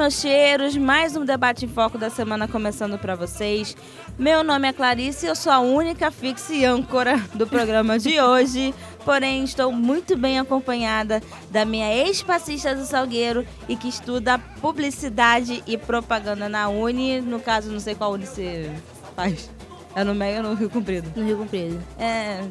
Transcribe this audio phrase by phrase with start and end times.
[0.00, 0.78] Meus cheiros!
[0.78, 3.76] Mais um debate em foco da semana começando para vocês.
[4.18, 8.16] Meu nome é Clarice e eu sou a única fixa e âncora do programa de
[8.18, 8.74] hoje.
[9.04, 15.76] Porém, estou muito bem acompanhada da minha ex-passista do Salgueiro e que estuda publicidade e
[15.76, 17.20] propaganda na Uni.
[17.20, 18.72] No caso, não sei qual Uni você
[19.14, 19.50] faz.
[19.94, 21.12] É no meio ou no Rio Comprido?
[21.14, 21.78] No Rio Comprido.
[21.98, 22.42] É.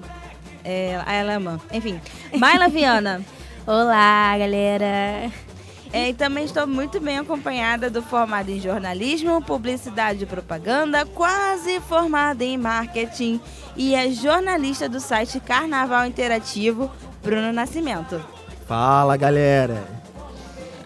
[0.64, 1.60] É, a alemã.
[1.74, 2.00] Enfim.
[2.32, 3.26] Maila Viana.
[3.66, 5.49] Olá, galera.
[5.92, 11.80] É, e também estou muito bem acompanhada do formado em jornalismo, publicidade e propaganda, quase
[11.80, 13.42] formada em marketing
[13.76, 16.92] e é jornalista do site Carnaval Interativo,
[17.24, 18.24] Bruno Nascimento.
[18.68, 19.84] Fala, galera!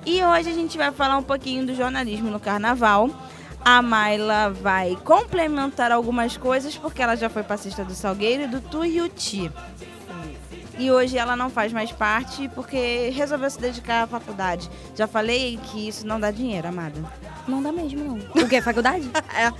[0.05, 3.09] E hoje a gente vai falar um pouquinho do jornalismo no carnaval.
[3.63, 8.61] A Maila vai complementar algumas coisas porque ela já foi passista do Salgueiro e do
[8.61, 9.51] Tuiuti.
[10.77, 14.69] E hoje ela não faz mais parte porque resolveu se dedicar à faculdade.
[14.95, 16.99] Já falei que isso não dá dinheiro, amada.
[17.47, 18.43] Não dá mesmo, não.
[18.43, 18.61] O que?
[18.61, 19.09] Faculdade?
[19.35, 19.51] é.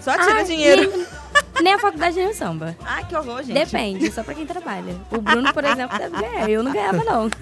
[0.00, 0.90] Só tira ah, dinheiro.
[0.90, 2.76] Nem, nem, a faculdade nem o samba.
[2.84, 3.54] Ai, que horror, gente.
[3.54, 4.96] Depende, só pra quem trabalha.
[5.10, 6.50] O Bruno, por exemplo, deve ganhar.
[6.50, 7.30] Eu não ganhava, não.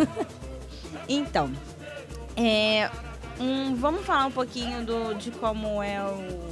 [1.12, 1.50] Então,
[2.36, 2.88] é,
[3.40, 6.49] um, vamos falar um pouquinho do, de como é o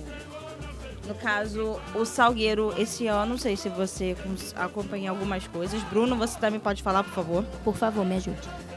[1.09, 4.15] no caso, o Salgueiro esse ano, não sei se você
[4.55, 5.83] acompanha algumas coisas.
[5.85, 7.45] Bruno, você também pode falar, por favor?
[7.65, 8.39] Por favor, me ajude.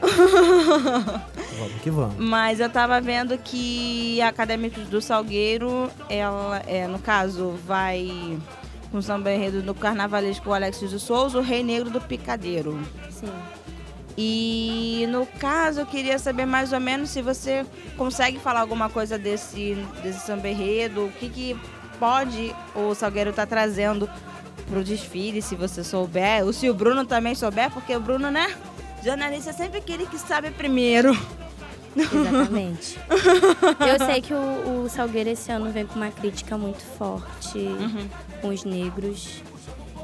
[1.58, 2.16] vamos que vamos.
[2.16, 8.38] Mas eu tava vendo que a Acadêmicos do Salgueiro, ela, é, no caso, vai
[8.90, 12.80] com o samba enredo do carnavalesco Alexis de Souza, o Rei Negro do Picadeiro.
[13.10, 13.30] Sim.
[14.16, 17.64] E no caso, eu queria saber mais ou menos se você
[17.96, 21.56] consegue falar alguma coisa desse, desse samba enredo, o que, que
[22.02, 24.10] pode o Salgueiro estar tá trazendo
[24.68, 26.44] pro desfile, se você souber.
[26.44, 28.52] Ou se o Bruno também souber, porque o Bruno, né?
[29.04, 31.16] Jornalista é sempre aquele que sabe primeiro.
[31.96, 32.98] Exatamente.
[33.86, 38.08] Eu sei que o, o, Salgueiro esse ano vem com uma crítica muito forte uhum.
[38.40, 39.40] com os negros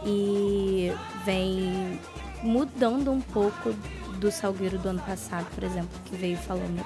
[0.07, 0.93] e
[1.25, 1.99] vem
[2.45, 3.75] mudando um pouco
[4.21, 6.85] do Salgueiro do ano passado, por exemplo, que veio falando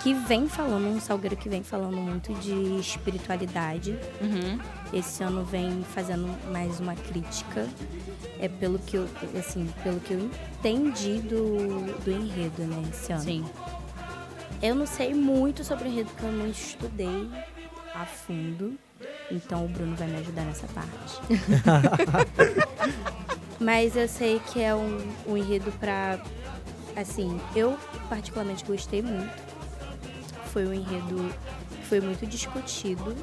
[0.00, 3.98] que vem falando, um Salgueiro que vem falando muito de espiritualidade.
[4.20, 4.58] Uhum.
[4.92, 7.68] Esse ano vem fazendo mais uma crítica.
[8.38, 9.06] É pelo que eu,
[9.38, 13.22] assim, pelo que eu entendi do, do enredo, né, esse ano.
[13.22, 13.44] Sim.
[14.62, 17.30] Eu não sei muito sobre o enredo, porque eu não estudei
[17.94, 18.78] a fundo.
[19.30, 21.20] Então o Bruno vai me ajudar nessa parte.
[23.60, 26.18] Mas eu sei que é um, um enredo para
[26.96, 27.78] assim, eu
[28.08, 29.49] particularmente gostei muito
[30.52, 31.32] foi um enredo
[31.70, 33.16] que foi muito discutido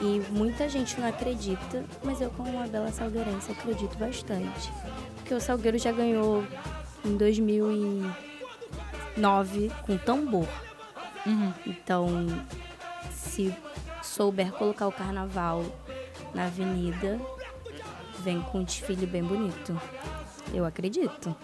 [0.00, 4.72] e muita gente não acredita, mas eu, como uma bela salgueirense, acredito bastante.
[5.16, 6.42] Porque o Salgueiro já ganhou
[7.04, 10.48] em 2009 com tambor.
[11.26, 11.52] Uhum.
[11.66, 12.26] Então,
[13.12, 13.54] se
[14.02, 15.62] souber colocar o carnaval
[16.34, 17.20] na avenida,
[18.20, 19.78] vem com um desfile bem bonito.
[20.54, 21.36] Eu acredito.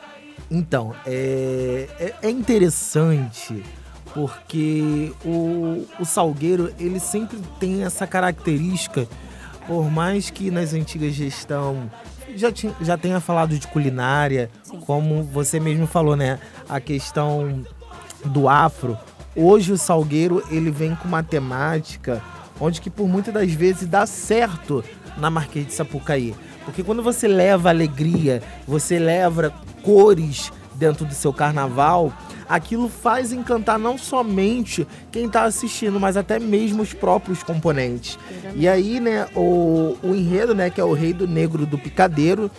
[0.50, 3.62] Então, é, é, é interessante
[4.16, 9.06] porque o, o Salgueiro ele sempre tem essa característica,
[9.66, 11.91] por mais que nas antigas gestão
[12.34, 14.81] já, tinha, já tenha falado de culinária, Sim.
[14.81, 16.41] como você mesmo falou, né?
[16.66, 17.62] A questão
[18.25, 18.97] do afro.
[19.37, 22.22] Hoje o Salgueiro ele vem com uma temática
[22.59, 24.82] onde que por muitas das vezes dá certo
[25.19, 26.35] na Marquês de Sapucaí.
[26.64, 29.52] Porque quando você leva alegria, você leva
[29.82, 32.12] cores dentro do seu carnaval,
[32.49, 38.19] aquilo faz encantar não somente quem está assistindo, mas até mesmo os próprios componentes.
[38.55, 42.50] E aí, né, o, o enredo, né, que é o Rei do Negro do Picadeiro,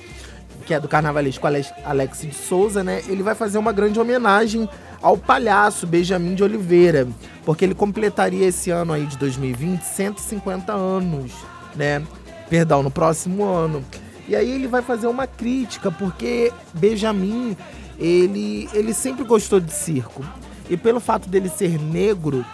[0.66, 1.48] que é do carnavalesco
[1.86, 4.68] Alex de Souza, né, ele vai fazer uma grande homenagem
[5.02, 7.08] ao palhaço Benjamin de Oliveira,
[7.46, 11.32] porque ele completaria esse ano aí de 2020 150 anos,
[11.76, 12.04] né?
[12.50, 13.84] Perdão, no próximo ano.
[14.28, 17.56] E aí ele vai fazer uma crítica, porque Benjamin
[18.00, 20.24] ele, ele sempre gostou de circo.
[20.70, 22.46] E pelo fato dele ser negro,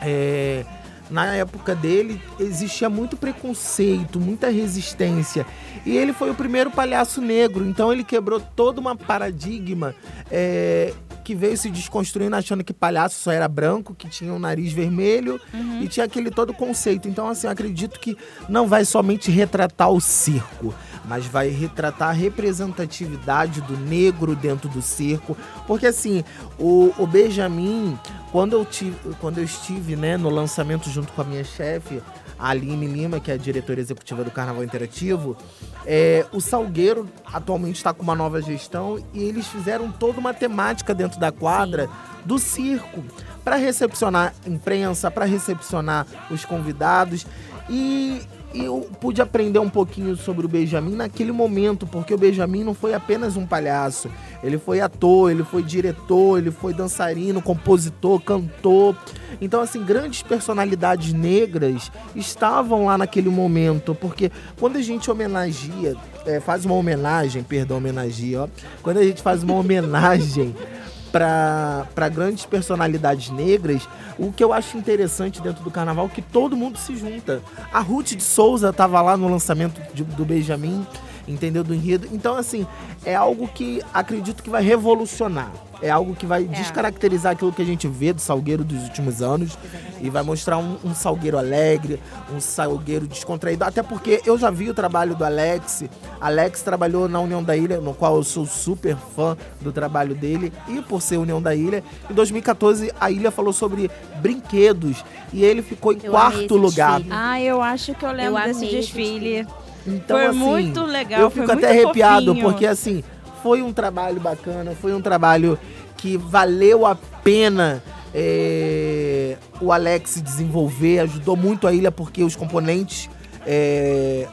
[0.00, 0.64] é,
[1.10, 5.44] na época dele existia muito preconceito, muita resistência.
[5.84, 9.94] E ele foi o primeiro palhaço negro, então ele quebrou todo uma paradigma
[10.30, 14.72] é, que veio se desconstruindo achando que palhaço só era branco, que tinha um nariz
[14.72, 15.82] vermelho uhum.
[15.82, 17.08] e tinha aquele todo conceito.
[17.08, 18.16] Então, assim, eu acredito que
[18.48, 20.74] não vai somente retratar o circo,
[21.04, 25.36] mas vai retratar a representatividade do negro dentro do circo.
[25.66, 26.24] Porque assim,
[26.58, 27.98] o, o Benjamin,
[28.32, 32.02] quando eu, tive, quando eu estive né, no lançamento junto com a minha chefe,
[32.40, 35.36] a Aline Lima, que é a diretora executiva do Carnaval Interativo,
[35.84, 40.94] é, o Salgueiro atualmente está com uma nova gestão e eles fizeram toda uma temática
[40.94, 41.88] dentro da quadra
[42.24, 43.04] do circo
[43.44, 47.26] para recepcionar imprensa, para recepcionar os convidados.
[47.68, 48.22] E
[48.54, 52.94] eu pude aprender um pouquinho sobre o Benjamin naquele momento, porque o Benjamin não foi
[52.94, 54.10] apenas um palhaço.
[54.42, 58.96] Ele foi ator, ele foi diretor, ele foi dançarino, compositor, cantor.
[59.40, 65.96] Então, assim, grandes personalidades negras estavam lá naquele momento, porque quando a gente homenageia,
[66.26, 68.48] é, faz uma homenagem, perdão, homenageia, ó,
[68.82, 70.54] quando a gente faz uma homenagem
[71.10, 76.56] para grandes personalidades negras, o que eu acho interessante dentro do carnaval é que todo
[76.56, 77.40] mundo se junta.
[77.72, 80.86] A Ruth de Souza estava lá no lançamento de, do Benjamin,
[81.32, 81.62] entendeu?
[81.62, 82.08] Do enredo.
[82.12, 82.66] Então, assim,
[83.04, 85.50] é algo que acredito que vai revolucionar.
[85.82, 86.46] É algo que vai é.
[86.46, 90.06] descaracterizar aquilo que a gente vê do Salgueiro dos últimos anos Exatamente.
[90.06, 91.98] e vai mostrar um, um, Salgueiro alegre,
[92.30, 93.64] um Salgueiro descontraído.
[93.64, 95.84] Até porque eu já vi o trabalho do Alex.
[96.20, 100.52] Alex trabalhou na União da Ilha, no qual eu sou super fã do trabalho dele
[100.68, 101.82] e por ser União da Ilha.
[102.10, 103.90] Em 2014, a Ilha falou sobre
[104.20, 106.98] brinquedos e ele ficou em eu quarto lugar.
[106.98, 107.16] Desfile.
[107.16, 109.46] Ah, eu acho que eu lembro eu desse desfile.
[109.86, 111.20] Então, foi assim, muito legal.
[111.20, 112.44] Eu fico até arrepiado, fofinho.
[112.44, 113.02] porque assim,
[113.42, 115.58] foi um trabalho bacana, foi um trabalho
[115.96, 117.82] que valeu a pena
[118.14, 123.08] é, o Alex desenvolver, ajudou muito a ilha porque os componentes
[123.46, 124.26] é,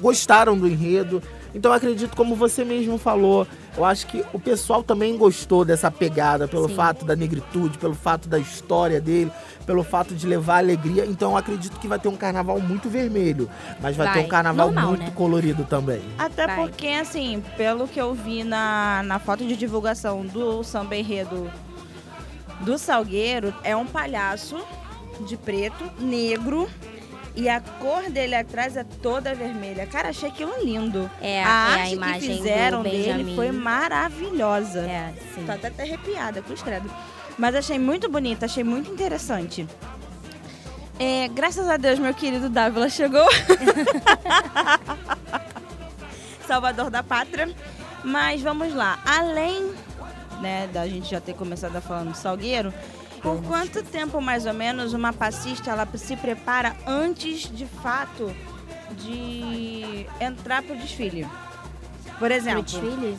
[0.00, 1.22] gostaram do enredo.
[1.54, 3.46] Então acredito, como você mesmo falou,
[3.76, 6.74] eu acho que o pessoal também gostou dessa pegada, pelo Sim.
[6.74, 9.30] fato da negritude, pelo fato da história dele,
[9.66, 11.04] pelo fato de levar alegria.
[11.04, 13.50] Então eu acredito que vai ter um carnaval muito vermelho,
[13.80, 14.16] mas vai, vai.
[14.16, 15.12] ter um carnaval Normal, muito né?
[15.14, 16.00] colorido também.
[16.18, 16.56] Até vai.
[16.56, 21.50] porque, assim, pelo que eu vi na, na foto de divulgação do samba enredo
[22.60, 24.56] do Salgueiro, é um palhaço
[25.26, 26.68] de preto, negro,
[27.36, 29.86] e a cor dele atrás é toda vermelha.
[29.86, 31.10] Cara, achei aquilo lindo.
[31.20, 34.80] É, a, é arte a imagem que fizeram dele foi maravilhosa.
[34.80, 35.44] É, sim.
[35.44, 36.90] Tô até arrepiada, cruz credo.
[37.36, 39.68] Mas achei muito bonita, achei muito interessante.
[40.98, 43.26] É, graças a Deus, meu querido Dávila chegou.
[46.46, 47.54] Salvador da Pátria.
[48.02, 48.98] Mas vamos lá.
[49.04, 49.74] Além
[50.40, 52.72] né, da gente já ter começado a falar no Salgueiro,
[53.26, 58.32] por quanto tempo, mais ou menos, uma passista ela se prepara antes, de fato,
[58.92, 61.26] de entrar para o desfile?
[62.20, 63.18] Por exemplo, desfile?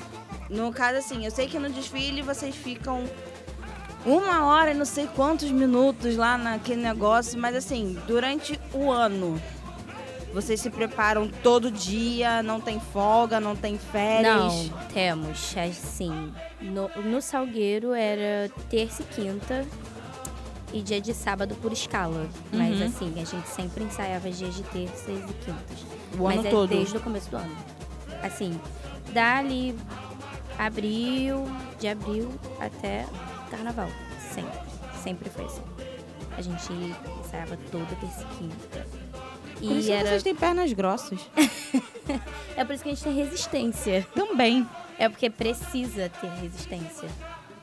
[0.50, 3.04] no caso assim, eu sei que no desfile vocês ficam
[4.06, 9.42] uma hora e não sei quantos minutos lá naquele negócio, mas assim, durante o ano,
[10.34, 14.70] vocês se preparam todo dia, não tem folga, não tem férias?
[14.70, 16.32] Não, temos, assim.
[16.62, 19.66] No, no Salgueiro era terça e quinta
[20.74, 22.28] e dia de sábado por escala.
[22.52, 22.86] Mas uhum.
[22.86, 25.86] assim, a gente sempre ensaiava dias de terças e quintas.
[26.18, 26.70] O Mas ano é todo?
[26.70, 27.56] desde o começo do ano.
[28.22, 28.60] Assim,
[29.14, 29.76] dali
[30.58, 31.46] abril,
[31.80, 33.06] de abril até
[33.50, 33.90] carnaval.
[34.34, 34.60] Sempre.
[35.04, 35.62] Sempre foi assim.
[36.38, 36.74] A gente
[37.20, 38.88] ensaiava toda terça e quinta.
[39.62, 40.10] E por isso era...
[40.10, 41.20] vocês têm pernas grossas.
[42.56, 44.08] é por isso que a gente tem resistência.
[44.14, 44.68] Também.
[45.00, 47.10] É porque precisa ter resistência.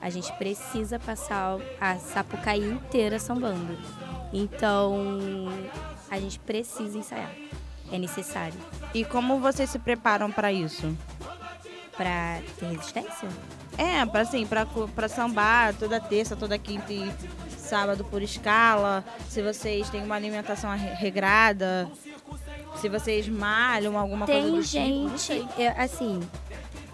[0.05, 3.75] A gente precisa passar a Sapucaí inteira sambando.
[4.35, 5.19] Então,
[6.11, 7.35] a gente precisa ensaiar.
[7.91, 8.53] É necessário.
[8.93, 10.95] E como vocês se preparam para isso?
[11.97, 13.27] Para ter resistência?
[13.79, 17.11] É, para assim, para sambar toda terça, toda quinta e
[17.57, 19.03] sábado por escala.
[19.31, 21.91] Se vocês têm uma alimentação regrada,
[22.77, 26.21] se vocês malham alguma Tem coisa do gente, tipo, eu, assim,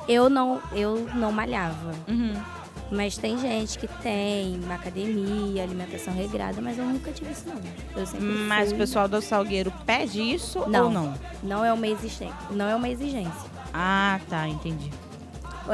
[0.06, 1.92] eu não eu não malhava.
[2.06, 2.59] Uhum.
[2.90, 7.60] Mas tem gente que tem academia, alimentação regrada, mas eu nunca tive isso não.
[7.96, 8.74] Eu sempre mas fui...
[8.74, 11.14] o pessoal do Salgueiro pede isso não, ou não?
[11.42, 12.34] Não é uma exigência.
[12.50, 13.50] Não é uma exigência.
[13.72, 14.90] Ah, tá, entendi.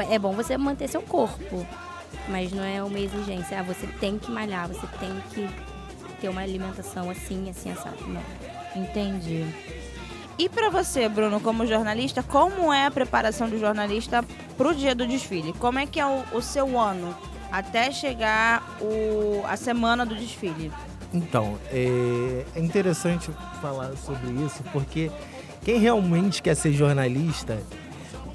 [0.09, 1.65] É bom você manter seu corpo,
[2.29, 3.59] mas não é uma exigência.
[3.59, 5.49] Ah, você tem que malhar, você tem que
[6.21, 7.97] ter uma alimentação assim, assim, assado.
[8.07, 8.21] Não.
[8.75, 9.43] Entendi.
[10.37, 14.23] E para você, Bruno, como jornalista, como é a preparação do jornalista
[14.57, 15.53] para o dia do desfile?
[15.53, 17.15] Como é que é o, o seu ano
[17.51, 20.71] até chegar o, a semana do desfile?
[21.13, 25.09] Então, é, é interessante falar sobre isso porque
[25.63, 27.61] quem realmente quer ser jornalista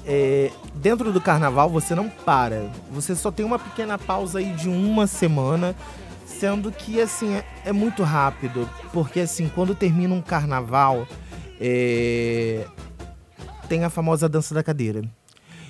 [0.05, 2.69] é, dentro do carnaval você não para.
[2.91, 5.75] Você só tem uma pequena pausa aí de uma semana,
[6.25, 11.07] sendo que assim é, é muito rápido, porque assim quando termina um carnaval
[11.59, 12.65] é,
[13.69, 15.03] tem a famosa dança da cadeira.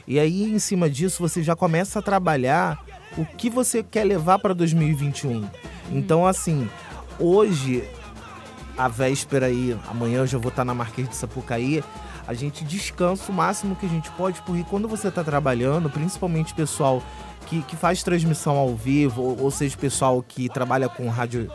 [0.08, 2.84] E aí, em cima disso, você já começa a trabalhar
[3.18, 5.48] o que você quer levar para 2021.
[5.92, 6.70] Então, assim,
[7.20, 7.84] hoje
[8.78, 11.84] a véspera aí, amanhã eu já vou estar na Marquês de Sapucaí,
[12.28, 16.54] a gente descansa o máximo que a gente pode, porque quando você está trabalhando, principalmente
[16.54, 17.04] pessoal
[17.46, 21.52] que, que faz transmissão ao vivo, ou, ou seja, pessoal que trabalha com rádio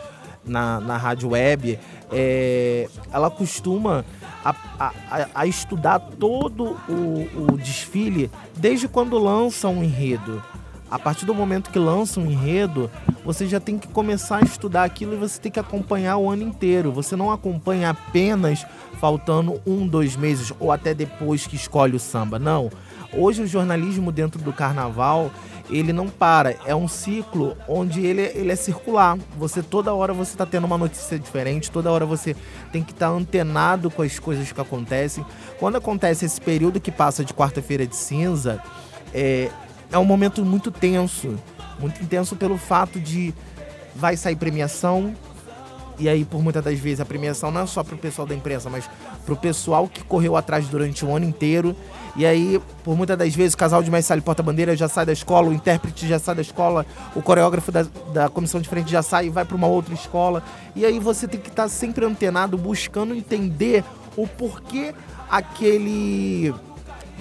[0.48, 1.78] na, na rádio web,
[2.10, 4.04] é, ela costuma
[4.44, 4.92] a, a,
[5.34, 10.42] a, estudar todo o, o desfile desde quando lança um enredo.
[10.90, 12.90] A partir do momento que lança um enredo,
[13.22, 16.42] você já tem que começar a estudar aquilo e você tem que acompanhar o ano
[16.42, 16.90] inteiro.
[16.92, 18.64] Você não acompanha apenas
[18.98, 22.38] faltando um, dois meses ou até depois que escolhe o samba.
[22.38, 22.70] Não.
[23.12, 25.30] Hoje o jornalismo dentro do carnaval
[25.70, 26.56] ele não para.
[26.64, 29.18] É um ciclo onde ele, ele é circular.
[29.36, 32.34] Você toda hora você está tendo uma notícia diferente, toda hora você
[32.72, 35.24] tem que estar tá antenado com as coisas que acontecem.
[35.58, 38.62] Quando acontece esse período que passa de quarta-feira de cinza,
[39.12, 39.50] é,
[39.90, 41.36] é um momento muito tenso.
[41.78, 43.32] Muito intenso pelo fato de
[43.94, 45.14] vai sair premiação,
[45.98, 48.34] e aí, por muitas das vezes, a premiação não é só para o pessoal da
[48.34, 48.88] imprensa, mas
[49.24, 51.74] para o pessoal que correu atrás durante o ano inteiro.
[52.18, 55.50] E aí, por muitas das vezes, o casal de mestre porta-bandeira já sai da escola,
[55.50, 56.84] o intérprete já sai da escola,
[57.14, 60.42] o coreógrafo da, da comissão de frente já sai e vai para uma outra escola.
[60.74, 63.84] E aí você tem que estar tá sempre antenado, buscando entender
[64.16, 64.92] o porquê
[65.30, 66.52] aquele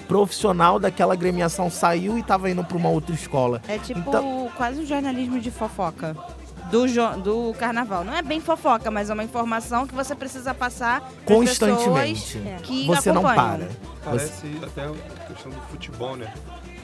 [0.08, 3.62] profissional daquela gremiação saiu e estava indo para uma outra escola.
[3.68, 6.16] É tipo então, quase um jornalismo de fofoca
[6.70, 6.86] do,
[7.22, 8.04] do carnaval.
[8.04, 12.38] Não é bem fofoca, mas é uma informação que você precisa passar constantemente.
[12.62, 13.58] Que você acompanham.
[13.58, 13.68] não para.
[14.04, 14.64] Parece você...
[14.64, 16.32] até a questão do futebol, né?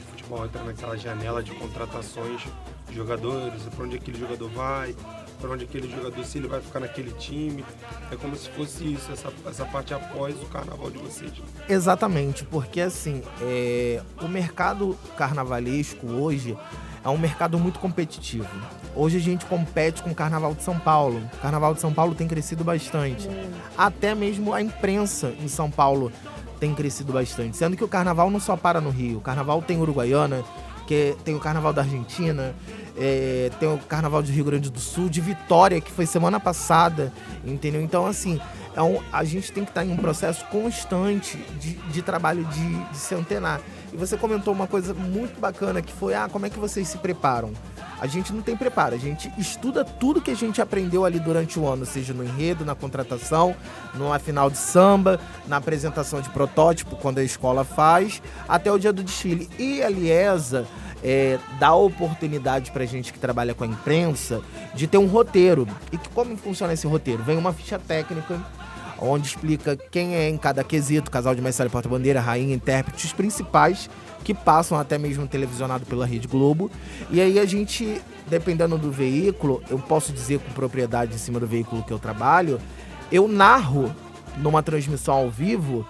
[0.07, 2.41] O futebol entra naquela janela de contratações
[2.89, 4.95] de jogadores, para onde aquele jogador vai,
[5.39, 7.65] para onde aquele jogador, se ele vai ficar naquele time.
[8.11, 11.31] É como se fosse isso, essa, essa parte após o carnaval de vocês.
[11.67, 16.57] Exatamente, porque assim, é, o mercado carnavalesco hoje
[17.05, 18.49] é um mercado muito competitivo.
[18.95, 21.21] Hoje a gente compete com o Carnaval de São Paulo.
[21.35, 23.29] O Carnaval de São Paulo tem crescido bastante.
[23.77, 26.11] Até mesmo a imprensa em São Paulo
[26.59, 27.57] tem crescido bastante.
[27.57, 29.19] Sendo que o Carnaval não só para no Rio.
[29.19, 30.43] O Carnaval tem Uruguaiana,
[30.87, 32.55] que tem o Carnaval da Argentina,
[32.97, 37.13] é, tem o Carnaval de Rio Grande do Sul, de Vitória, que foi semana passada,
[37.45, 37.81] entendeu?
[37.81, 38.41] Então, assim,
[38.75, 42.69] é um, a gente tem que estar em um processo constante de, de trabalho de,
[42.69, 43.61] de antenar.
[43.95, 46.97] E você comentou uma coisa muito bacana que foi: ah, como é que vocês se
[46.97, 47.53] preparam?
[47.97, 51.57] A gente não tem preparo, a gente estuda tudo que a gente aprendeu ali durante
[51.57, 53.55] o ano, seja no enredo, na contratação,
[53.93, 58.91] numa final de samba, na apresentação de protótipo, quando a escola faz, até o dia
[58.91, 59.49] do desfile.
[59.57, 60.67] E a Liesa
[61.01, 64.41] é, dá oportunidade pra gente que trabalha com a imprensa
[64.73, 65.65] de ter um roteiro.
[65.89, 67.23] E que, como funciona esse roteiro?
[67.23, 68.41] Vem uma ficha técnica
[68.99, 73.89] onde explica quem é em cada quesito, casal de mestre porta-bandeira, rainha, intérpretes principais
[74.23, 76.71] que passam até mesmo televisionado pela Rede Globo.
[77.11, 81.45] E aí a gente, dependendo do veículo, eu posso dizer com propriedade em cima do
[81.45, 82.59] veículo que eu trabalho,
[83.11, 83.95] eu narro
[84.37, 85.87] numa transmissão ao vivo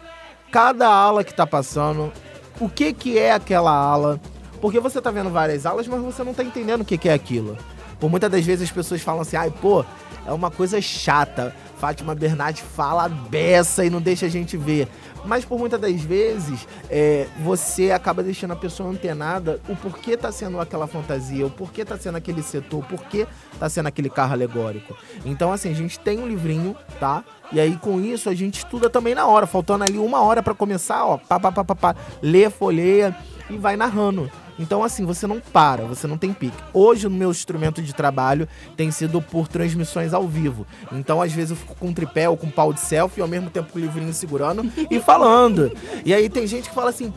[0.51, 2.11] cada ala que está passando,
[2.59, 4.19] o que que é aquela ala,
[4.61, 7.13] porque você está vendo várias alas, mas você não está entendendo o que que é
[7.13, 7.57] aquilo.
[7.99, 9.85] Por muitas das vezes as pessoas falam assim, ai, pô,
[10.25, 11.55] é uma coisa chata.
[11.77, 14.87] Fátima Bernardi fala beça e não deixa a gente ver.
[15.25, 20.31] Mas por muitas das vezes, é, você acaba deixando a pessoa antenada o porquê tá
[20.31, 23.27] sendo aquela fantasia, o porquê tá sendo aquele setor, o porquê
[23.59, 24.95] tá sendo aquele carro alegórico.
[25.25, 27.23] Então, assim, a gente tem um livrinho, tá?
[27.51, 30.53] E aí, com isso, a gente estuda também na hora, faltando ali uma hora para
[30.53, 33.15] começar, ó, pá, pá, pá, pá, pá, lê, folheia
[33.49, 34.29] e vai narrando.
[34.57, 36.57] Então, assim, você não para, você não tem pique.
[36.73, 40.65] Hoje, o meu instrumento de trabalho tem sido por transmissões ao vivo.
[40.91, 43.27] Então, às vezes, eu fico com um tripé ou com um pau de selfie, ao
[43.27, 45.71] mesmo tempo com o livrinho segurando e falando.
[46.05, 47.13] E aí tem gente que fala assim: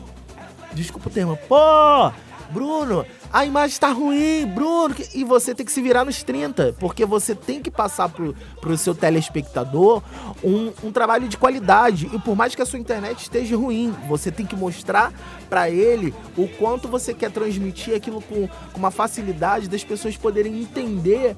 [0.73, 2.11] desculpa o termo, pô,
[2.51, 4.95] Bruno, a imagem está ruim, Bruno.
[5.13, 8.77] E você tem que se virar nos 30, porque você tem que passar pro, pro
[8.77, 10.01] seu telespectador
[10.43, 12.09] um, um trabalho de qualidade.
[12.13, 15.13] E por mais que a sua internet esteja ruim, você tem que mostrar
[15.49, 20.61] para ele o quanto você quer transmitir aquilo com, com uma facilidade das pessoas poderem
[20.61, 21.35] entender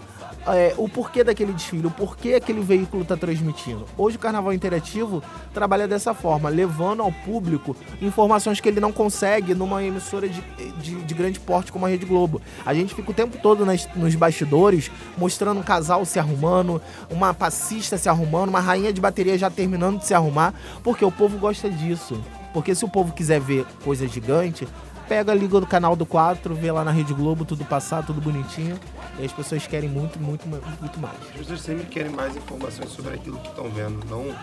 [0.48, 3.86] é, o porquê daquele desfile, o porquê aquele veículo está transmitindo.
[3.98, 5.22] Hoje o Carnaval Interativo
[5.54, 10.42] trabalha dessa forma, levando ao público informações que ele não consegue numa emissora de,
[10.82, 12.42] de, de grande porte como a Rede Globo.
[12.66, 17.34] A gente fica o tempo todo nas, nos bastidores mostrando um casal se arrumando, uma
[17.34, 21.38] passista se arrumando, uma rainha de bateria já terminando de se arrumar, porque o povo
[21.38, 22.22] gosta disso.
[22.54, 24.68] Porque se o povo quiser ver coisa gigante,
[25.12, 28.80] pega, liga do canal do 4, vê lá na Rede Globo tudo passar, tudo bonitinho.
[29.20, 31.18] E as pessoas querem muito, muito, muito mais.
[31.32, 34.00] As pessoas sempre querem mais informações sobre aquilo que estão vendo.
[34.10, 34.34] Não,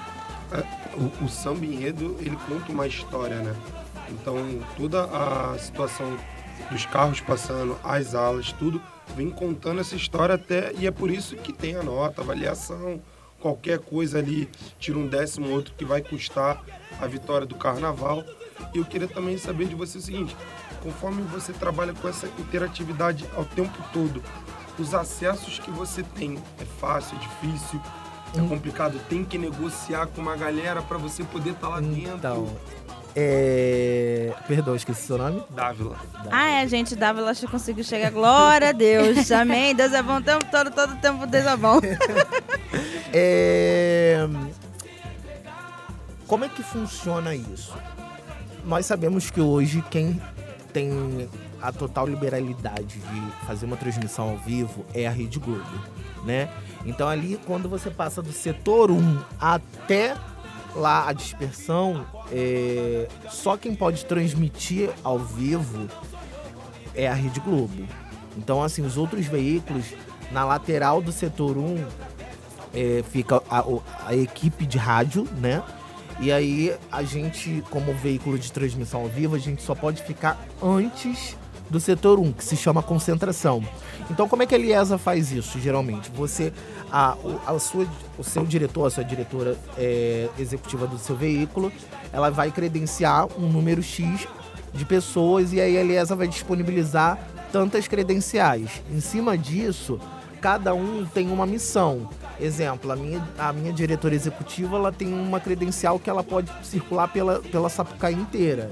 [0.53, 0.63] é,
[0.95, 3.57] o, o samba enredo, ele conta uma história, né?
[4.11, 4.37] Então,
[4.77, 6.19] toda a situação
[6.71, 8.79] dos carros passando, as alas, tudo,
[9.17, 10.75] vem contando essa história até.
[10.79, 13.01] E é por isso que tem a nota, avaliação,
[13.41, 14.47] qualquer coisa ali,
[14.79, 16.63] tira um décimo outro que vai custar
[17.01, 18.23] a vitória do carnaval.
[18.75, 20.37] E eu queria também saber de você o seguinte:
[20.83, 24.23] conforme você trabalha com essa interatividade ao tempo todo,
[24.79, 27.81] os acessos que você tem é fácil, é difícil,
[28.37, 28.49] é Hum.
[28.49, 32.17] complicado, tem que negociar com uma galera para você poder estar lá dentro.
[32.17, 32.49] Então,
[33.21, 34.33] é...
[34.47, 35.43] Perdão, esqueci seu nome?
[35.51, 35.97] Dávila.
[36.31, 38.13] Ah, é, gente, Dávila acho que conseguiu chegar.
[38.13, 39.33] Glória a Deus.
[39.33, 39.75] Amém.
[39.75, 41.81] Deus é bom o tempo todo, todo tempo Deus é bom.
[43.11, 44.29] É...
[46.27, 47.75] Como é que funciona isso?
[48.65, 50.21] Nós sabemos que hoje quem
[50.73, 51.29] tem
[51.61, 55.65] a total liberalidade de fazer uma transmissão ao vivo é a Rede Globo,
[56.25, 56.49] né?
[56.85, 60.17] Então ali, quando você passa do setor 1 até
[60.75, 63.09] lá a dispersão, é...
[63.31, 65.89] só quem pode transmitir ao vivo
[66.95, 67.87] é a Rede Globo.
[68.37, 69.87] Então, assim, os outros veículos,
[70.31, 71.85] na lateral do setor 1,
[72.75, 73.65] é, fica a,
[74.07, 75.63] a equipe de rádio, né?
[76.21, 80.39] E aí a gente, como veículo de transmissão ao vivo, a gente só pode ficar
[80.63, 81.37] antes
[81.71, 83.63] do setor 1, que se chama concentração.
[84.11, 86.11] Então como é que a Liesa faz isso, geralmente?
[86.11, 86.53] Você,
[86.91, 87.87] a, a sua,
[88.19, 91.71] o seu diretor, a sua diretora é, executiva do seu veículo,
[92.13, 94.27] ela vai credenciar um número X
[94.73, 97.19] de pessoas e aí a Liesa vai disponibilizar
[97.53, 98.83] tantas credenciais.
[98.91, 100.01] Em cima disso,
[100.41, 102.09] cada um tem uma missão.
[102.41, 107.09] Exemplo, a minha, a minha diretora executiva ela tem uma credencial que ela pode circular
[107.09, 108.71] pela, pela Sapucaí inteira.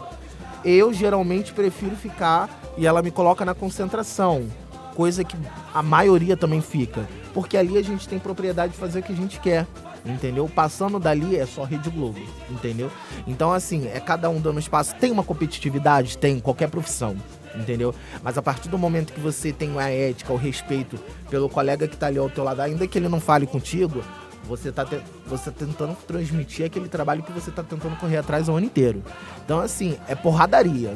[0.64, 4.46] Eu geralmente prefiro ficar e ela me coloca na concentração,
[4.94, 5.36] coisa que
[5.74, 9.16] a maioria também fica, porque ali a gente tem propriedade de fazer o que a
[9.16, 9.66] gente quer.
[10.04, 10.48] Entendeu?
[10.48, 12.88] Passando dali é só Rede Globo, entendeu?
[13.26, 14.94] Então, assim, é cada um dando espaço.
[15.00, 16.16] Tem uma competitividade?
[16.16, 17.16] Tem, qualquer profissão
[17.58, 17.94] entendeu?
[18.22, 20.98] Mas a partir do momento que você tem a ética, o respeito
[21.30, 24.02] pelo colega que tá ali ao teu lado, ainda que ele não fale contigo,
[24.44, 28.48] você tá, te- você tá tentando transmitir aquele trabalho que você tá tentando correr atrás
[28.48, 29.02] o ano inteiro.
[29.44, 30.94] Então, assim, é porradaria.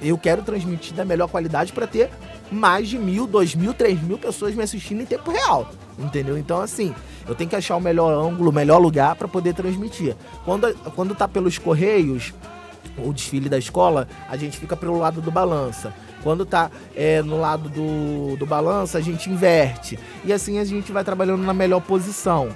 [0.00, 2.10] Eu quero transmitir da melhor qualidade para ter
[2.50, 5.70] mais de mil, dois mil, três mil pessoas me assistindo em tempo real.
[5.98, 6.36] Entendeu?
[6.38, 6.94] Então, assim,
[7.28, 10.16] eu tenho que achar o melhor ângulo, o melhor lugar para poder transmitir.
[10.44, 12.32] Quando, quando tá pelos correios,
[12.98, 15.92] o desfile da escola, a gente fica pelo lado do balança.
[16.22, 19.98] Quando tá é, no lado do, do balança, a gente inverte.
[20.24, 22.50] E assim a gente vai trabalhando na melhor posição.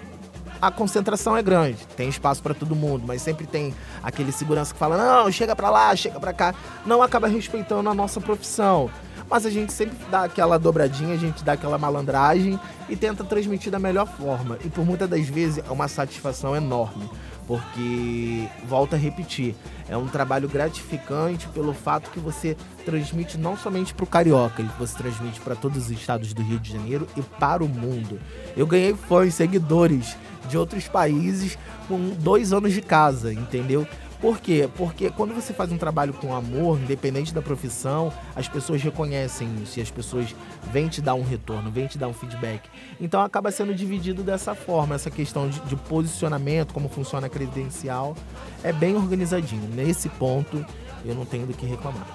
[0.61, 4.79] A concentração é grande, tem espaço para todo mundo, mas sempre tem aquele segurança que
[4.79, 6.55] fala: não, chega para lá, chega para cá.
[6.87, 8.91] Não acaba respeitando a nossa profissão.
[9.29, 12.59] Mas a gente sempre dá aquela dobradinha, a gente dá aquela malandragem
[12.89, 14.57] e tenta transmitir da melhor forma.
[14.65, 17.11] E por muitas das vezes é uma satisfação enorme,
[17.47, 19.55] porque, volto a repetir,
[19.89, 24.97] é um trabalho gratificante pelo fato que você transmite não somente para o carioca, você
[24.97, 28.19] transmite para todos os estados do Rio de Janeiro e para o mundo.
[28.57, 30.17] Eu ganhei fãs, seguidores
[30.49, 31.57] de outros países
[31.89, 33.87] com dois anos de casa, entendeu?
[34.27, 34.69] Por quê?
[34.77, 39.79] Porque quando você faz um trabalho com amor, independente da profissão, as pessoas reconhecem isso
[39.79, 40.35] e as pessoas
[40.73, 42.69] vêm te dar um retorno, vêm te dar um feedback.
[43.01, 48.17] Então acaba sendo dividido dessa forma, essa questão de, de posicionamento, como funciona a credencial,
[48.65, 49.69] é bem organizadinho.
[49.73, 50.67] Nesse ponto,
[51.05, 52.09] eu não tenho do que reclamar.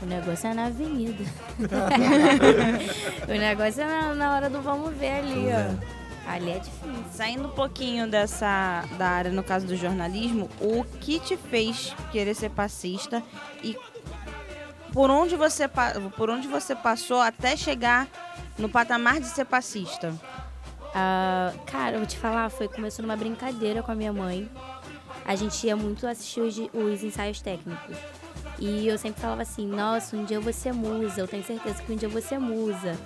[0.00, 1.24] O negócio é na avenida.
[3.26, 6.05] o negócio é na, na hora do vamos ver ali, ó.
[6.26, 7.04] Ali é difícil.
[7.12, 12.34] Saindo um pouquinho dessa da área, no caso do jornalismo, o que te fez querer
[12.34, 13.22] ser passista
[13.62, 13.76] e
[14.92, 15.68] por onde você,
[16.16, 18.08] por onde você passou até chegar
[18.58, 20.14] no patamar de ser passista?
[20.94, 24.50] Ah, cara, eu vou te falar, foi começou numa brincadeira com a minha mãe.
[25.24, 27.96] A gente ia muito assistir os, os ensaios técnicos.
[28.58, 31.82] E eu sempre falava assim, nossa, um dia eu vou ser musa, eu tenho certeza
[31.82, 32.98] que um dia eu vou ser musa.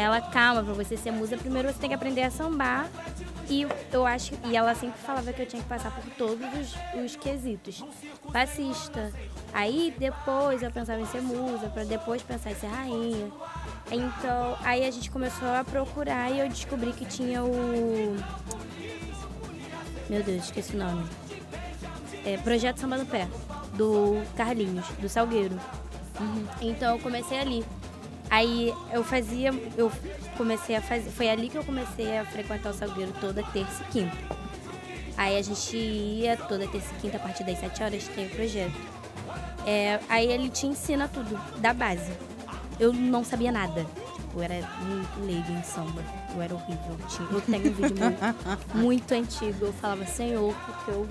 [0.00, 2.88] Ela, calma, pra você ser musa, primeiro você tem que aprender a sambar.
[3.50, 4.32] E eu acho.
[4.46, 7.84] E ela sempre falava que eu tinha que passar por todos os, os quesitos.
[8.32, 9.12] Passista.
[9.52, 13.30] Aí depois eu pensava em ser musa, pra depois pensar em ser rainha.
[13.90, 18.16] Então, aí a gente começou a procurar e eu descobri que tinha o.
[20.08, 21.06] Meu Deus, esqueci o nome.
[22.24, 23.28] É, Projeto Samba no Pé,
[23.74, 25.60] do Carlinhos, do Salgueiro.
[26.62, 27.62] Então eu comecei ali.
[28.30, 29.90] Aí eu fazia, eu
[30.36, 33.92] comecei a fazer, foi ali que eu comecei a frequentar o Salgueiro toda terça e
[33.92, 34.16] quinta.
[35.16, 38.30] Aí a gente ia toda terça e quinta, a partir das 7 horas tem o
[38.30, 38.72] projeto.
[39.66, 42.12] É, aí ele te ensina tudo, da base.
[42.78, 43.84] Eu não sabia nada.
[44.14, 46.02] Tipo, eu era muito leiga em samba.
[46.34, 46.96] Eu era horrível.
[47.32, 48.38] Eu tenho um vídeo muito,
[48.74, 49.66] muito antigo.
[49.66, 51.06] Eu falava Senhor, porque eu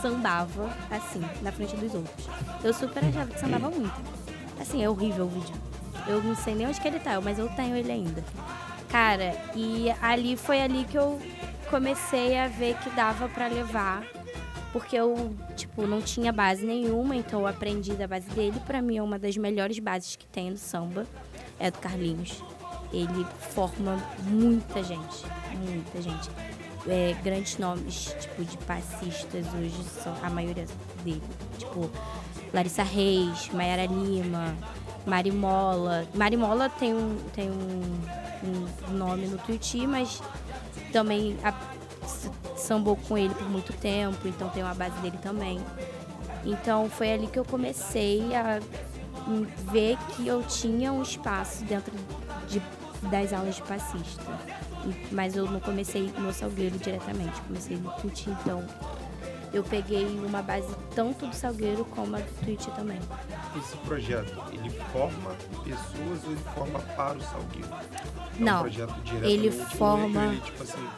[0.00, 2.28] sambava assim, na frente dos outros.
[2.62, 4.00] Eu super achava que sambava muito.
[4.58, 5.71] Assim, é horrível o vídeo.
[6.06, 8.24] Eu não sei nem onde que ele tá, mas eu tenho ele ainda.
[8.88, 11.20] Cara, e ali foi ali que eu
[11.70, 14.04] comecei a ver que dava para levar,
[14.72, 18.60] porque eu, tipo, não tinha base nenhuma, então eu aprendi da base dele.
[18.66, 21.06] Para mim é uma das melhores bases que tem no samba,
[21.58, 22.42] é do Carlinhos.
[22.92, 25.24] Ele forma muita gente,
[25.56, 26.28] muita gente.
[26.86, 30.66] É, grandes nomes, tipo, de passistas hoje são a maioria
[31.02, 31.22] dele.
[31.56, 31.90] Tipo,
[32.52, 34.54] Larissa Reis, Mayara Lima,
[35.06, 36.06] Marimola.
[36.14, 37.98] Marimola tem um, tem um,
[38.90, 40.22] um nome no Tuiuti, mas
[40.92, 41.52] também a,
[42.56, 45.60] sambou com ele por muito tempo, então tem uma base dele também.
[46.44, 48.60] Então foi ali que eu comecei a
[49.70, 51.92] ver que eu tinha um espaço dentro
[52.48, 52.60] de,
[53.08, 54.22] das aulas de passista.
[55.12, 58.64] Mas eu não comecei no Salgueiro diretamente, comecei no Tuti, então
[59.52, 62.98] eu peguei uma base tanto do Salgueiro como a do Twitch também.
[63.56, 65.30] Esse projeto, ele forma
[65.64, 67.68] pessoas ou ele forma para o Salgueiro?
[68.38, 70.24] É Não, um projeto ele forma...
[70.24, 70.88] Ele, tipo assim,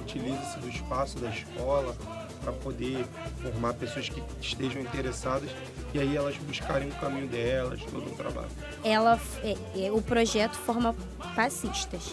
[0.00, 1.96] utiliza-se do espaço da escola
[2.42, 3.06] para poder
[3.40, 5.50] formar pessoas que estejam interessadas
[5.94, 8.48] e aí elas buscarem o caminho delas, todo o trabalho.
[8.82, 10.94] Ela, é, é, o projeto forma
[11.36, 12.12] passistas,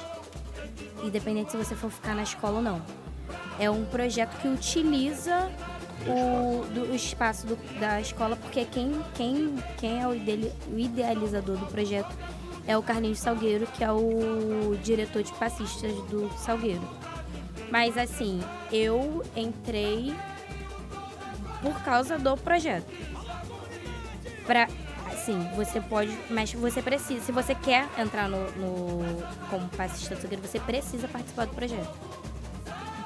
[1.04, 2.82] independente se você for ficar na escola ou não.
[3.60, 5.49] É um projeto que utiliza
[6.07, 11.65] o, do, espaço do, da escola, porque quem, quem, quem é o, o idealizador do
[11.67, 12.15] projeto
[12.67, 16.88] é o Carlinhos Salgueiro, que é o diretor de passistas do Salgueiro.
[17.71, 20.13] Mas assim, eu entrei
[21.62, 22.88] por causa do projeto.
[24.45, 24.67] Pra,
[25.07, 30.21] assim, você pode, mas você precisa, se você quer entrar no, no como passista do
[30.21, 32.08] Salgueiro, você precisa participar do projeto.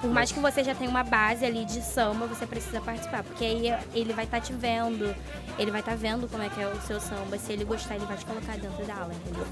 [0.03, 3.23] Por mais que você já tenha uma base ali de samba, você precisa participar.
[3.23, 5.15] Porque aí ele vai estar tá te vendo,
[5.57, 7.37] ele vai estar tá vendo como é que é o seu samba.
[7.37, 9.45] Se ele gostar, ele vai te colocar dentro da aula, entendeu?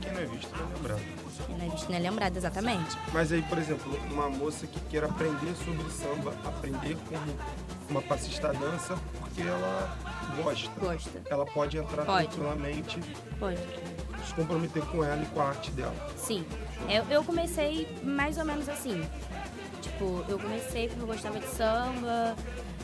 [0.00, 1.00] quem não é visto não é lembrado.
[1.46, 2.96] Quem não é visto não é lembrado, exatamente.
[3.12, 7.36] Mas aí, por exemplo, uma moça que queira aprender sobre samba, aprender como
[7.90, 9.98] uma passista dança, porque ela
[10.44, 10.70] gosta.
[10.78, 11.22] Gosta.
[11.28, 12.28] Ela pode entrar pode.
[12.28, 13.00] tranquilamente.
[13.40, 13.58] Pode.
[14.24, 15.94] Se comprometer com ela e com a arte dela.
[16.16, 16.46] Sim.
[16.88, 19.04] Eu, eu comecei mais ou menos assim.
[19.86, 22.36] Tipo, eu comecei porque eu gostava de samba.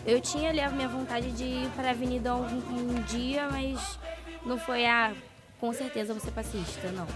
[0.07, 3.99] Eu tinha ali a minha vontade de ir para a avenida um, um dia, mas
[4.47, 5.15] não foi a ah,
[5.61, 7.07] com certeza você passista, não.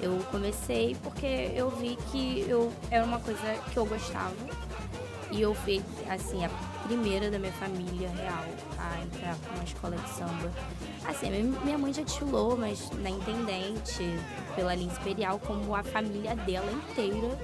[0.00, 3.40] Eu comecei porque eu vi que eu era uma coisa
[3.72, 4.34] que eu gostava.
[5.30, 6.48] E eu fui, assim, a
[6.86, 8.44] primeira da minha família real
[8.78, 10.52] a entrar numa escola de samba.
[11.06, 11.30] Assim,
[11.64, 14.04] minha mãe já desfilou, mas na Intendente,
[14.54, 17.38] pela linha imperial, como a família dela inteira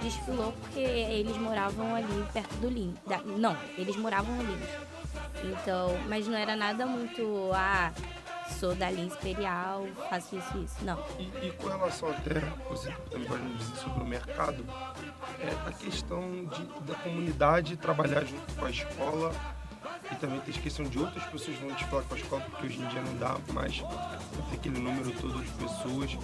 [0.00, 2.94] desfilou porque eles moravam ali perto do Lins.
[3.38, 4.68] Não, eles moravam Lins.
[5.44, 7.92] Então, mas não era nada muito, ah,
[8.58, 10.84] sou da linha imperial, faço isso isso.
[10.84, 10.98] Não.
[11.18, 14.64] E, e com relação até, você também pode dizer sobre o mercado,
[15.40, 19.32] é a questão de, da comunidade trabalhar junto com a escola
[20.10, 22.88] e também a questão de outras pessoas vão desfilar com a escola, porque hoje em
[22.88, 23.82] dia não dá mais
[24.52, 26.18] aquele número todo de pessoas.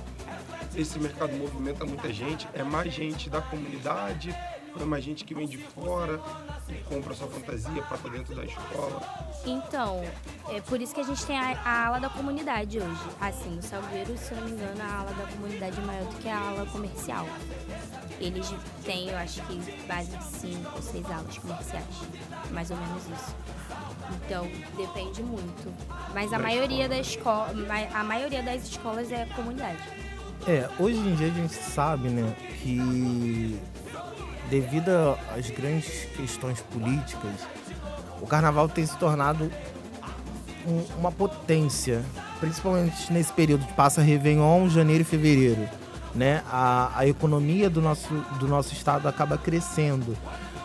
[0.74, 4.35] Esse mercado movimenta muita gente, é mais gente da comunidade,
[4.80, 6.20] é mais gente que vem de fora
[6.68, 9.02] e compra sua fantasia para dentro da escola.
[9.46, 10.02] Então,
[10.48, 13.00] é por isso que a gente tem a, a, ala da comunidade hoje.
[13.20, 16.16] Assim, o Salgueiro, se eu não me engano, a ala da comunidade é maior do
[16.16, 17.26] que a ala comercial.
[18.20, 18.52] Eles
[18.84, 21.84] têm, eu acho que, base de cinco ou seis alas comerciais.
[22.50, 23.37] Mais ou menos isso.
[24.26, 25.72] Então, depende muito.
[26.12, 27.54] Mas a maioria da escola,
[27.92, 29.82] a maioria das escolas é comunidade.
[30.46, 33.58] É, hoje em dia a gente sabe, né, que
[34.50, 34.90] devido
[35.37, 37.33] às grandes questões políticas,
[38.20, 39.50] o carnaval tem se tornado
[40.66, 42.02] um, uma potência,
[42.40, 45.68] principalmente nesse período que passa Réveillon, janeiro e fevereiro.
[46.14, 46.42] Né?
[46.50, 50.16] A, a economia do nosso, do nosso estado acaba crescendo.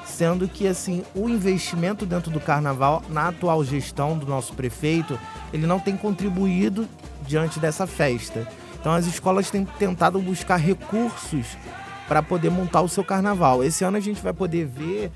[0.06, 5.20] Sendo que assim, o investimento dentro do carnaval, na atual gestão do nosso prefeito,
[5.54, 6.88] ele não tem contribuído
[7.26, 8.48] diante dessa festa.
[8.80, 11.58] Então as escolas têm tentado buscar recursos
[12.10, 13.64] para poder montar o seu carnaval.
[13.64, 15.12] Esse ano a gente vai poder ver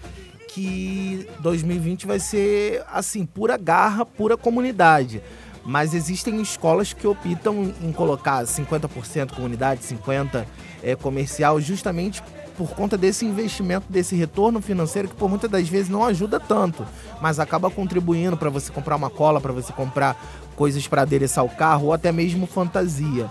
[0.48, 5.20] que 2020 vai ser assim, pura garra, pura comunidade.
[5.66, 10.46] Mas existem escolas que optam em colocar 50% comunidade, 50%
[10.84, 12.22] é, comercial, justamente
[12.56, 16.86] por conta desse investimento, desse retorno financeiro que por muitas das vezes não ajuda tanto,
[17.20, 20.16] mas acaba contribuindo para você comprar uma cola, para você comprar
[20.56, 23.28] coisas para adereçar o carro ou até mesmo fantasia.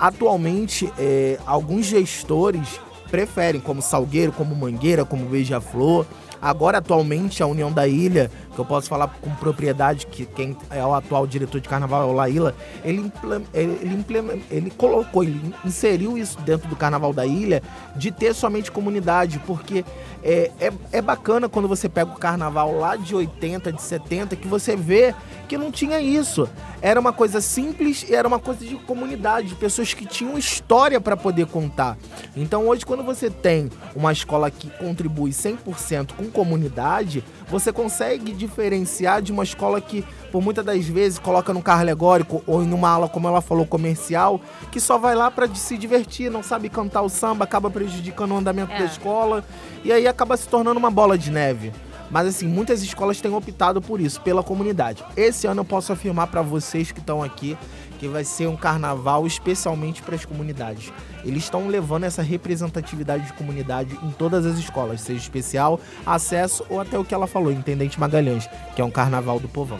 [0.00, 6.06] Atualmente, é, alguns gestores preferem, como Salgueiro, como Mangueira, como Beija-Flor,
[6.40, 10.84] Agora, atualmente, a União da Ilha, que eu posso falar com propriedade, que quem é
[10.84, 13.10] o atual diretor de carnaval é o Laíla, ele,
[13.54, 17.62] ele, ele, ele colocou, ele inseriu isso dentro do carnaval da ilha,
[17.94, 19.84] de ter somente comunidade, porque
[20.26, 24.48] é, é, é bacana quando você pega o carnaval lá de 80, de 70, que
[24.48, 25.14] você vê
[25.46, 26.48] que não tinha isso.
[26.82, 31.00] Era uma coisa simples e era uma coisa de comunidade, de pessoas que tinham história
[31.00, 31.96] para poder contar.
[32.36, 39.22] Então hoje, quando você tem uma escola que contribui 100% com comunidade, você consegue diferenciar
[39.22, 40.04] de uma escola que,
[40.36, 43.64] por muitas das vezes, coloca num carro alegórico ou em uma aula, como ela falou,
[43.64, 44.38] comercial,
[44.70, 48.36] que só vai lá para se divertir, não sabe cantar o samba, acaba prejudicando o
[48.36, 48.80] andamento é.
[48.80, 49.42] da escola
[49.82, 51.72] e aí acaba se tornando uma bola de neve.
[52.10, 55.02] Mas assim, muitas escolas têm optado por isso, pela comunidade.
[55.16, 57.56] Esse ano eu posso afirmar para vocês que estão aqui
[57.98, 60.92] que vai ser um carnaval especialmente para as comunidades.
[61.24, 66.78] Eles estão levando essa representatividade de comunidade em todas as escolas, seja especial, acesso ou
[66.78, 69.78] até o que ela falou, Intendente Magalhães, que é um carnaval do povão.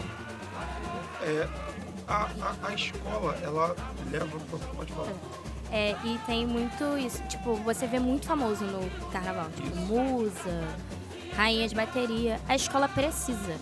[1.27, 1.45] É,
[2.07, 3.75] a, a, a escola, ela
[4.09, 4.39] leva.
[4.75, 5.11] Pode falar.
[5.71, 9.79] É, e tem muito isso, tipo, você vê muito famoso no carnaval, tipo, isso.
[9.81, 10.63] musa,
[11.35, 12.39] rainha de bateria.
[12.47, 13.57] A escola precisa,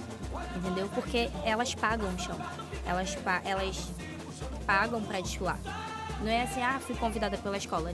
[0.56, 0.88] entendeu?
[0.94, 2.38] Porque elas pagam o chão.
[2.86, 3.90] Elas, elas
[4.68, 5.60] pagam para desfilar.
[6.22, 7.92] Não é assim, ah, fui convidada pela escola.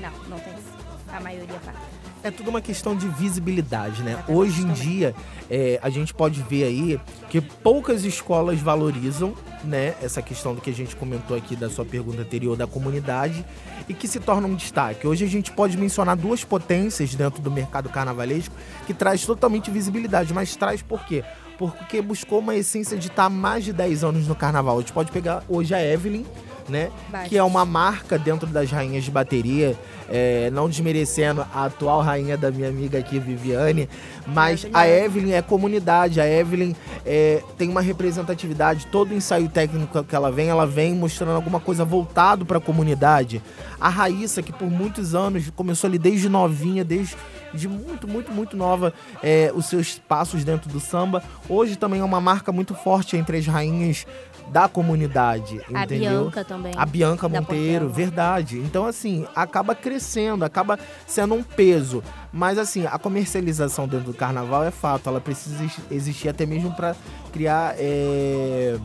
[0.00, 0.74] Não, não tem isso.
[1.12, 1.78] A maioria paga.
[2.22, 4.22] É tudo uma questão de visibilidade, né?
[4.26, 5.14] Hoje em dia,
[5.48, 7.00] é, a gente pode ver aí
[7.30, 11.84] que poucas escolas valorizam né, essa questão do que a gente comentou aqui da sua
[11.84, 13.44] pergunta anterior da comunidade
[13.88, 15.06] e que se torna um destaque.
[15.06, 18.54] Hoje a gente pode mencionar duas potências dentro do mercado carnavalesco
[18.86, 21.24] que traz totalmente visibilidade, mas traz por quê?
[21.56, 24.76] Porque buscou uma essência de estar mais de 10 anos no carnaval.
[24.76, 26.24] A gente pode pegar hoje a Evelyn,
[26.68, 26.90] né?
[27.28, 29.76] Que é uma marca dentro das rainhas de bateria.
[30.10, 33.86] É, não desmerecendo a atual rainha da minha amiga aqui, Viviane,
[34.26, 40.16] mas a Evelyn é comunidade, a Evelyn é, tem uma representatividade, todo ensaio técnico que
[40.16, 43.42] ela vem, ela vem mostrando alguma coisa voltado para a comunidade.
[43.78, 47.14] A Raíssa, que por muitos anos começou ali desde novinha, desde
[47.52, 51.22] de muito, muito, muito nova é, os seus passos dentro do samba.
[51.48, 54.06] Hoje também é uma marca muito forte entre as rainhas
[54.50, 56.22] da comunidade, a entendeu?
[56.22, 56.72] Bianca também.
[56.76, 58.58] A Bianca Monteiro, verdade.
[58.58, 62.02] Então, assim, acaba crescendo, acaba sendo um peso.
[62.32, 65.08] Mas, assim, a comercialização dentro do carnaval é fato.
[65.08, 66.94] Ela precisa existir até mesmo para
[67.32, 68.78] criar é,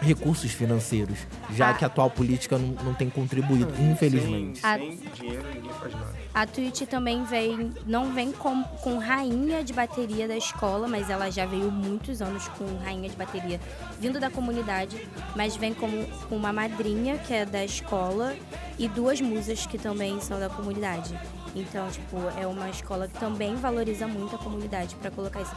[0.00, 1.18] recursos financeiros,
[1.50, 1.74] já ah.
[1.74, 4.60] que a atual política não, não tem contribuído, infelizmente.
[4.60, 6.14] Sem, sem dinheiro ninguém faz nada.
[6.34, 11.30] A Twitch também vem, não vem com, com rainha de bateria da escola, mas ela
[11.30, 13.58] já veio muitos anos com rainha de bateria
[13.98, 15.88] vindo da comunidade, mas vem com,
[16.28, 18.36] com uma madrinha que é da escola
[18.78, 21.18] e duas musas que também são da comunidade.
[21.54, 25.56] Então, tipo, é uma escola que também valoriza muito a comunidade para colocar isso.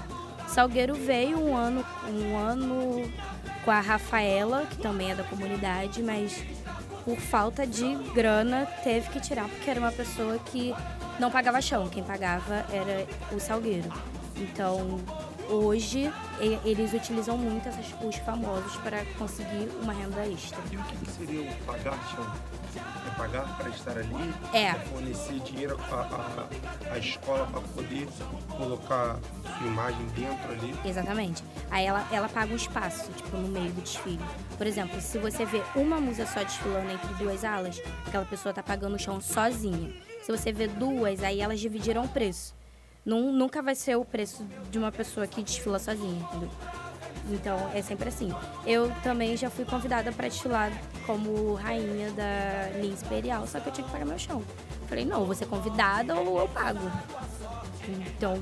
[0.50, 3.12] Salgueiro veio um ano, um ano
[3.64, 6.44] com a Rafaela, que também é da comunidade, mas
[7.06, 10.74] por falta de grana, teve que tirar, porque era uma pessoa que
[11.20, 13.92] não pagava chão, quem pagava era o Salgueiro.
[14.38, 15.00] Então,
[15.50, 16.12] hoje,
[16.66, 20.60] eles utilizam muito essas, os famosos para conseguir uma renda extra.
[20.72, 22.26] E o que seria o pagar chão?
[22.77, 24.34] É pagar para estar ali?
[24.53, 24.65] É.
[24.65, 28.08] é fornecer dinheiro à, escola para poder
[28.49, 29.19] colocar
[29.58, 30.75] sua imagem dentro ali?
[30.86, 31.43] Exatamente.
[31.71, 34.19] Aí ela, ela paga um espaço, tipo, no meio do desfile.
[34.58, 38.62] Por exemplo, se você vê uma musa só desfilando entre duas alas, aquela pessoa tá
[38.62, 39.93] pagando o chão sozinha.
[40.21, 42.53] Se você vê duas, aí elas dividiram o preço.
[43.05, 46.49] nunca vai ser o preço de uma pessoa que desfila sozinha, entendeu?
[47.29, 48.34] Então é sempre assim.
[48.65, 50.71] Eu também já fui convidada para desfilar
[51.05, 54.43] como rainha da linha imperial, só que eu tinha que pagar meu chão.
[54.88, 56.91] Falei, não, vou ser convidada ou eu pago.
[57.88, 58.41] Então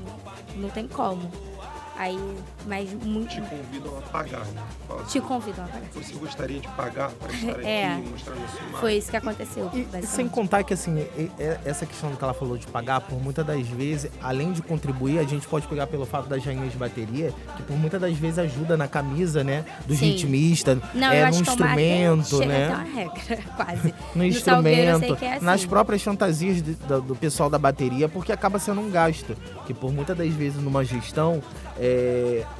[0.56, 1.30] não tem como.
[1.98, 2.16] Aí,
[2.64, 3.28] mas muito.
[3.28, 4.62] Te convidam a pagar, né?
[4.86, 5.88] Fala Te assim, convidam a pagar.
[5.92, 9.70] Você gostaria de pagar para estar é, aqui mostrando a sua Foi isso que aconteceu.
[9.74, 11.04] E, e, sem contar que, assim,
[11.64, 15.24] essa questão que ela falou de pagar, por muitas das vezes, além de contribuir, a
[15.24, 18.76] gente pode pegar pelo fato das rainhas de bateria, que por muitas das vezes ajuda
[18.76, 19.64] na camisa, né?
[19.84, 20.12] Do Sim.
[20.12, 22.68] ritmista, Não, é, no instrumento, né?
[22.68, 23.88] uma regra, quase.
[23.88, 25.44] no, no instrumento, é assim.
[25.44, 29.36] nas próprias fantasias de, do, do pessoal da bateria, porque acaba sendo um gasto.
[29.66, 31.42] Que por muitas das vezes numa gestão
[31.78, 31.87] é,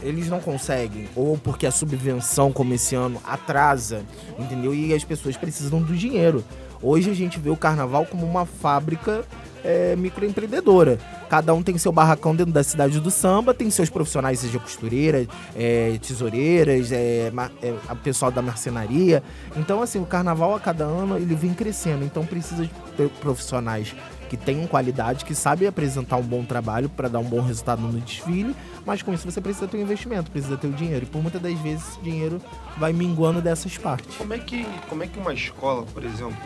[0.03, 4.03] eles não conseguem, ou porque a subvenção, como esse ano, atrasa,
[4.38, 4.75] entendeu?
[4.75, 6.45] E as pessoas precisam do dinheiro.
[6.83, 9.25] Hoje a gente vê o carnaval como uma fábrica
[9.64, 10.99] é, microempreendedora.
[11.29, 15.27] Cada um tem seu barracão dentro da cidade do samba, tem seus profissionais, seja costureiras,
[15.57, 17.31] é, tesoureiras, é,
[17.62, 19.23] é, a pessoal da marcenaria.
[19.57, 22.05] Então, assim, o carnaval a cada ano ele vem crescendo.
[22.05, 23.95] Então precisa de profissionais
[24.29, 27.99] que tenham qualidade, que sabem apresentar um bom trabalho para dar um bom resultado no
[28.01, 31.05] desfile, mas com isso você precisa ter um investimento, precisa ter o dinheiro.
[31.05, 32.41] E por muitas das vezes esse dinheiro
[32.77, 34.17] vai minguando dessas partes.
[34.17, 36.37] Como é que, como é que uma escola, por exemplo,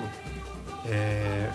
[0.87, 1.51] é,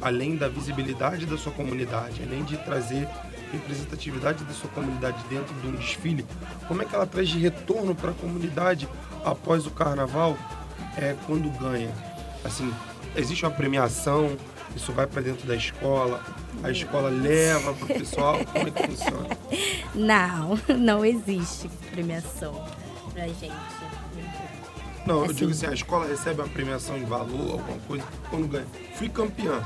[0.00, 3.08] além da visibilidade da sua comunidade, além de trazer
[3.52, 6.24] representatividade da sua comunidade dentro de um desfile,
[6.66, 8.88] como é que ela traz de retorno para a comunidade
[9.24, 10.36] após o carnaval
[10.96, 11.90] é, quando ganha?
[12.44, 12.72] Assim,
[13.16, 14.36] existe uma premiação,
[14.78, 16.22] isso vai para dentro da escola,
[16.62, 19.28] a escola leva para o pessoal, como é que funciona?
[19.94, 22.64] Não, não existe premiação
[23.12, 23.52] pra gente.
[25.04, 25.34] Não, eu Assim.
[25.34, 28.66] digo assim, a escola recebe uma premiação em valor, alguma coisa, quando ganha.
[28.94, 29.62] Fui campeã.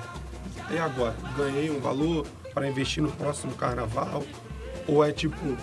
[0.71, 1.15] E agora?
[1.37, 4.23] Ganhei um valor para investir no próximo carnaval?
[4.87, 5.57] Ou é tipo,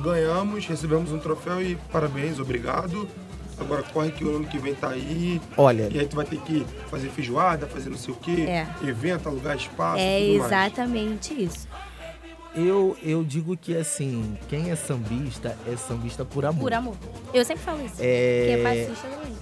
[0.00, 3.06] ganhamos, recebemos um troféu e parabéns, obrigado.
[3.58, 5.40] Agora corre que o ano que vem tá aí.
[5.56, 8.66] Olha, E aí tu vai ter que fazer feijoada, fazer não sei o quê, É.
[8.86, 10.52] evento, alugar espaço, É tudo mais.
[10.52, 11.66] exatamente isso.
[12.54, 16.60] eu, eu digo que assim, quem é sambista é sambista por amor.
[16.62, 16.96] Por amor.
[17.32, 17.96] Eu sempre falo isso.
[17.98, 18.58] É...
[18.60, 19.36] Porque é passista também.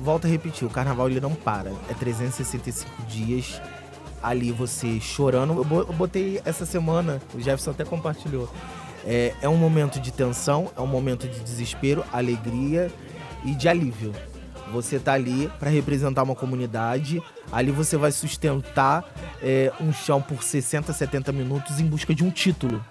[0.00, 1.70] Volto a repetir, o carnaval ele não para.
[1.88, 3.60] É 365 dias
[4.22, 5.54] ali você chorando.
[5.58, 8.48] Eu botei essa semana, o Jefferson até compartilhou.
[9.06, 12.90] É, é um momento de tensão, é um momento de desespero, alegria
[13.44, 14.12] e de alívio.
[14.72, 19.04] Você tá ali para representar uma comunidade, ali você vai sustentar
[19.42, 22.84] é, um chão por 60, 70 minutos em busca de um título.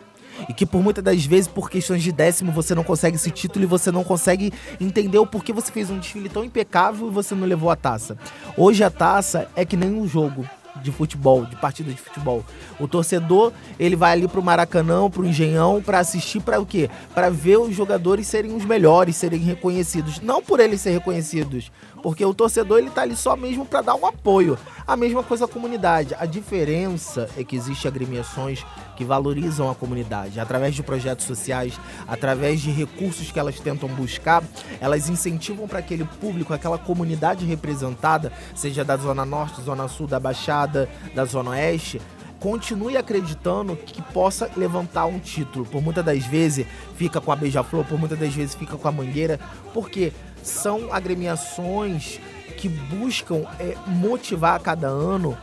[0.49, 3.65] E que por muitas das vezes, por questões de décimo, você não consegue esse título
[3.65, 7.35] e você não consegue entender o porquê você fez um desfile tão impecável e você
[7.35, 8.17] não levou a taça.
[8.57, 10.47] Hoje a taça é que nem um jogo
[10.81, 12.43] de futebol, de partida de futebol.
[12.79, 16.89] O torcedor, ele vai ali pro Maracanã, pro Engenhão, pra assistir para o quê?
[17.13, 22.23] Para ver os jogadores serem os melhores, serem reconhecidos, não por eles serem reconhecidos, porque
[22.25, 24.57] o torcedor ele tá ali só mesmo para dar um apoio.
[24.85, 26.15] A mesma coisa a comunidade.
[26.19, 28.65] A diferença é que existe agremiações
[28.97, 34.43] que valorizam a comunidade através de projetos sociais, através de recursos que elas tentam buscar,
[34.79, 40.19] elas incentivam para aquele público, aquela comunidade representada, seja da zona norte, zona sul, da
[40.19, 42.01] baixada, da zona oeste,
[42.43, 45.65] continue acreditando que possa levantar um título.
[45.65, 48.91] Por muitas das vezes fica com a beija-flor, por muitas das vezes fica com a
[48.91, 49.39] mangueira,
[49.73, 50.11] porque
[50.43, 52.19] são agremiações
[52.57, 55.37] que buscam é, motivar a cada ano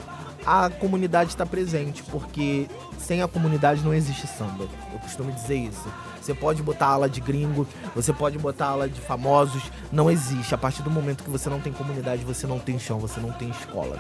[0.45, 2.67] a comunidade estar presente, porque
[2.99, 4.69] sem a comunidade não existe samba.
[4.93, 5.89] Eu costumo dizer isso.
[6.21, 10.55] Você pode botar ala de gringo, você pode botar ala de famosos, não existe.
[10.55, 13.33] A partir do momento que você não tem comunidade, você não tem chão, você não
[13.33, 13.99] tem escola.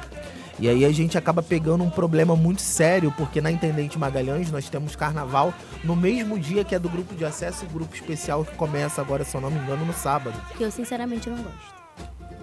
[0.60, 4.68] E aí a gente acaba pegando um problema muito sério, porque na Intendente Magalhães nós
[4.68, 8.54] temos carnaval no mesmo dia que é do grupo de acesso e grupo especial que
[8.56, 10.38] começa agora, se eu não me engano, no sábado.
[10.58, 11.80] Que eu sinceramente não gosto.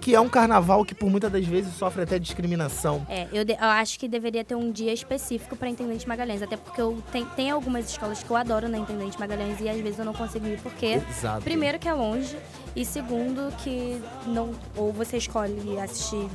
[0.00, 3.04] Que é um carnaval que por muitas das vezes sofre até discriminação.
[3.08, 6.40] É, eu, de- eu acho que deveria ter um dia específico para Intendente Magalhães.
[6.40, 9.76] Até porque eu tem, tem algumas escolas que eu adoro na Intendente Magalhães e às
[9.78, 11.00] vezes eu não consigo ir porque.
[11.10, 11.42] Exato.
[11.42, 12.36] Primeiro que é longe
[12.74, 16.26] e segundo que não ou você escolhe assistir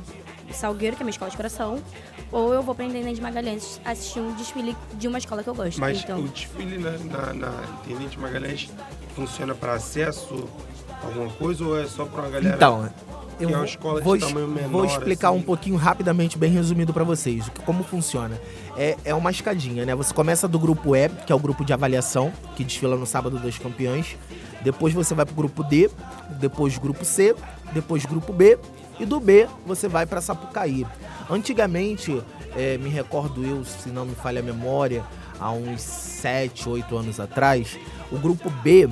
[0.52, 1.78] Salgueiro, que é minha escola de coração,
[2.30, 5.80] ou eu vou pra Intendente Magalhães assistir um desfile de uma escola que eu gosto.
[5.80, 7.52] Mas então, o desfile na, na, na
[7.84, 8.68] Intendente Magalhães
[9.14, 10.48] funciona para acesso
[11.02, 12.56] a alguma coisa ou é só para uma galera?
[12.56, 12.88] Então,
[13.40, 15.38] eu que é uma vou, escola de vou, tamanho menor, vou explicar assim.
[15.38, 18.40] um pouquinho rapidamente, bem resumido pra vocês, o que- como funciona.
[18.76, 19.94] É, é uma escadinha, né?
[19.94, 23.38] Você começa do grupo E, que é o grupo de avaliação, que desfila no sábado
[23.38, 24.16] dos campeões.
[24.62, 25.90] Depois você vai pro grupo D,
[26.40, 27.34] depois grupo C,
[27.72, 28.56] depois grupo B.
[28.98, 30.86] E do B você vai pra Sapucaí.
[31.28, 32.22] Antigamente,
[32.56, 35.04] é, me recordo eu, se não me falha a memória,
[35.40, 37.78] há uns 7, 8 anos atrás,
[38.12, 38.88] o grupo B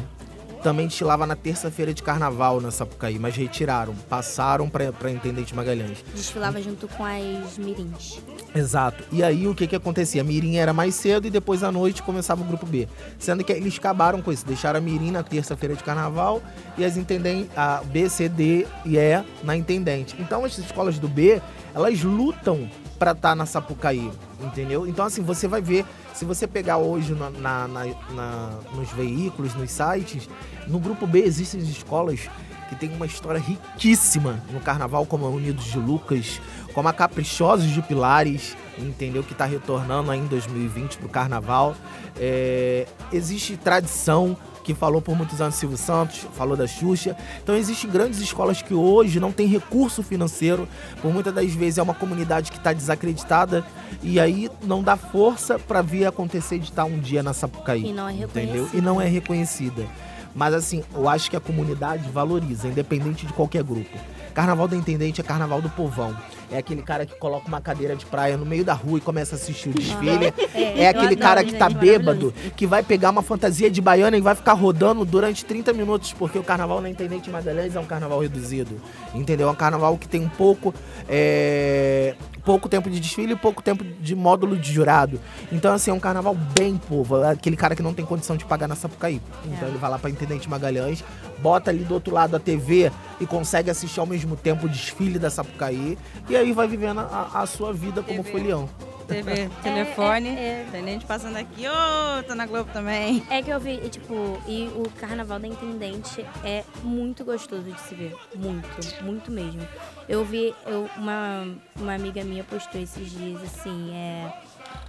[0.62, 6.04] também desfilava na terça-feira de carnaval na Sapucaí, mas retiraram, passaram pra pra Intendente Magalhães.
[6.14, 8.20] desfilava junto com as mirins.
[8.54, 9.04] Exato.
[9.10, 10.20] E aí o que que acontecia?
[10.20, 12.88] A Mirim era mais cedo e depois à noite começava o grupo B.
[13.18, 16.42] Sendo que eles acabaram com isso, deixaram a Mirim na terça-feira de carnaval
[16.76, 20.14] e as intendentes, a B, C, D e E na intendente.
[20.18, 21.40] Então as escolas do B,
[21.74, 22.68] elas lutam
[23.02, 24.86] pra estar na Sapucaí, entendeu?
[24.86, 25.84] Então assim, você vai ver,
[26.14, 27.66] se você pegar hoje na, na-
[28.14, 30.28] na- nos veículos, nos sites,
[30.68, 32.30] no grupo B existem escolas
[32.68, 36.40] que tem uma história riquíssima no carnaval, como a Unidos de Lucas,
[36.72, 39.24] como a Caprichosos de Pilares, entendeu?
[39.24, 41.74] Que tá retornando aí em 2020 pro carnaval.
[42.16, 47.16] É, existe tradição que falou por muitos anos Silvio Santos, falou da Xuxa.
[47.42, 50.68] Então existem grandes escolas que hoje não têm recurso financeiro,
[51.00, 53.64] por muitas das vezes é uma comunidade que está desacreditada
[54.02, 57.86] e aí não dá força para vir acontecer de estar um dia na Sapucaí.
[57.86, 58.64] E não é entendeu?
[58.64, 58.76] reconhecida.
[58.76, 59.86] E não é reconhecida.
[60.34, 63.98] Mas assim, eu acho que a comunidade valoriza, independente de qualquer grupo.
[64.32, 66.16] Carnaval da Intendente é carnaval do povão.
[66.50, 69.34] É aquele cara que coloca uma cadeira de praia no meio da rua e começa
[69.34, 70.32] a assistir o desfile.
[70.54, 73.80] É, É eu aquele adoro, cara que tá bêbado, que vai pegar uma fantasia de
[73.80, 77.80] baiana e vai ficar rodando durante 30 minutos, porque o carnaval na Intendente Magalhães é
[77.80, 78.80] um carnaval reduzido.
[79.14, 79.48] Entendeu?
[79.48, 80.74] É um carnaval que tem um pouco.
[81.08, 82.14] é,
[82.44, 85.20] pouco tempo de desfile e pouco tempo de módulo de jurado.
[85.50, 87.22] Então, assim, é um carnaval bem povo.
[87.22, 89.20] É aquele cara que não tem condição de pagar na Sapucaí.
[89.44, 89.70] Então É.
[89.70, 91.04] ele vai lá pra Intendente Magalhães,
[91.42, 95.18] bota ali do outro lado a TV e consegue assistir ao mesmo tempo o desfile
[95.18, 95.98] da Sapucaí.
[96.28, 98.30] E aí vai vivendo a, a sua vida como TV.
[98.30, 98.68] folião.
[99.08, 100.28] TV, telefone.
[100.28, 100.68] é, é.
[100.70, 103.22] Tem gente passando aqui, ô, tô na Globo também.
[103.28, 107.80] É que eu vi, e, tipo, e o carnaval da Intendente é muito gostoso de
[107.80, 108.14] se ver.
[108.34, 109.66] Muito, muito mesmo.
[110.08, 114.32] Eu vi, eu, uma, uma amiga minha postou esses dias assim, é.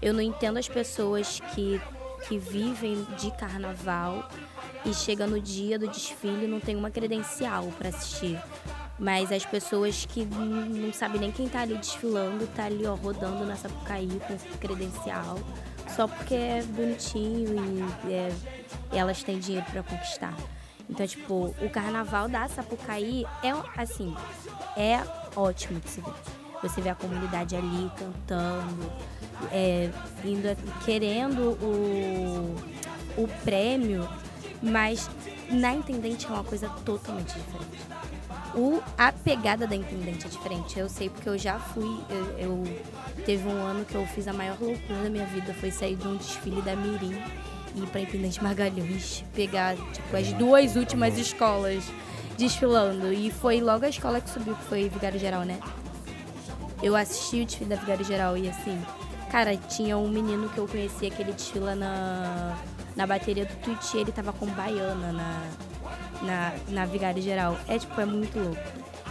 [0.01, 1.81] Eu não entendo as pessoas que,
[2.27, 4.29] que vivem de carnaval
[4.85, 8.39] e chega no dia do desfile não tem uma credencial pra assistir.
[8.99, 13.45] Mas as pessoas que não sabem nem quem tá ali desfilando, tá ali, ó, rodando
[13.45, 15.39] na Sapucaí com credencial.
[15.95, 17.55] Só porque é bonitinho
[18.07, 18.33] e é-
[18.91, 20.35] elas têm dinheiro pra conquistar.
[20.89, 24.13] Então, tipo, o carnaval da Sapucaí é, assim,
[24.77, 25.01] é
[25.35, 26.13] ótimo de se ver.
[26.61, 28.91] Você vê a comunidade ali cantando,
[29.51, 29.89] é,
[30.23, 30.55] indo,
[30.85, 32.55] querendo o,
[33.17, 34.07] o prêmio,
[34.63, 35.09] mas
[35.51, 37.83] na Intendente é uma coisa totalmente diferente.
[38.55, 40.79] O, a pegada da Intendente é diferente.
[40.79, 41.99] Eu sei porque eu já fui.
[42.09, 42.77] Eu, eu-
[43.25, 45.53] teve um ano que eu fiz a maior loucura da minha vida.
[45.55, 47.19] Foi sair de um desfile da Mirim
[47.75, 49.23] e ir pra Intendente Magalhães.
[49.35, 51.83] Pegar, tipo, as duas últimas escolas
[52.37, 53.11] desfilando.
[53.11, 55.59] E foi logo a escola que subiu, que foi Vigário Geral, né?
[56.81, 58.79] Eu assisti o desfile da Vigário Geral e assim,
[59.31, 62.55] cara, tinha um menino que eu conhecia que ele desfila na,
[62.95, 65.41] na bateria do Tuiuti, ele tava com baiana na,
[66.21, 67.57] na, na Vigário Geral.
[67.67, 68.61] É tipo, é muito louco.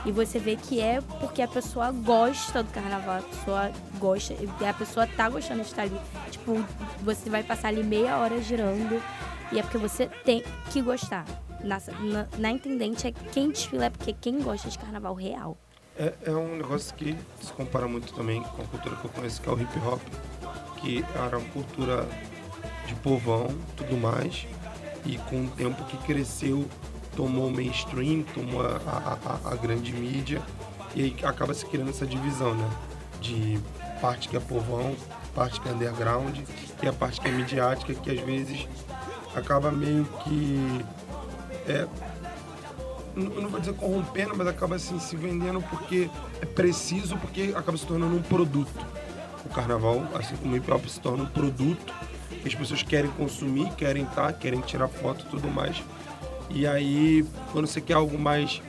[0.05, 4.35] E você vê que é porque a pessoa gosta do carnaval, a pessoa gosta,
[4.69, 5.97] a pessoa tá gostando de estar ali.
[6.31, 6.65] Tipo,
[7.03, 9.01] você vai passar ali meia hora girando
[9.53, 11.25] e é porque você tem que gostar.
[11.63, 15.57] Na, na, na Intendente é quem desfila, é porque quem gosta de carnaval real.
[15.97, 19.41] É, é um negócio que se compara muito também com a cultura que eu conheço,
[19.41, 20.01] que é o hip hop,
[20.79, 22.09] que era uma cultura
[22.93, 24.47] de povão, tudo mais,
[25.05, 26.67] e com o tempo que cresceu,
[27.17, 29.19] tomou mainstream, tomou a, a-
[29.49, 30.41] a- a grande mídia,
[30.95, 32.71] e aí acaba se criando essa divisão, né?
[33.21, 33.59] De
[34.01, 34.95] parte que é povão,
[35.35, 36.39] parte que é underground,
[36.83, 38.67] e a parte que é midiática, que às vezes
[39.35, 40.85] acaba meio que
[41.67, 41.87] é,
[43.15, 47.87] não vou dizer corrompendo, mas acaba assim se vendendo porque é preciso, porque acaba se
[47.87, 48.73] tornando um produto.
[49.45, 51.93] O carnaval, assim como o hip hop, se torna um produto
[52.49, 55.83] as pessoas querem consumir, querem estar, querem tirar foto e tudo mais.
[56.51, 58.61] E aí, quando você quer algo mais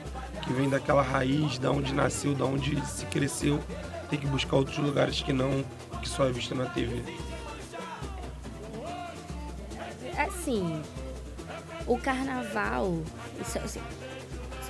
[0.42, 3.60] que vem daquela raiz, da onde nasceu, da onde se cresceu,
[4.08, 5.64] tem que buscar outros lugares que não
[6.00, 7.02] que só é visto na TV.
[10.18, 10.82] Assim,
[11.86, 13.02] o carnaval,
[13.44, 13.60] só,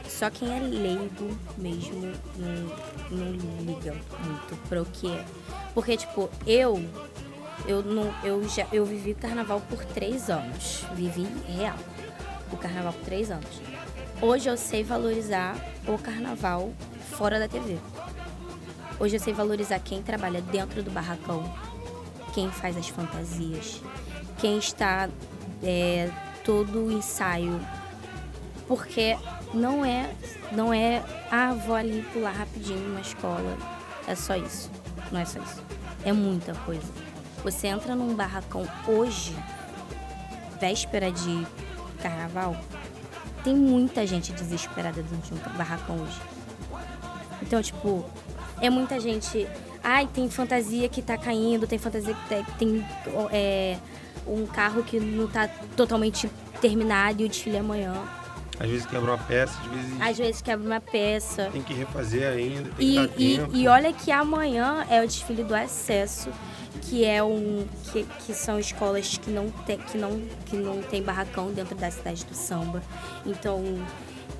[0.08, 5.24] só quem é leigo mesmo não, não liga muito pro que é.
[5.74, 6.82] Porque, tipo, eu,
[7.66, 10.84] eu, não, eu, já, eu vivi o carnaval por três anos.
[10.94, 11.76] Vivi real
[12.52, 13.60] o carnaval por três anos.
[14.20, 16.72] Hoje eu sei valorizar o carnaval
[17.10, 17.78] fora da TV.
[18.98, 21.52] Hoje eu sei valorizar quem trabalha dentro do barracão,
[22.32, 23.82] quem faz as fantasias,
[24.38, 25.08] quem está
[25.62, 26.10] é,
[26.44, 27.60] todo o ensaio.
[28.68, 29.16] Porque
[29.52, 30.10] não é,
[30.52, 33.58] não é, ah, vou ali pular rapidinho numa escola.
[34.06, 34.70] É só isso.
[35.10, 35.62] Não é só isso.
[36.04, 37.03] É muita coisa.
[37.44, 39.36] Você entra num barracão hoje,
[40.60, 41.46] véspera de
[42.02, 42.56] carnaval,
[43.42, 46.18] tem muita gente desesperada dentro de um barracão hoje.
[47.42, 48.04] Então, tipo,
[48.60, 49.46] é muita gente.
[49.82, 52.82] Ai, tem fantasia que tá caindo, tem fantasia que tá- tem
[53.30, 53.76] é,
[54.26, 56.30] um carro que não tá totalmente
[56.62, 57.92] terminado e o desfile é amanhã.
[58.58, 61.50] Às vezes quebra uma peça, às vezes Às vezes quebra uma peça.
[61.52, 63.56] tem que refazer ainda, tem E, que dar e, tempo.
[63.56, 66.30] e olha que amanhã é o desfile do acesso,
[66.82, 67.66] que é um.
[67.92, 71.90] que, que são escolas que não, tem, que, não, que não tem barracão dentro da
[71.90, 72.82] cidade do samba.
[73.24, 73.62] Então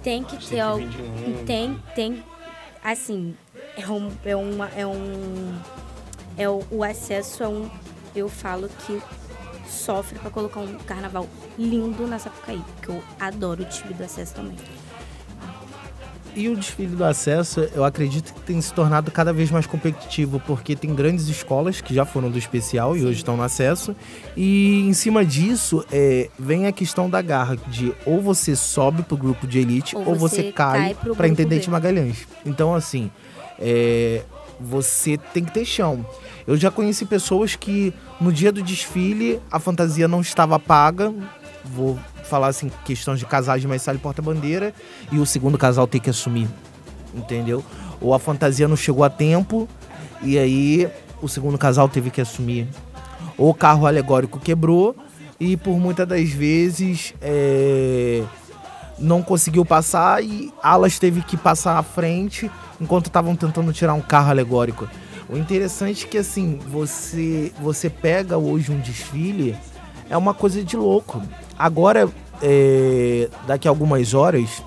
[0.02, 0.86] tem que ter algo.
[1.46, 2.24] Tem, tem.
[2.82, 3.34] Assim,
[3.76, 4.12] é um.
[4.24, 5.58] É, uma, é um.
[6.36, 7.70] É o, o acesso é um.
[8.14, 9.02] Eu falo que
[9.66, 11.26] sofre pra colocar um carnaval
[11.58, 14.56] lindo na Sapucaí, porque eu adoro o desfile do acesso também.
[16.36, 20.40] E o desfile do acesso, eu acredito que tem se tornado cada vez mais competitivo,
[20.40, 23.94] porque tem grandes escolas que já foram do especial e hoje estão no acesso.
[24.36, 29.16] E em cima disso, é, vem a questão da garra, de ou você sobe pro
[29.16, 31.72] grupo de elite, Ou ou, você você cai, cai grupo Intendente B.
[31.72, 32.26] Magalhães.
[32.44, 33.12] Então, assim,
[33.58, 34.22] é,
[34.60, 36.04] você tem que ter chão.
[36.46, 41.14] Eu já conheci pessoas que no dia do desfile a fantasia não estava paga.
[41.64, 44.74] Vou falar assim, questão de casais maestral e porta-bandeira,
[45.10, 46.48] e o segundo casal tem que assumir.
[47.14, 47.64] Entendeu?
[48.00, 49.68] Ou a fantasia não chegou a tempo,
[50.22, 50.88] e aí
[51.22, 52.68] o segundo casal teve que assumir.
[53.38, 54.94] Ou o carro alegórico quebrou,
[55.38, 58.22] e por muitas das vezes é,
[58.98, 62.50] não conseguiu passar e Alas teve que passar à frente
[62.80, 64.88] enquanto estavam tentando tirar um carro alegórico.
[65.28, 69.56] O interessante é que assim, você você pega hoje um desfile,
[70.08, 71.22] é uma coisa de louco.
[71.58, 72.08] Agora,
[72.42, 74.62] é, daqui a algumas horas,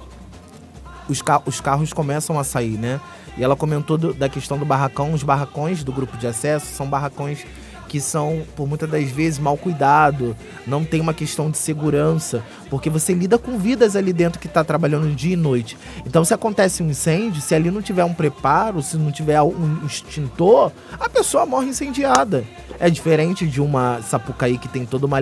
[1.10, 3.00] os, ca os carros começam a sair, né?
[3.38, 5.14] E ela comentou do, da questão do barracão.
[5.14, 7.46] Os barracões do grupo de acesso são barracões
[7.88, 10.36] que são, por muitas das vezes, mal cuidado,
[10.66, 14.64] não tem uma questão de segurança, porque você lida com vidas ali dentro que está
[14.64, 15.78] trabalhando dia e noite.
[16.06, 19.86] Então, se acontece um incêndio, se ali não tiver um preparo, se não tiver um
[19.86, 22.44] extintor, a pessoa morre incendiada.
[22.80, 25.18] É diferente de uma Sapucaí que tem toda uma,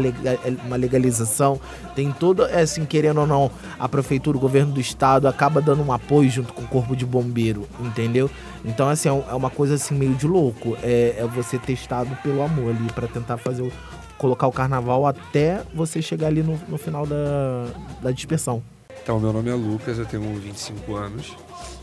[0.66, 1.60] uma legalização,
[1.95, 5.84] tem todo, é assim, querendo ou não, a prefeitura, o governo do estado acaba dando
[5.84, 8.30] um apoio junto com o corpo de bombeiro, entendeu?
[8.64, 10.78] Então, assim, é, é uma coisa assim meio de louco.
[10.84, 13.72] É, é você testado pelo amor ali para tentar fazer o,
[14.18, 17.68] colocar o carnaval até você chegar ali no, no final da,
[18.01, 18.62] da dispersão.
[19.01, 21.36] Então, meu nome é Lucas, eu tenho 25 anos,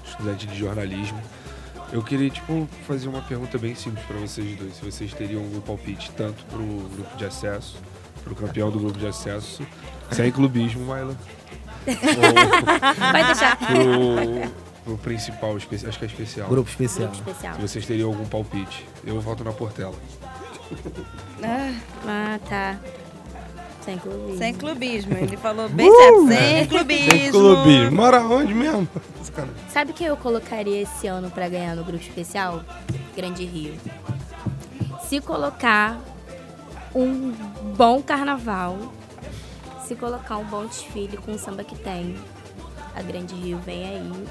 [0.04, 1.20] estudante de jornalismo.
[1.92, 4.74] Eu queria, tipo, fazer uma pergunta bem simples para vocês dois.
[4.76, 7.76] Se vocês teriam algum palpite tanto pro grupo de acesso,
[8.24, 9.62] pro campeão do grupo de acesso,
[10.10, 11.14] sem clubismo, Maila.
[13.12, 13.56] Vai deixar.
[13.58, 14.50] Pro,
[14.84, 16.48] pro principal, acho que é especial.
[16.48, 17.10] Grupo especial.
[17.10, 17.54] Grupo especial.
[17.56, 18.86] Se vocês teriam algum palpite.
[19.04, 19.94] Eu volto na Portela.
[21.42, 22.78] Ah, tá.
[23.84, 24.38] Sem clubismo.
[24.38, 25.14] Sem clubismo.
[25.16, 26.28] Ele falou bem uh!
[26.28, 26.42] certo.
[26.42, 27.12] Sem clubismo.
[27.12, 27.96] Sem clubismo.
[27.96, 28.88] Mora onde mesmo?
[29.68, 32.62] Sabe quem eu colocaria esse ano para ganhar no grupo especial?
[33.16, 33.74] Grande Rio.
[35.08, 36.00] Se colocar
[36.94, 37.32] um
[37.76, 38.78] bom carnaval,
[39.86, 42.14] se colocar um bom desfile com o samba que tem,
[42.94, 44.24] a Grande Rio vem aí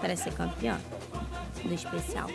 [0.00, 0.78] para ser campeã
[1.64, 2.28] do especial.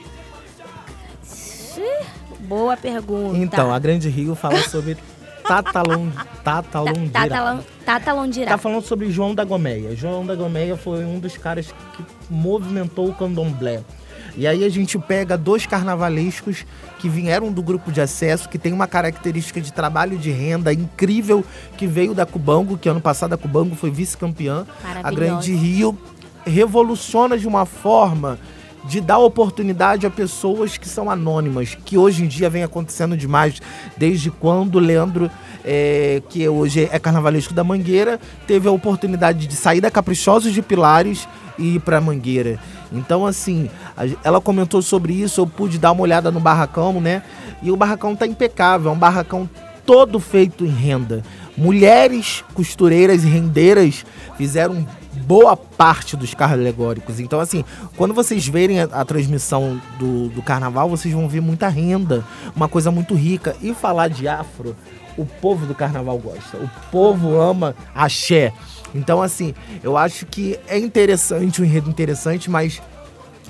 [2.41, 3.37] Boa pergunta.
[3.37, 4.97] Então, a Grande Rio fala sobre
[5.47, 6.09] Tatalon,
[6.43, 7.63] Tatalondira.
[7.85, 8.47] Tatalondira.
[8.49, 9.95] Tá falando sobre João da Gomeia.
[9.95, 13.81] João da Gomeia foi um dos caras que movimentou o candomblé.
[14.35, 16.65] E aí a gente pega dois carnavalescos
[16.99, 21.43] que vieram do grupo de acesso, que tem uma característica de trabalho de renda incrível,
[21.75, 24.67] que veio da Cubango, que ano passado a Cubango foi vice-campeã.
[25.01, 25.97] A Grande Rio
[26.45, 28.37] revoluciona de uma forma
[28.87, 33.61] de dar oportunidade a pessoas que são anônimas, que hoje em dia vem acontecendo demais,
[33.97, 35.29] desde quando Leandro,
[35.65, 40.61] é, que hoje é carnavalesco da Mangueira, teve a oportunidade de sair da Caprichosos de
[40.61, 41.27] Pilares
[41.59, 42.59] e ir para Mangueira.
[42.91, 43.69] Então, assim,
[44.23, 47.23] ela comentou sobre isso, eu pude dar uma olhada no barracão, né?
[47.61, 49.49] E o barracão tá impecável, é um barracão
[49.85, 51.23] todo feito em renda.
[51.57, 54.05] Mulheres costureiras e rendeiras
[54.37, 54.85] fizeram
[55.25, 57.19] boa parte dos carros alegóricos.
[57.19, 57.63] Então, assim,
[57.95, 62.23] quando vocês verem a, a transmissão do, do carnaval, vocês vão ver muita renda,
[62.55, 63.55] uma coisa muito rica.
[63.61, 64.75] E falar de afro,
[65.17, 66.57] o povo do carnaval gosta.
[66.57, 68.53] O povo ama axé.
[68.93, 69.53] Então, assim,
[69.83, 72.81] eu acho que é interessante, um enredo interessante, mas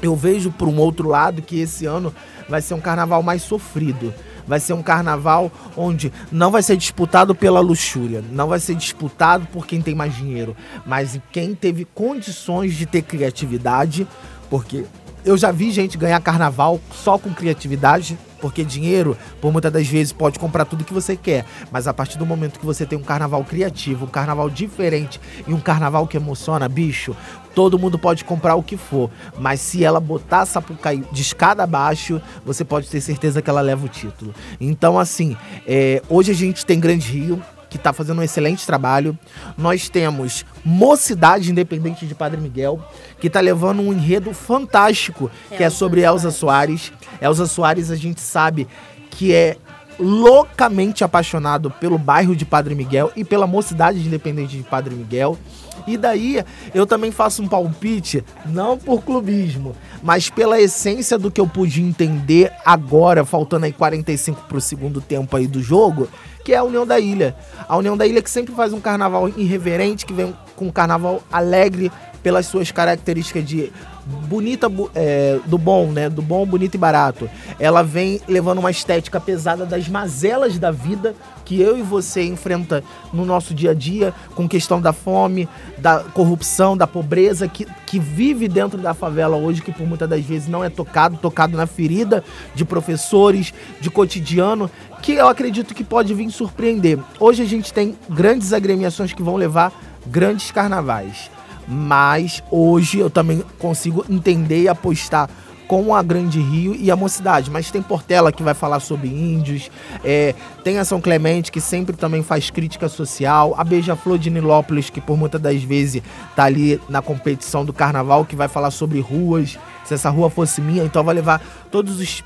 [0.01, 2.13] eu vejo por um outro lado que esse ano
[2.47, 4.13] vai ser um carnaval mais sofrido.
[4.47, 9.45] Vai ser um carnaval onde não vai ser disputado pela luxúria, não vai ser disputado
[9.47, 14.07] por quem tem mais dinheiro, mas quem teve condições de ter criatividade,
[14.49, 14.85] porque
[15.25, 20.13] eu já vi gente ganhar carnaval só com criatividade, porque dinheiro, por muitas das vezes,
[20.13, 21.45] pode comprar tudo que você quer.
[21.71, 25.53] Mas a partir do momento que você tem um carnaval criativo, um carnaval diferente e
[25.53, 27.15] um carnaval que emociona, bicho,
[27.53, 29.09] todo mundo pode comprar o que for.
[29.39, 33.85] Mas se ela botar Sapucaí de escada abaixo, você pode ter certeza que ela leva
[33.85, 34.33] o título.
[34.61, 39.17] Então, assim, é, hoje a gente tem Grande Rio, que está fazendo um excelente trabalho.
[39.57, 42.79] Nós temos Mocidade Independente de Padre Miguel,
[43.19, 46.91] que está levando um enredo fantástico, que é sobre Elza Soares.
[47.21, 48.67] Elza Soares, a gente sabe
[49.09, 49.57] que é
[49.99, 55.37] loucamente apaixonado pelo bairro de Padre Miguel e pela Mocidade Independente de Padre Miguel.
[55.85, 56.43] E daí
[56.73, 61.81] eu também faço um palpite, não por clubismo, mas pela essência do que eu pude
[61.81, 66.09] entender agora, faltando aí 45 pro segundo tempo aí do jogo,
[66.47, 67.35] que é a União da Ilha.
[67.67, 71.21] A União da Ilha que sempre faz um carnaval irreverente, que vem com um carnaval
[71.29, 71.91] alegre
[72.23, 73.69] pelas suas características de
[74.05, 76.09] bonita é, do bom, né?
[76.09, 77.29] Do bom, bonito e barato.
[77.59, 82.83] Ela vem levando uma estética pesada das mazelas da vida que eu e você enfrenta
[83.13, 87.99] no nosso dia a dia, com questão da fome, da corrupção, da pobreza, que, que
[87.99, 91.67] vive dentro da favela hoje, que por muitas das vezes não é tocado, tocado na
[91.67, 92.23] ferida
[92.53, 94.69] de professores, de cotidiano,
[95.01, 96.99] que eu acredito que pode vir surpreender.
[97.19, 99.71] Hoje a gente tem grandes agremiações que vão levar
[100.05, 101.29] grandes carnavais.
[101.67, 105.29] Mas hoje eu também consigo entender e apostar
[105.67, 107.51] com a Grande Rio e a Mocidade.
[107.51, 109.69] Mas tem Portela que vai falar sobre índios,
[110.03, 114.89] é, tem a São Clemente que sempre também faz crítica social, a Beija-Flor de Nilópolis
[114.89, 116.01] que por muitas das vezes
[116.35, 119.57] tá ali na competição do carnaval que vai falar sobre ruas.
[119.83, 121.41] Se essa rua fosse minha, então vai levar
[121.71, 122.23] todos os,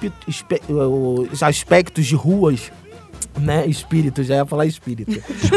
[1.32, 2.72] os aspectos de ruas
[3.40, 3.66] né?
[3.66, 5.12] Espírito, já ia falar espírito.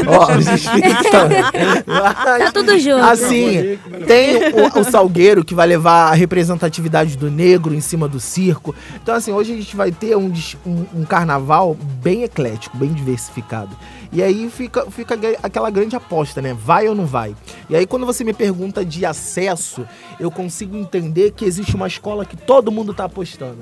[0.07, 1.11] Ó, os espíritos
[1.85, 3.03] Tá tudo junto.
[3.05, 8.21] Assim, tem o, o, Salgueiro que vai levar a representatividade do negro em cima do
[8.21, 8.75] circo.
[9.03, 10.33] Então, assim, hoje a gente vai ter um,
[10.67, 13.77] um, um carnaval bem eclético, bem diversificado.
[14.13, 16.55] E aí fica, fica aquela grande aposta, né?
[16.55, 17.35] Vai ou não vai?
[17.69, 19.85] E aí, quando você me pergunta de acesso,
[20.21, 23.59] eu consigo entender que existe uma escola que todo mundo tá apostando.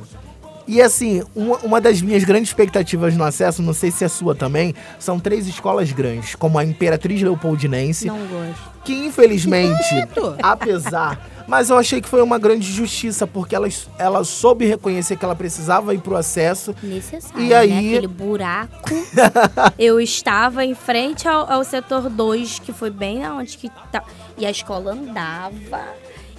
[0.67, 4.35] E assim, uma, uma, das minhas grandes expectativas no acesso, não sei se é sua
[4.35, 8.07] também, são três escolas grandes, como a Imperatriz Leopoldinense.
[8.07, 8.73] Não gosto.
[8.85, 10.09] Que infelizmente,
[10.43, 11.31] apesar.
[11.47, 15.35] Mas eu achei que foi uma grande justiça, porque ela, ela soube reconhecer que ela
[15.35, 16.75] precisava ir pro acesso.
[16.83, 17.71] Necessário, e aí...
[17.71, 17.79] Né?
[17.79, 18.91] Aquele buraco.
[19.79, 24.05] eu estava em frente ao, ao setor 2, que foi bem onde que tá.
[24.39, 25.81] E a escola andava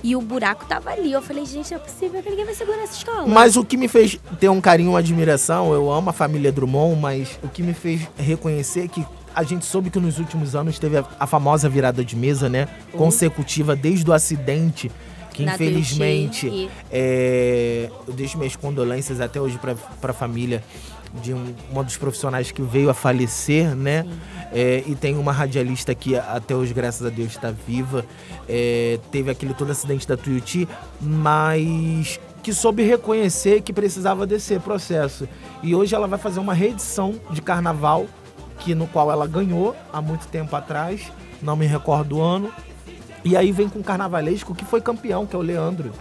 [0.04, 1.12] e o buraco tava ali.
[1.12, 3.26] Eu falei, gente, não é possível que ninguém vai segurar essa escola.
[3.26, 7.00] Mas o que me fez ter um carinho, uma admiração, eu amo a família Drummond,
[7.00, 10.98] mas o que me fez reconhecer que a gente soube que nos últimos anos teve
[10.98, 12.68] a, a famosa virada de mesa, né?
[12.92, 13.00] Uhum.
[13.00, 14.92] Consecutiva desde o acidente
[15.34, 20.64] que Na infelizmente é, eu deixo minhas condolências até hoje para a família
[21.22, 24.06] de um, uma dos profissionais que veio a falecer, né?
[24.52, 28.06] É, e tem uma radialista que até hoje, graças a Deus, está viva.
[28.48, 30.68] É, teve aquele todo acidente da Tuiuti,
[31.02, 35.28] mas que soube reconhecer que precisava desse processo.
[35.62, 38.06] E hoje ela vai fazer uma reedição de carnaval,
[38.60, 41.12] que no qual ela ganhou há muito tempo atrás,
[41.42, 42.52] não me recordo o ano.
[43.26, 45.94] E aí vem com o carnavalesco que foi campeão, que é o Leandro.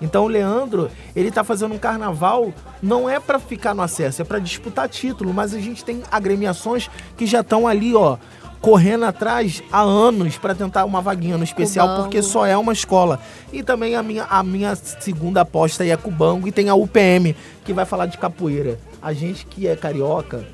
[0.00, 4.24] Então o Leandro, ele tá fazendo um carnaval, não é para ficar no acesso, é
[4.24, 8.16] para disputar título, mas a gente tem agremiações que já estão ali, ó,
[8.60, 12.02] correndo atrás há anos para tentar uma vaguinha no especial, Cubango.
[12.04, 13.18] porque só é uma escola.
[13.52, 17.34] E também a minha, a minha segunda aposta é Cubango e tem a UPM,
[17.64, 18.78] que vai falar de capoeira.
[19.00, 20.44] A gente que é carioca,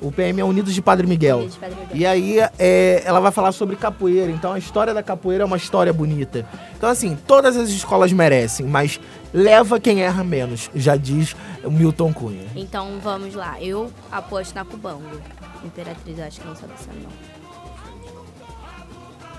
[0.00, 1.48] o PM é Unidos de Padre Miguel.
[1.48, 1.96] De Padre Miguel.
[1.96, 4.30] E aí é, ela vai falar sobre capoeira.
[4.30, 6.46] Então a história da capoeira é uma história bonita.
[6.76, 8.98] Então, assim, todas as escolas merecem, mas
[9.32, 12.46] leva quem erra menos, já diz o Milton Cunha.
[12.56, 13.60] Então vamos lá.
[13.60, 15.20] Eu aposto na Cubango.
[15.64, 17.10] Imperatriz, eu acho que não sabe se não.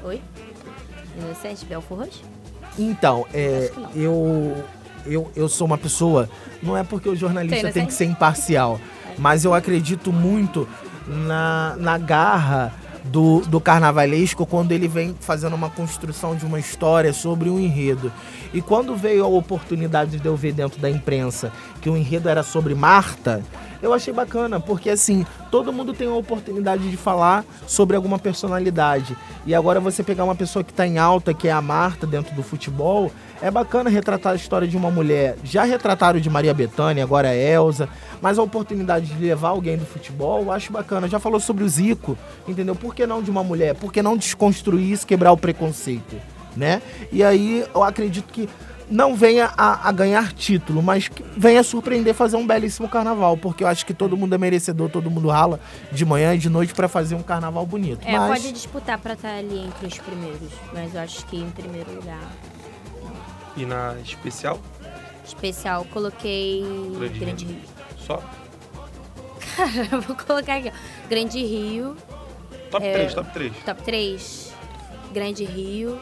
[0.07, 0.21] Oi?
[1.17, 2.21] Inocente, Belfor Roxo?
[2.77, 4.63] Então, é, eu,
[5.05, 6.29] eu, eu sou uma pessoa.
[6.61, 8.79] Não é porque o jornalista tem que ser imparcial
[9.17, 10.67] mas eu acredito muito
[11.07, 17.13] na, na garra do, do carnavalesco quando ele vem fazendo uma construção de uma história
[17.13, 18.11] sobre um enredo.
[18.53, 21.51] E quando veio a oportunidade de eu ver dentro da imprensa
[21.81, 23.41] que o enredo era sobre Marta,
[23.81, 29.17] eu achei bacana, porque assim, todo mundo tem a oportunidade de falar sobre alguma personalidade.
[29.45, 32.35] E agora você pegar uma pessoa que está em alta, que é a Marta, dentro
[32.35, 35.35] do futebol, é bacana retratar a história de uma mulher.
[35.43, 37.89] Já retrataram de Maria Bethânia, agora é Elsa,
[38.21, 41.07] mas a oportunidade de levar alguém do futebol, eu acho bacana.
[41.07, 42.17] Já falou sobre o Zico,
[42.47, 42.75] entendeu?
[42.75, 43.75] Por que não de uma mulher?
[43.75, 46.15] Por que não desconstruir isso, quebrar o preconceito,
[46.55, 46.81] né?
[47.11, 48.47] E aí eu acredito que
[48.91, 53.67] não venha a, a, ganhar título, mas venha surpreender fazer um belíssimo carnaval, porque eu
[53.67, 55.59] acho que todo mundo é merecedor, todo mundo rala
[55.91, 58.05] de manhã e de noite para fazer um carnaval bonito.
[58.05, 58.41] É, mas...
[58.41, 62.19] pode disputar para estar ali entre os primeiros, mas eu acho que em primeiro lugar.
[63.55, 64.59] E na especial?
[65.25, 66.63] Especial, coloquei
[66.97, 67.61] Grande, Grande Rio.
[67.97, 68.23] Só?
[69.55, 71.07] Cara, vou colocar aqui, ó.
[71.09, 71.95] Grande Rio.
[72.69, 73.53] Top é, 3, top 3.
[73.65, 74.53] Top 3.
[75.13, 76.01] Grande Rio.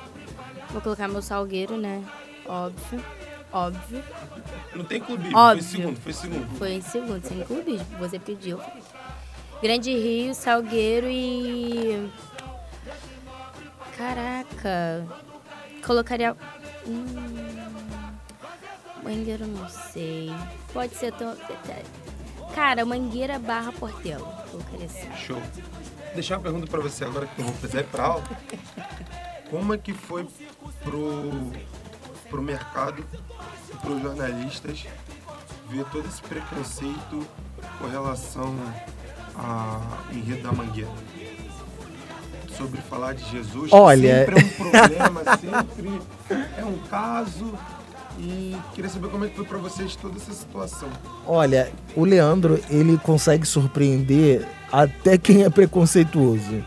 [0.70, 2.04] Vou colocar meu Salgueiro, né?
[2.46, 3.04] Óbvio.
[3.52, 4.04] Óbvio.
[4.76, 5.64] Não tem clubismo, Óbvio.
[5.64, 6.58] foi segundo, foi segundo.
[6.58, 7.86] Foi em segundo, sem clubismo.
[7.98, 8.60] Você pediu.
[9.62, 12.10] Grande Rio, Salgueiro e.
[13.98, 15.08] Caraca.
[15.86, 16.36] Colocaria.
[16.88, 17.06] Hum...
[19.04, 20.30] Mangueiro, não sei.
[20.74, 21.36] Pode ser tão.
[22.54, 24.46] Cara, Mangueira barra Portela.
[24.52, 25.10] Colocaria assim.
[25.16, 25.42] Show.
[26.14, 28.24] Deixar uma pergunta pra você agora que eu vou fazer pra aula.
[29.50, 30.28] Como é que foi
[30.84, 31.52] pro
[32.30, 33.04] para o mercado
[33.74, 34.86] e para os jornalistas
[35.68, 37.28] ver todo esse preconceito
[37.80, 38.56] com relação
[39.36, 40.92] ao enredo da Mangueira.
[42.60, 43.70] Sobre falar de Jesus.
[43.72, 46.02] Olha- Sempre é um problema, sempre
[46.58, 47.54] é um caso.
[48.20, 50.90] E queria saber como é que foi pra vocês toda essa situação.
[51.26, 56.62] Olha, o Leandro, ele consegue surpreender até quem é preconceituoso.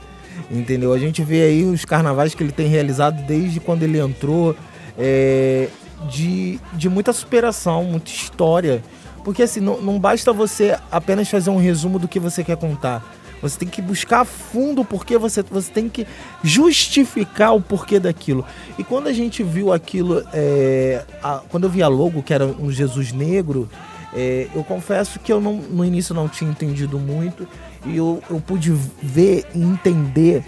[0.50, 0.94] Entendeu?
[0.94, 4.56] A gente vê aí os carnavais que ele tem realizado desde quando ele entrou,
[4.98, 5.68] é,
[6.08, 8.82] de, de muita superação, muita história.
[9.22, 13.04] Porque assim, não, não basta você apenas fazer um resumo do que você quer contar.
[13.42, 16.06] Você tem que buscar fundo o porquê, você, você tem que
[16.44, 18.44] justificar o porquê daquilo.
[18.78, 22.46] E quando a gente viu aquilo, é, a- quando eu vi a logo, que era
[22.46, 23.68] um Jesus negro,
[24.14, 27.46] é, eu confesso que eu não, no início não tinha entendido muito.
[27.84, 28.70] E eu, eu pude
[29.02, 30.44] ver e entender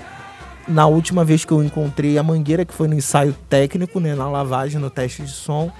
[0.68, 4.28] na última vez que eu encontrei a Mangueira, que foi no ensaio técnico, né, na
[4.30, 5.70] lavagem, no teste de som,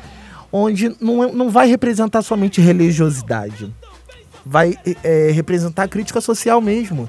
[0.53, 3.73] onde não, é- não vai representar somente religiosidade,
[4.45, 7.09] vai é, representar a crítica social mesmo,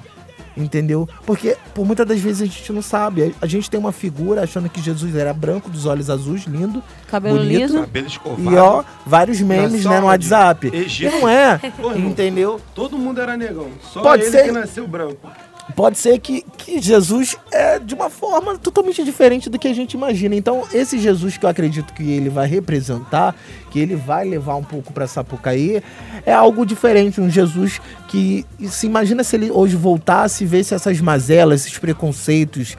[0.55, 1.07] entendeu?
[1.25, 4.69] Porque por muitas das vezes a gente não sabe, a, gente tem uma figura achando
[4.69, 7.59] que Jesus era branco, dos olhos azuis, lindo, Cabelo Bonito.
[7.59, 7.81] liso.
[7.81, 8.51] Cabelo escovado.
[8.51, 10.07] e ó, vários memes né, no?
[10.07, 10.71] WhatsApp.
[10.73, 11.15] Egito.
[11.15, 12.59] E não é, Pô, entendeu?
[12.73, 13.69] Todo mundo era negão.
[13.81, 14.45] Só Pode ele ser.
[14.45, 15.29] que nasceu branco.
[15.74, 19.93] Pode ser que, que Jesus é de uma forma totalmente diferente do que a gente
[19.93, 20.36] imagina.
[20.36, 23.36] Então, esse Jesus que eu acredito que ele vai representar,
[23.72, 25.82] que ele vai levar um pouco para Sapucaí,
[26.26, 27.20] é algo diferente.
[27.20, 32.78] Um Jesus que se imagina se ele hoje voltasse e visse essas mazelas, esses preconceitos,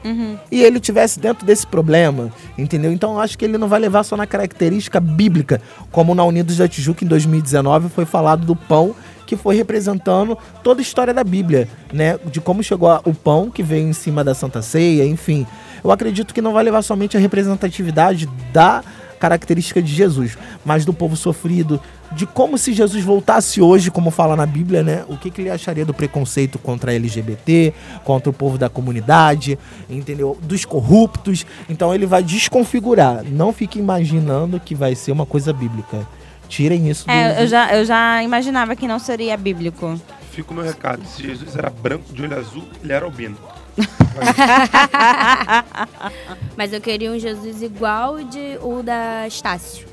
[0.51, 2.91] e ele tivesse dentro desse problema, entendeu?
[2.91, 5.61] Então, eu acho que ele não vai levar só na característica bíblica,
[5.91, 8.95] como na Unidos da Tijuca em 2019 foi falado do pão
[9.27, 12.17] que foi representando toda a história da Bíblia, né?
[12.31, 15.45] De como chegou o pão que veio em cima da Santa Ceia, enfim.
[15.83, 18.83] Eu acredito que não vai levar somente a representatividade da
[19.19, 24.35] característica de Jesus, mas do povo sofrido, de como se Jesus voltasse hoje, como fala
[24.35, 25.03] na Bíblia, né?
[25.09, 27.73] O que, que ele acharia do preconceito contra LGBT,
[28.03, 29.59] contra o povo da comunidade,
[29.89, 30.37] entendeu?
[30.41, 31.45] Dos corruptos.
[31.67, 33.23] Então ele vai desconfigurar.
[33.25, 36.07] Não fique imaginando que vai ser uma coisa bíblica.
[36.47, 39.99] Tirem isso do, É, eu já, eu já imaginava que não seria bíblico.
[40.31, 41.05] Fica o meu recado.
[41.05, 43.37] Se Jesus era branco de olho azul, ele era albino.
[46.55, 49.87] Mas eu queria um Jesus igual de o da Estácio.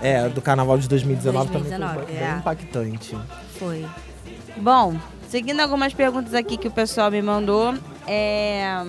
[0.00, 2.38] É, do carnaval de 2019, 2019, também foi bem é.
[2.38, 3.16] impactante.
[3.58, 3.86] Foi.
[4.56, 4.96] Bom,
[5.28, 7.74] seguindo algumas perguntas aqui que o pessoal me mandou,
[8.06, 8.84] é...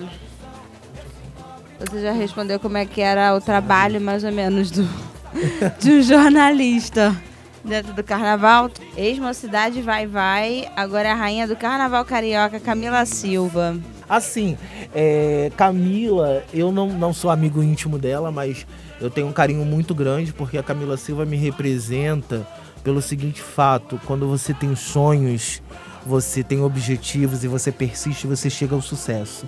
[1.80, 4.88] Você já respondeu como é que era o trabalho, mais ou menos, do,
[5.79, 7.15] de um jornalista
[7.63, 8.69] dentro do carnaval.
[8.95, 10.69] Ex-mocidade vai, vai.
[10.75, 13.77] Agora é a rainha do carnaval carioca, Camila Silva.
[14.07, 14.57] Assim,
[14.93, 18.67] é, Camila, eu não, não sou amigo íntimo dela, mas
[18.99, 22.45] eu tenho um carinho muito grande porque a Camila Silva me representa
[22.84, 25.61] pelo seguinte fato: quando você tem sonhos,
[26.05, 29.45] você tem objetivos e você persiste, você chega ao sucesso.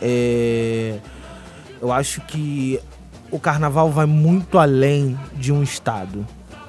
[0.00, 0.98] É,
[1.80, 2.80] eu acho que
[3.32, 6.24] o carnaval vai muito além de um estado.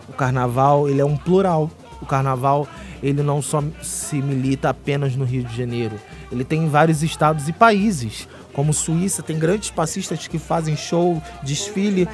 [0.07, 1.69] O carnaval, ele é um plural.
[2.01, 2.65] O carnaval,
[3.03, 5.99] ele não só se milita apenas no Rio de Janeiro.
[6.31, 11.21] Ele tem em vários estados e países, como Suíça, tem grandes passistas que fazem show,
[11.43, 12.07] desfile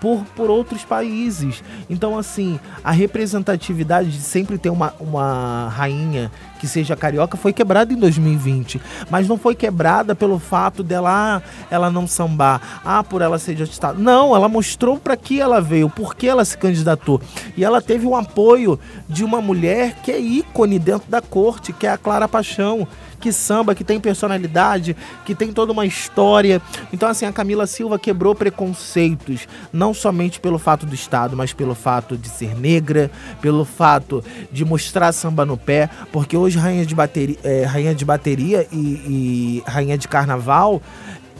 [0.00, 1.62] por, por outros países.
[1.88, 7.92] Então, assim, a representatividade de sempre ter uma, uma rainha que seja carioca foi quebrada
[7.92, 8.80] em 2020.
[9.10, 13.54] Mas não foi quebrada pelo fato dela, ah, ela não sambar, ah, por ela ser
[13.54, 14.00] de estado.
[14.00, 17.20] Não, ela mostrou para que ela veio, por que ela se candidatou.
[17.56, 18.78] E ela teve o apoio
[19.08, 22.86] de uma mulher que é ícone dentro da corte, que é a Clara Paixão
[23.16, 26.60] que samba, que tem personalidade, que tem toda uma história.
[26.92, 31.74] Então, assim, a Camila Silva quebrou preconceitos, não somente pelo fato do Estado, mas pelo
[31.74, 33.10] fato de ser negra,
[33.40, 38.04] pelo fato de mostrar samba no pé, porque hoje rainha de bateria, é, rainha de
[38.04, 40.80] bateria e, e rainha de carnaval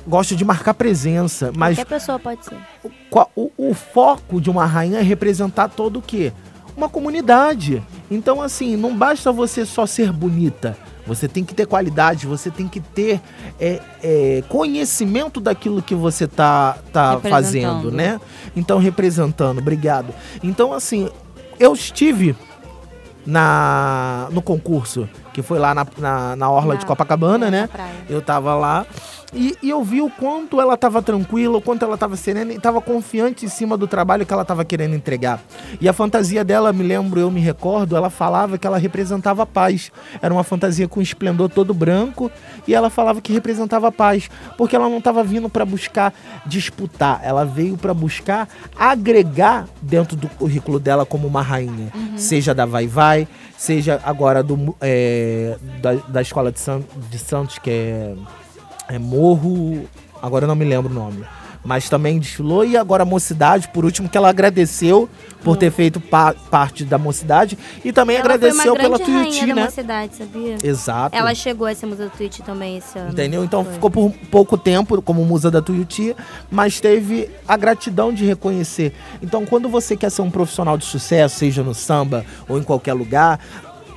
[0.07, 2.57] gosta de marcar presença, mas Qualquer pessoa pode ser.
[3.11, 6.33] qual- o, o foco de uma rainha é representar todo o quê?
[6.77, 7.83] Uma comunidade.
[8.09, 10.77] Então, assim, não basta você só ser bonita.
[11.07, 13.20] Você tem que ter qualidade, você tem que ter
[13.61, 18.20] é, é, conhecimento daquilo que você tá, tá fazendo, né?
[18.57, 20.12] Então, representando, obrigado.
[20.42, 21.09] Então, assim,
[21.61, 22.34] eu estive
[23.24, 27.68] na, no concurso, que foi lá na, na, na Orla Na- de Copacabana, né?
[28.09, 28.86] Eu tava lá
[29.37, 32.59] e, e eu vi o quanto ela tava tranquila, o quanto ela tava serena e
[32.59, 35.43] tava confiante em cima do trabalho que ela tava querendo entregar.
[35.78, 39.47] E a fantasia dela, me lembro, eu me recordo, ela falava que ela representava a
[39.47, 39.93] paz.
[40.22, 42.30] Era uma fantasia com esplendor todo branco
[42.66, 46.14] e ela falava que representava a paz, porque ela não tava vindo para buscar
[46.47, 52.64] disputar, ela veio para buscar agregar dentro do currículo dela como uma rainha, seja da
[52.64, 53.28] Vai Vai,
[53.59, 58.14] seja agora do é, da, da escola de, San, de Santos que é
[58.89, 59.89] é Morro.
[60.22, 61.24] Agora eu não me lembro o nome.
[61.64, 62.64] Mas também desfilou.
[62.64, 65.09] E agora a Mocidade, por último, que ela agradeceu
[65.43, 67.59] por ter feito pa- parte da Mocidade.
[67.84, 69.64] E também Ela agradeceu pela Tuiuti, rainha da né?
[69.64, 70.57] mocidade, sabia?
[70.62, 71.16] Exato.
[71.16, 73.11] Ela chegou a ser musa do Twitch também esse ano.
[73.11, 73.43] Entendeu?
[73.43, 73.72] Então Foi.
[73.74, 76.14] ficou por pouco tempo como musa da Tuiuti,
[76.49, 78.93] mas teve a gratidão de reconhecer.
[79.20, 82.93] Então, quando você quer ser um profissional de sucesso, seja no samba ou em qualquer
[82.93, 83.41] lugar,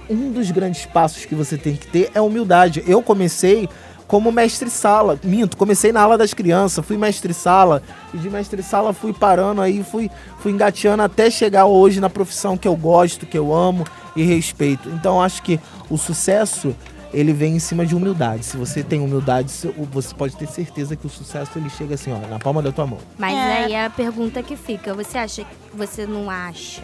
[0.10, 2.84] um dos grandes passos que você tem que ter é humildade.
[2.88, 3.70] Eu comecei
[4.10, 5.20] como mestre-sala.
[5.24, 7.82] Minto, comecei na aula das crianças, fui mestre-sala,
[8.12, 12.68] e de mestre-sala fui parando aí, fui, fui engateando até chegar hoje na profissão que
[12.68, 13.86] eu gosto, que eu amo
[14.16, 14.90] e respeito.
[14.90, 15.60] Então, acho que
[15.92, 16.76] o sucesso
[17.14, 18.46] ele vem em cima de humildade.
[18.46, 19.52] Se você tem humildade,
[19.92, 22.88] você pode ter certeza que o sucesso ele chega assim, ó, na palma da tua
[22.88, 22.98] mão.
[23.16, 23.64] Mas É.
[23.64, 26.82] aí a pergunta que fica, você acha, você não acha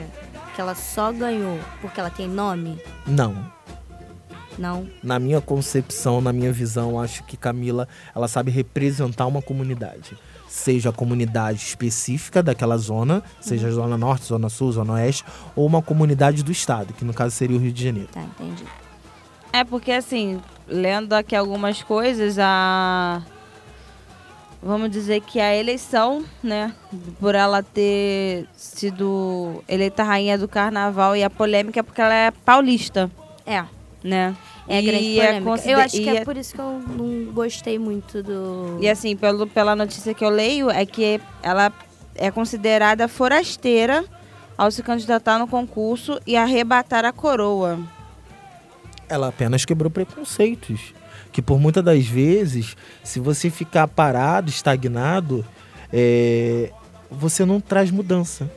[0.54, 2.80] que ela só ganhou porque ela tem nome?
[3.08, 3.36] Não.
[4.58, 4.88] Não.
[5.04, 10.18] Na minha concepção, na minha visão, acho que Camila, ela sabe representar uma comunidade.
[10.48, 15.26] Seja a comunidade específica daquela zona, seja a zona norte, zona sul, zona oeste,
[15.56, 18.10] ou uma comunidade do estado, que no caso seria o Rio de Janeiro.
[18.12, 18.64] Tá, entendi.
[19.52, 23.22] É porque assim, lendo aqui algumas coisas, a.
[24.62, 26.74] Vamos dizer que a eleição, né?
[27.20, 32.32] Por ela ter sido eleita rainha do carnaval e a polêmica é porque ela é
[32.32, 33.12] paulista,
[33.46, 33.64] É,
[34.06, 34.36] né?
[34.68, 35.52] é E grande é polêmica.
[35.52, 38.78] consider- Eu acho que é, é- por isso que eu não gostei muito do...
[38.82, 41.72] E assim, pelo, pela notícia que eu leio, é que ela
[42.16, 44.06] é considerada forasteira
[44.58, 47.80] ao se candidatar no concurso e arrebatar a coroa.
[49.10, 50.94] ela apenas quebrou preconceitos.
[51.32, 55.46] Que por muitas das vezes, se você ficar parado, estagnado,
[55.92, 56.72] é,
[57.12, 58.50] você não traz mudança.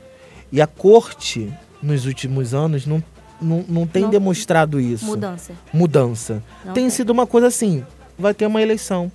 [0.53, 3.03] E a corte, nos últimos anos, não,
[3.41, 5.05] não, não tem Não- demonstrado isso.
[5.05, 5.53] Mudança.
[5.73, 6.43] Mudança.
[6.65, 7.85] Não tem sido uma coisa assim,
[8.19, 9.11] vai ter uma eleição.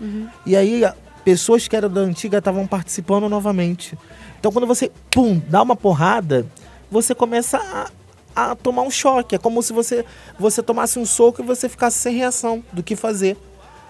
[0.00, 0.28] Uhum.
[0.44, 0.82] E aí,
[1.24, 3.96] pessoas que eram da antiga estavam participando novamente.
[4.38, 6.44] Então, quando você, pum, dá uma porrada,
[6.90, 7.58] você começa
[8.34, 9.34] a, a tomar um choque.
[9.36, 10.04] É como se você,
[10.38, 13.36] você tomasse um soco e você ficasse sem reação do que fazer.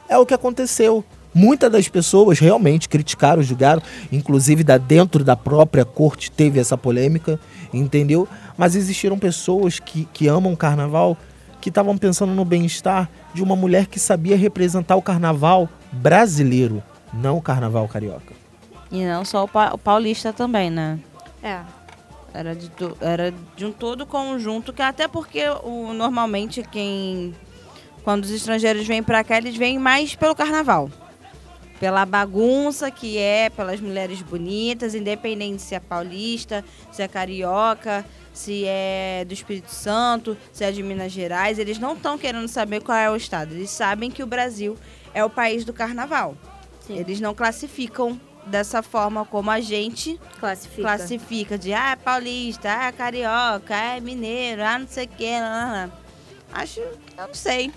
[0.08, 1.02] É o que aconteceu.
[1.34, 7.40] Muitas das pessoas realmente criticaram, julgaram, inclusive da dentro da própria corte teve essa polêmica,
[7.72, 8.28] entendeu?
[8.56, 11.16] Mas existiram pessoas que, que amam o carnaval
[11.60, 16.82] que estavam pensando no bem-estar de uma mulher que sabia representar o carnaval brasileiro,
[17.14, 18.34] não o carnaval carioca.
[18.90, 20.98] E não só o, pa- o paulista também, né?
[21.42, 21.60] É.
[22.34, 22.70] Era de,
[23.00, 27.34] era de um todo conjunto, que até porque o, normalmente quem.
[28.04, 30.90] Quando os estrangeiros vêm pra cá, eles vêm mais pelo carnaval.
[31.82, 38.64] Pela bagunça que é, pelas mulheres bonitas, independente se é paulista, se é carioca, se
[38.68, 41.58] é do Espírito Santo, se é de Minas Gerais.
[41.58, 43.52] Eles não estão querendo saber qual é o estado.
[43.54, 44.78] Eles sabem que o Brasil
[45.12, 46.36] é o país do carnaval.
[46.86, 46.98] Sim.
[46.98, 50.82] Eles não classificam dessa forma como a gente Classifica.
[50.82, 55.08] classifica de ah, é paulista, ah, é carioca, ah, é mineiro, ah, não sei o
[55.08, 55.32] que.
[56.52, 57.72] Acho, eu não sei.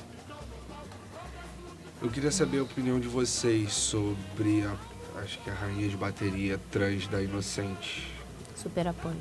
[2.01, 6.59] Eu queria saber a opinião de vocês sobre a, acho que a rainha de bateria
[6.69, 8.11] trans da Inocente.
[8.55, 9.15] Super apoio.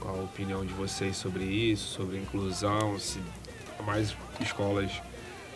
[0.00, 3.20] Qual a opinião de vocês sobre isso, sobre a inclusão, se
[3.86, 4.90] mais escolas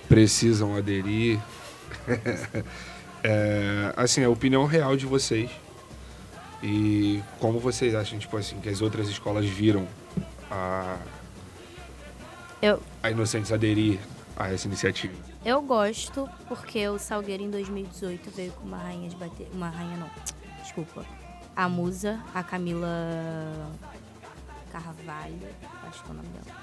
[0.09, 1.41] precisam aderir?
[3.29, 5.51] É, assim, a opinião real de vocês
[6.63, 9.89] e como vocês acham, tipo assim, que as outras escolas viram
[10.49, 10.97] a,
[12.63, 13.99] Eu, a Inocentes aderir
[14.37, 15.15] a essa iniciativa?
[15.45, 19.49] eu gosto porque o Salgueiro em 2018 veio com uma rainha de bater.
[19.53, 20.11] Uma rainha não.
[20.63, 21.05] Desculpa.
[21.55, 22.89] A musa, a Camila
[24.71, 25.49] Carvalho,
[25.89, 26.57] acho que é o nome dela.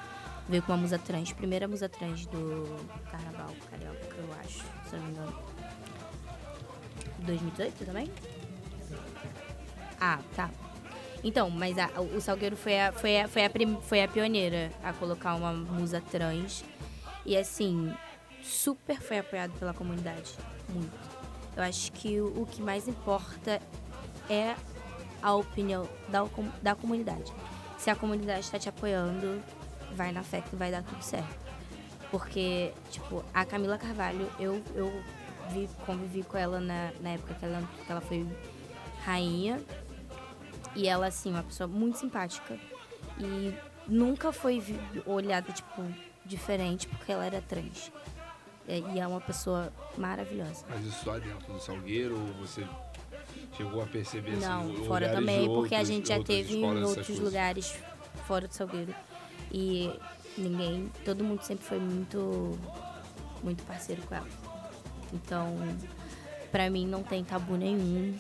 [0.48, 2.78] Veio com uma musa trans, primeira musa trans do
[3.10, 4.60] Carnaval Carioca, eu acho,
[4.90, 5.34] se eu não me engano.
[7.20, 8.12] 2018 também?
[10.00, 10.50] Ah, tá.
[11.24, 14.70] Então, mas a- o Salgueiro foi a, foi, a, foi, a prim- foi a pioneira
[14.84, 16.64] a colocar uma musa trans.
[17.26, 17.94] E assim,
[18.42, 20.34] super foi apoiado pela comunidade.
[20.70, 20.94] Muito.
[21.56, 23.62] Eu acho que o, que mais importa
[24.30, 24.56] é
[25.22, 26.26] a opinião da,
[26.62, 27.32] da comunidade.
[27.78, 29.42] Se a comunidade está te apoiando,
[29.94, 31.44] vai na fé que vai dar tudo certo.
[32.10, 34.92] Porque, tipo, a Camila Carvalho, eu, eu
[35.50, 38.28] vi, convivi com ela na, na época que ela, que ela foi
[39.04, 39.62] rainha.
[40.76, 42.58] E ela, assim, uma pessoa muito simpática.
[43.20, 43.54] E
[43.88, 44.64] nunca foi
[45.06, 45.84] olhada, tipo,
[46.26, 47.92] diferente porque ela era trans.
[48.68, 50.66] É, E é uma pessoa maravilhosa.
[50.70, 52.66] Mas isso só dentro do Salgueiro ou você
[53.58, 57.20] chegou a perceber assim, Não, lugares fora também, porque a gente já teve em outros
[57.20, 57.76] lugares
[58.26, 58.96] fora do Salgueiro.
[59.52, 59.92] E
[60.38, 62.58] ninguém, todo mundo sempre foi muito,
[63.44, 64.28] muito parceiro com ela.
[65.12, 65.56] Então,
[66.52, 68.18] pra mim não tem tabu nenhum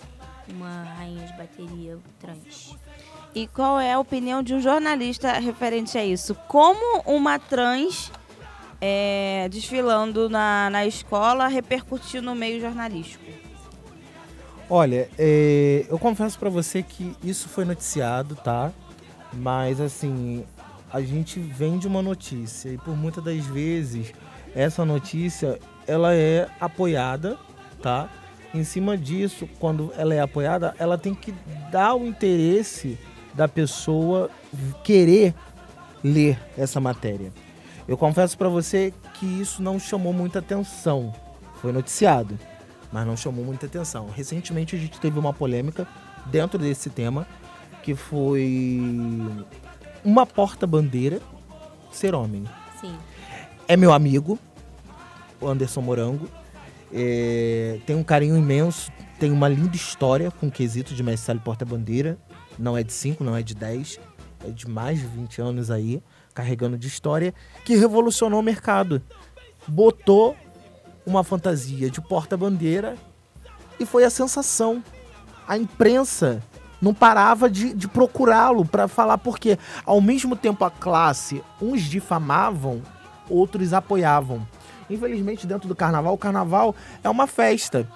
[0.49, 2.75] uma rainha de bateria trans.
[3.35, 6.35] E qual é a opinião de um jornalista referente a isso?
[6.47, 8.11] Como uma trans
[8.79, 13.23] é, desfilando na, na escola repercutiu no meio jornalístico?
[14.69, 18.71] Olha, é, eu confesso pra você que isso foi noticiado, tá?
[19.33, 20.45] Mas assim,
[20.91, 24.13] a gente vende uma notícia e por muitas das vezes
[24.55, 27.37] essa notícia ela é apoiada,
[27.81, 28.07] tá?
[28.53, 31.33] Em cima disso, quando ela é apoiada, ela tem que
[31.71, 32.99] dar o interesse
[33.33, 34.29] da pessoa
[34.83, 35.33] querer
[36.03, 37.31] ler essa matéria.
[37.87, 41.13] Eu confesso para você que isso não chamou muita atenção.
[41.61, 42.37] Foi noticiado,
[42.91, 44.09] mas não chamou muita atenção.
[44.13, 45.87] Recentemente a gente teve uma polêmica
[46.25, 47.27] dentro desse tema,
[47.81, 48.81] que foi
[50.03, 51.19] uma porta-bandeira
[51.91, 52.43] ser homem.
[52.79, 52.95] Sim.
[53.67, 54.37] É meu amigo,
[55.39, 56.27] o Anderson Morango.
[56.93, 62.17] É, tem um carinho imenso, tem uma linda história com o quesito de mestre porta-bandeira.
[62.57, 63.99] Não é de 5, não é de 10,
[64.45, 66.01] é de mais de 20 anos aí,
[66.33, 67.33] carregando de história,
[67.65, 69.01] que revolucionou o mercado.
[69.67, 70.35] Botou
[71.05, 72.95] uma fantasia de porta-bandeira
[73.79, 74.83] e foi a sensação.
[75.47, 76.41] A imprensa
[76.81, 82.81] não parava de, de procurá-lo para falar porque, ao mesmo tempo, a classe, uns difamavam,
[83.29, 84.45] outros apoiavam.
[84.89, 87.87] Infelizmente, dentro do carnaval, o carnaval é uma festa.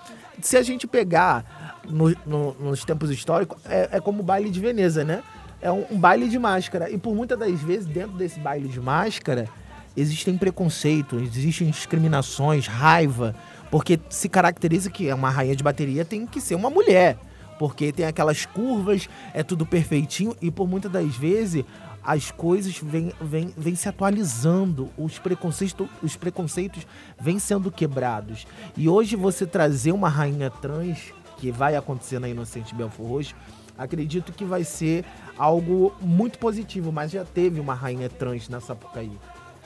[0.41, 4.59] Se a gente pegar no, no, nos tempos históricos, é, é, como o baile de
[4.59, 5.23] Veneza, né?
[5.61, 6.89] É um, um baile de máscara.
[6.89, 9.47] E por muitas das vezes, dentro desse baile de máscara,
[9.95, 13.35] existem preconceitos, existem discriminações, raiva,
[13.71, 17.17] porque se caracteriza que é uma rainha de bateria tem que ser uma mulher,
[17.57, 21.65] porque tem aquelas curvas, é tudo perfeitinho e por muitas das vezes
[22.07, 26.87] as coisas vêm, vêm, vêm se atualizando, os preconceitos, os preconceitos
[27.19, 28.47] vêm sendo quebrados.
[28.77, 33.35] E hoje você trazer uma rainha trans, que vai acontecer na Inocente Belfort Roxo,
[33.77, 35.03] acredito que vai ser
[35.37, 39.11] algo muito positivo, mas já teve uma rainha trans na Sapucaí,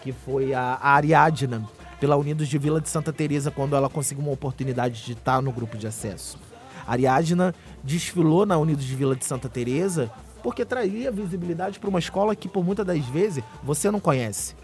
[0.01, 1.63] que foi a, Ariadna,
[1.99, 5.51] pela Unidos de Vila de Santa Teresa quando ela conseguiu uma oportunidade de estar no
[5.51, 6.39] grupo de acesso.
[6.87, 10.11] Ariadna desfilou na Unidos de Vila de Santa Teresa
[10.41, 14.55] porque traria visibilidade para uma escola que por muitas das vezes você não conhece.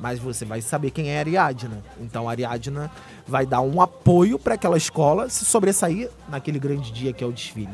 [0.00, 1.82] Mas você vai saber quem é a Ariadna.
[2.00, 2.90] Então a Ariadna
[3.26, 7.32] vai dar um apoio para aquela escola se sobressair naquele grande dia que é o
[7.32, 7.70] desfile.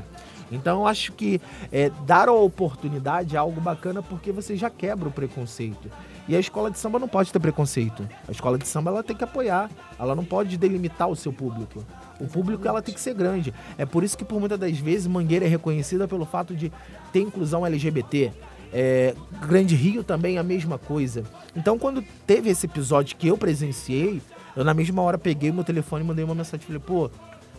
[0.50, 1.40] Então eu acho que
[1.70, 5.90] é, dar a oportunidade é algo bacana porque você já quebra o preconceito.
[6.26, 8.06] E a escola de samba não pode ter preconceito.
[8.26, 9.70] A escola de samba ela tem que apoiar.
[9.98, 11.84] Ela não pode delimitar o seu público.
[12.20, 13.54] O público ela tem que ser grande.
[13.76, 16.72] É por isso que por muitas das vezes Mangueira é reconhecida pelo fato de
[17.12, 18.32] ter inclusão LGBT.
[18.72, 19.14] É,
[19.46, 21.22] Grande Rio também é a mesma coisa.
[21.56, 24.20] Então quando teve esse episódio que eu presenciei,
[24.56, 26.66] eu na mesma hora peguei meu telefone e mandei uma mensagem.
[26.66, 27.10] Falei, pô,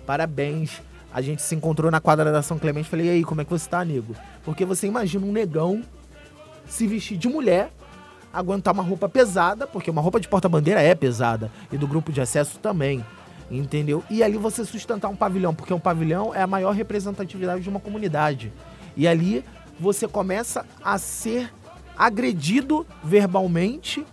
[0.06, 0.82] parabéns.
[1.12, 2.90] A gente se encontrou na quadra da São Clemente.
[2.90, 4.16] Falei, e aí, como é que você tá, nego?
[4.44, 5.82] Porque você imagina um negão
[6.68, 7.72] se vestir de mulher
[8.32, 12.22] aguentar uma roupa pesada, porque uma roupa de porta-bandeira é pesada, e do grupo de
[12.22, 13.04] acesso também,
[13.50, 14.04] entendeu?
[14.10, 17.80] E ali você sustentar um pavilhão, porque um pavilhão é a maior representatividade de uma
[17.80, 18.52] comunidade.
[18.96, 19.44] E ali
[19.80, 21.52] você começa a ser
[21.98, 24.06] agredido verbalmente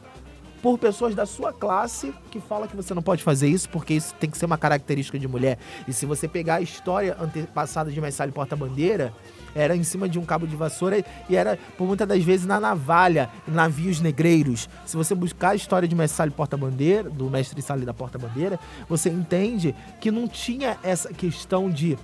[0.62, 4.14] por pessoas da sua classe que falam que você não pode fazer isso porque isso
[4.14, 5.59] tem que ser uma característica de mulher.
[5.87, 9.12] E se você pegar a história antepassada de Messalho Porta-Bandeira,
[9.57, 12.61] era em cima de um cabo de vassoura e era, por muitas das vezes, na
[12.61, 14.68] navalha, em navios negreiros.
[14.84, 19.09] Se você buscar a história de Mestre Salles Porta-Bandeira, do Mestre Salles da Porta-Bandeira, você
[19.09, 21.96] entende que não tinha essa questão de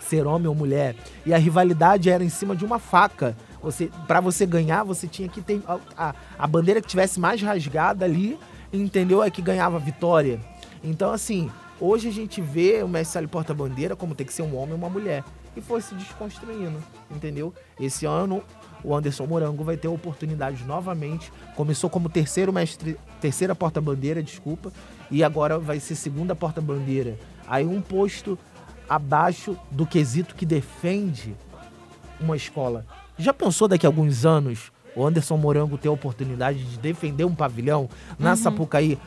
[0.00, 0.96] ser homem ou mulher.
[1.24, 3.36] E a rivalidade era em cima de uma faca.
[3.62, 7.40] Você, para você ganhar, você tinha que ter a, a, a bandeira que tivesse mais
[7.40, 8.36] rasgada ali,
[8.72, 9.22] entendeu?
[9.22, 10.40] É que ganhava a vitória.
[10.82, 14.56] Então, assim, hoje a gente vê o Mestre Salles Porta-Bandeira como tem que ser um
[14.56, 15.22] homem ou uma mulher
[15.60, 17.54] e foi se desconstruindo, entendeu?
[17.78, 18.42] Esse ano
[18.82, 21.30] o Anderson Morango vai ter oportunidade novamente.
[21.54, 24.72] Começou como terceiro mestre, terceira porta-bandeira, desculpa,
[25.10, 27.18] e agora vai ser segunda porta-bandeira.
[27.46, 28.38] Aí um posto
[28.88, 31.36] abaixo do quesito que defende
[32.18, 32.84] uma escola.
[33.18, 37.34] Já pensou daqui a alguns anos o Anderson Morango ter a oportunidade de defender um
[37.34, 37.88] pavilhão
[38.18, 38.36] na uhum.
[38.36, 38.98] Sapucaí?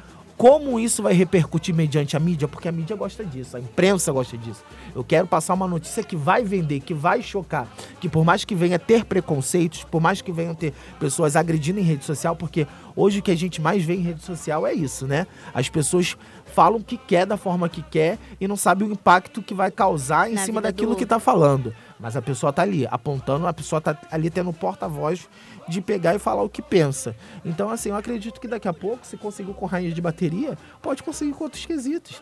[0.43, 2.49] Como isso vai repercutir mediante a mídia?
[2.49, 4.61] Porque a mídia gosta disso, a imprensa gosta disso.
[4.93, 7.65] Eu quero passar uma notícia que vai vender, que vai chocar,
[8.01, 11.83] que por mais que venha ter preconceitos, por mais que venham ter pessoas agredindo em
[11.83, 15.07] rede social, porque hoje o que a gente mais vê em rede social é isso,
[15.07, 15.27] né?
[15.53, 19.41] As pessoas falam o que quer da forma que quer e não sabe o impacto
[19.41, 21.73] que vai causar em Na cima daquilo que tá falando.
[22.03, 25.29] Mas a pessoa tá ali apontando, a pessoa tá ali tendo porta-voz
[25.69, 27.15] de pegar e falar o que pensa.
[27.45, 31.01] Então, assim, eu acredito que daqui a pouco, se conseguiu com rainha de bateria, pode
[31.01, 32.21] conseguir com outros quesitos.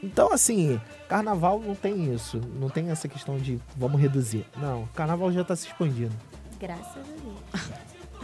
[0.00, 2.40] Então, assim, carnaval não tem isso.
[2.54, 4.46] Não tem essa questão de vamos reduzir.
[4.58, 6.14] Não, carnaval já está se expandindo.
[6.60, 7.70] Graças a Deus.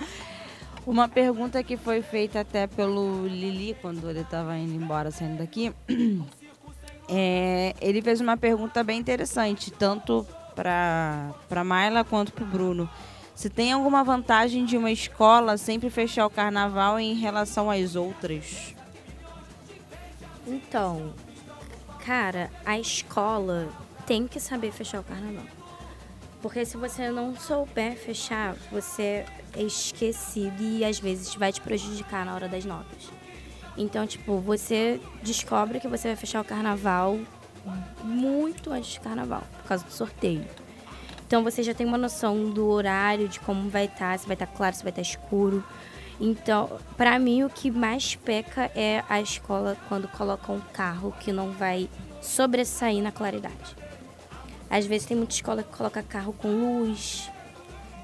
[0.86, 5.74] Uma pergunta que foi feita até pelo Lili quando ele estava indo embora, saindo daqui.
[7.14, 10.24] É, ele fez uma pergunta bem interessante, tanto
[10.54, 12.88] para Mayla quanto para o Bruno.
[13.34, 18.74] Se tem alguma vantagem de uma escola sempre fechar o carnaval em relação às outras?
[20.46, 21.14] Então,
[22.04, 23.68] cara, a escola
[24.06, 25.46] tem que saber fechar o carnaval.
[26.40, 29.24] Porque se você não souber fechar, você
[29.54, 33.10] é esquecido e às vezes vai te prejudicar na hora das notas.
[33.76, 37.18] Então, tipo, você descobre que você vai fechar o carnaval
[38.02, 40.44] muito antes do carnaval, por causa do sorteio.
[41.26, 44.46] Então você já tem uma noção do horário, de como vai estar, se vai estar
[44.46, 45.64] claro, se vai estar escuro.
[46.20, 51.32] Então, para mim, o que mais peca é a escola quando coloca um carro que
[51.32, 51.88] não vai
[52.20, 53.76] sobressair na claridade.
[54.70, 57.30] Às vezes tem muita escola que coloca carro com luz,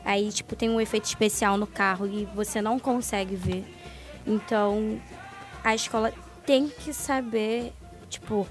[0.05, 3.65] aí tipo tem um efeito especial no carro e você não consegue ver.
[4.27, 5.01] Então,
[5.63, 6.13] a escola
[6.45, 7.73] tem que saber,
[8.09, 8.47] tipo,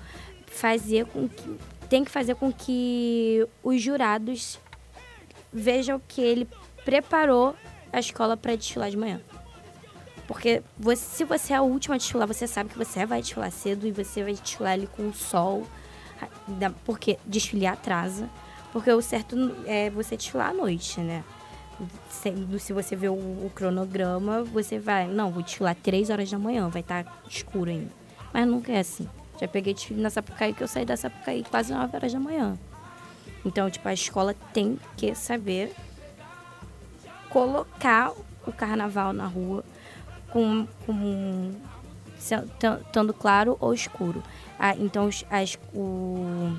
[0.58, 4.60] fazer com que tem que fazer com que os jurados
[5.53, 6.47] vejam que ele
[6.84, 7.55] preparou
[7.93, 9.22] a escola para desfilar de manhã.
[10.28, 13.49] Porque você, se você é a última a desfilar, você sabe que você vai desfilar
[13.51, 15.66] cedo e você vai desfilar ali com o sol.
[16.84, 18.30] Porque desfilar atrasa.
[18.74, 21.24] Porque o certo é você desfilar à noite, né?
[22.10, 25.08] Se, se você vê o, o, cronograma, você vai.
[25.08, 27.91] Não, vou desfilar 3 horas da manhã, vai estar tá escuro ainda.
[28.34, 29.08] Mas nunca é assim.
[29.39, 32.57] Já peguei desfile na Sapucaí que eu saí da Sapucaí quase 9 horas da manhã.
[33.45, 35.73] Então, tipo, a escola tem que saber
[37.29, 38.11] colocar
[38.45, 39.63] o carnaval na rua
[40.31, 41.51] com, com
[42.17, 44.23] estando claro ou escuro.
[44.59, 46.57] Ah, então, as, o,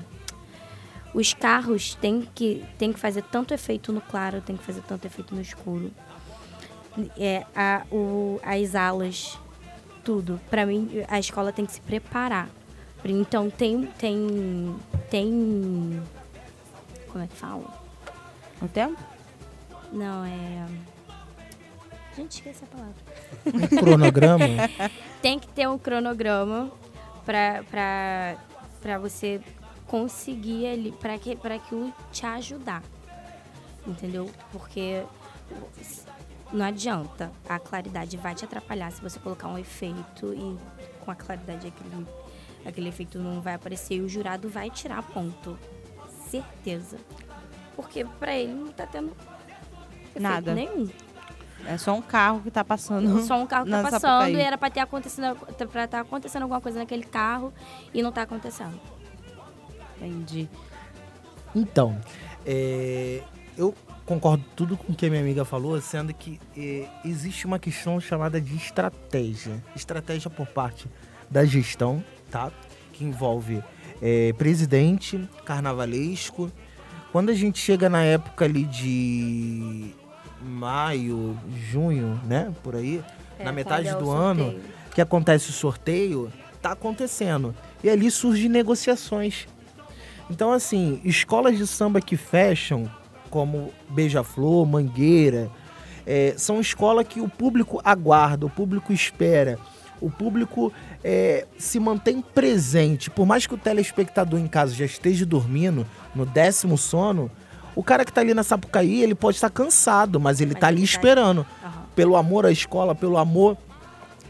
[1.13, 5.05] os carros têm que, têm que fazer tanto efeito no claro, tem que fazer tanto
[5.05, 5.91] efeito no escuro.
[7.17, 9.37] É, a, o, as alas,
[10.03, 10.39] tudo.
[10.49, 12.49] Para mim, a escola tem que se preparar.
[13.03, 14.75] Então, tem, tem,
[15.09, 16.01] tem
[17.11, 17.65] como é que fala?
[18.61, 19.01] O tempo?
[19.91, 20.67] Não, é.
[22.15, 22.95] Gente, esqueci a palavra.
[23.45, 24.45] Um cronograma?
[25.21, 26.71] Tem que ter um cronograma
[27.25, 28.37] pra, pra,
[28.81, 29.41] pra você
[29.87, 32.83] conseguir ali, pra, que, pra aquilo te ajudar.
[33.87, 34.29] Entendeu?
[34.51, 35.03] Porque
[36.51, 37.31] não adianta.
[37.47, 40.57] A claridade vai te atrapalhar se você colocar um efeito e
[41.03, 42.05] com a claridade aquele,
[42.65, 45.57] aquele efeito não vai aparecer e o jurado vai tirar ponto
[46.29, 46.97] certeza.
[47.75, 49.15] Porque para ele não tá tendo
[50.19, 50.89] nada nenhum.
[51.65, 53.21] É só um carro que tá passando.
[53.25, 56.43] Só um carro que tá passando e era para ter acontecendo para estar tá acontecendo
[56.43, 57.53] alguma coisa naquele carro
[57.93, 58.79] e não tá acontecendo.
[59.97, 60.49] Entendi.
[61.53, 61.99] Então,
[62.45, 63.21] é,
[63.57, 63.73] eu
[64.05, 67.99] concordo tudo com o que a minha amiga falou, sendo que é, existe uma questão
[67.99, 69.61] chamada de estratégia.
[69.75, 70.87] Estratégia por parte
[71.29, 72.51] da gestão, tá?
[72.93, 73.63] Que envolve
[74.01, 76.51] é, presidente, carnavalesco.
[77.11, 79.93] Quando a gente chega na época ali de
[80.41, 81.37] maio,
[81.71, 82.53] junho, né?
[82.63, 83.03] Por aí,
[83.37, 84.59] é, na metade é do ano,
[84.93, 86.31] que acontece o sorteio,
[86.61, 87.55] tá acontecendo.
[87.83, 89.47] E ali surgem negociações.
[90.29, 92.89] Então, assim, escolas de samba que fecham,
[93.29, 95.49] como Beija-Flor, Mangueira,
[96.05, 99.57] é, são escolas que o público aguarda, o público espera
[100.01, 100.71] o público
[101.03, 103.09] é, se mantém presente.
[103.09, 105.85] Por mais que o telespectador em casa já esteja dormindo,
[106.15, 107.29] no décimo sono,
[107.75, 110.83] o cara que está ali na Sapucaí, ele pode estar cansado, mas ele está ali
[110.83, 111.39] esperando.
[111.39, 111.71] Uhum.
[111.95, 113.57] Pelo amor à escola, pelo amor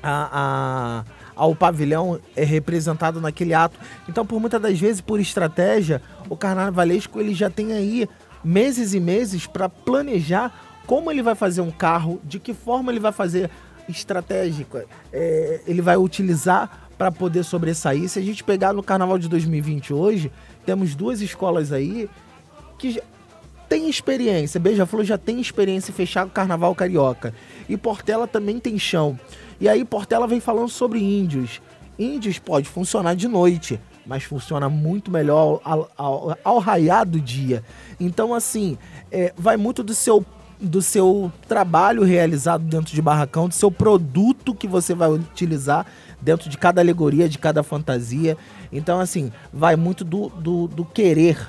[0.03, 1.03] a, a,
[1.35, 3.79] ao pavilhão é representado naquele ato.
[4.07, 8.07] Então, por muitas das vezes, por estratégia, o carnavalesco ele já tem aí
[8.43, 10.53] meses e meses para planejar
[10.85, 13.49] como ele vai fazer um carro, de que forma ele vai fazer
[13.91, 18.09] estratégica é, ele vai utilizar para poder sobressair.
[18.09, 20.31] Se a gente pegar no Carnaval de 2020 hoje,
[20.65, 22.09] temos duas escolas aí
[22.77, 23.01] que
[23.69, 24.59] têm experiência.
[24.59, 27.33] Beija-Flor já tem experiência em fechar o Carnaval Carioca.
[27.69, 29.17] E Portela também tem chão.
[29.61, 31.61] E aí Portela vem falando sobre índios.
[31.97, 37.63] Índios pode funcionar de noite, mas funciona muito melhor ao, ao, ao raiar do dia.
[37.99, 38.77] Então, assim,
[39.11, 40.25] é, vai muito do seu
[40.59, 45.85] do seu trabalho realizado dentro de barracão, do seu produto que você vai utilizar
[46.21, 48.37] dentro de cada alegoria, de cada fantasia.
[48.71, 51.47] Então, assim, vai muito do, do, do querer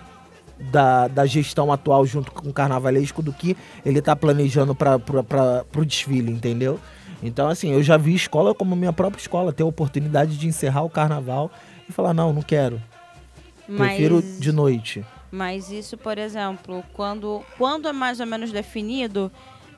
[0.71, 5.85] da, da gestão atual junto com o carnavalesco do que ele está planejando para o
[5.85, 6.79] desfile, entendeu?
[7.23, 10.83] Então, assim, eu já vi escola como minha própria escola, ter a oportunidade de encerrar
[10.83, 11.51] o carnaval
[11.89, 12.81] e falar, não, não quero.
[13.69, 15.05] Mas, Prefiro de noite.
[15.31, 19.31] Mas isso, por exemplo, quando, quando é mais ou menos definido,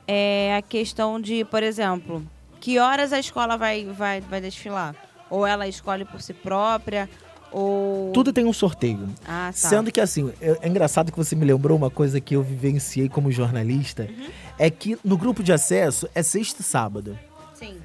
[0.07, 2.23] é a questão de, por exemplo,
[2.59, 4.95] que horas a escola vai, vai, vai desfilar?
[5.29, 7.09] Ou ela escolhe por si própria,
[7.51, 8.11] ou...
[8.13, 9.07] Tudo tem um sorteio.
[9.27, 9.53] Ah, tá.
[9.53, 13.07] Sendo que assim, é, é engraçado que você me lembrou uma coisa que eu vivenciei
[13.07, 14.27] como jornalista, Uhum.
[14.57, 17.17] é que no grupo de acesso é sexta e sábado.
[17.53, 17.77] Sim.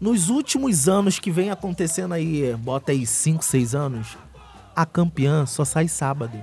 [0.00, 4.16] Nos últimos anos que vem acontecendo aí, bota aí 5, 6 anos,
[4.74, 6.40] a campeã só sai sábado.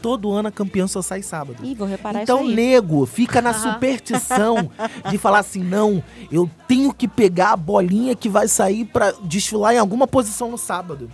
[0.00, 1.56] Todo ano a campeã só sai sábado.
[1.64, 2.54] Ih, vou reparar Então, isso aí.
[2.54, 4.70] nego, fica na superstição
[5.10, 9.74] de falar assim: não, eu tenho que pegar a bolinha que vai sair pra desfilar
[9.74, 11.10] em alguma posição no sábado.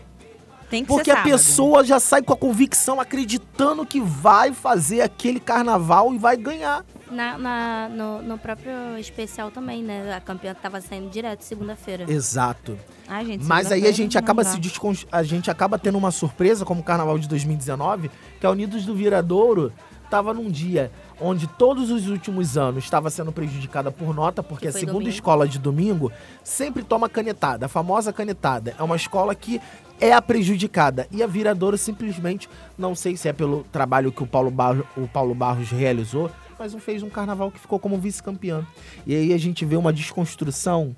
[0.71, 1.31] Tem que Porque ser a sábado.
[1.33, 6.85] pessoa já sai com a convicção, acreditando que vai fazer aquele carnaval e vai ganhar.
[7.11, 10.15] Na, na- no, no próprio especial também, né?
[10.15, 12.11] A campeã tava saindo direto segunda-feira.
[12.11, 12.77] Exato.
[13.07, 14.95] Ai, gente, Mas aí a gente acaba se descon...
[15.13, 18.11] a gente acaba tendo uma surpresa como o carnaval de 2019,
[18.41, 19.73] que a Unidos do Viradouro
[20.11, 24.69] tava num dia onde todos os últimos anos estava sendo prejudicada por nota, porque Que
[24.69, 25.11] a segunda domingo.
[25.11, 26.11] escola de domingo
[26.43, 28.75] sempre toma canetada, a famosa canetada.
[28.79, 29.61] É uma escola que
[30.05, 31.09] é a prejudicada.
[31.11, 34.77] E a Viradouro simplesmente, não sei se é pelo trabalho que o Paulo, Bar...
[34.97, 38.67] o Paulo Barros realizou, mas fez um carnaval que ficou como vice-campeão.
[39.07, 40.95] E aí a gente vê uma desconstrução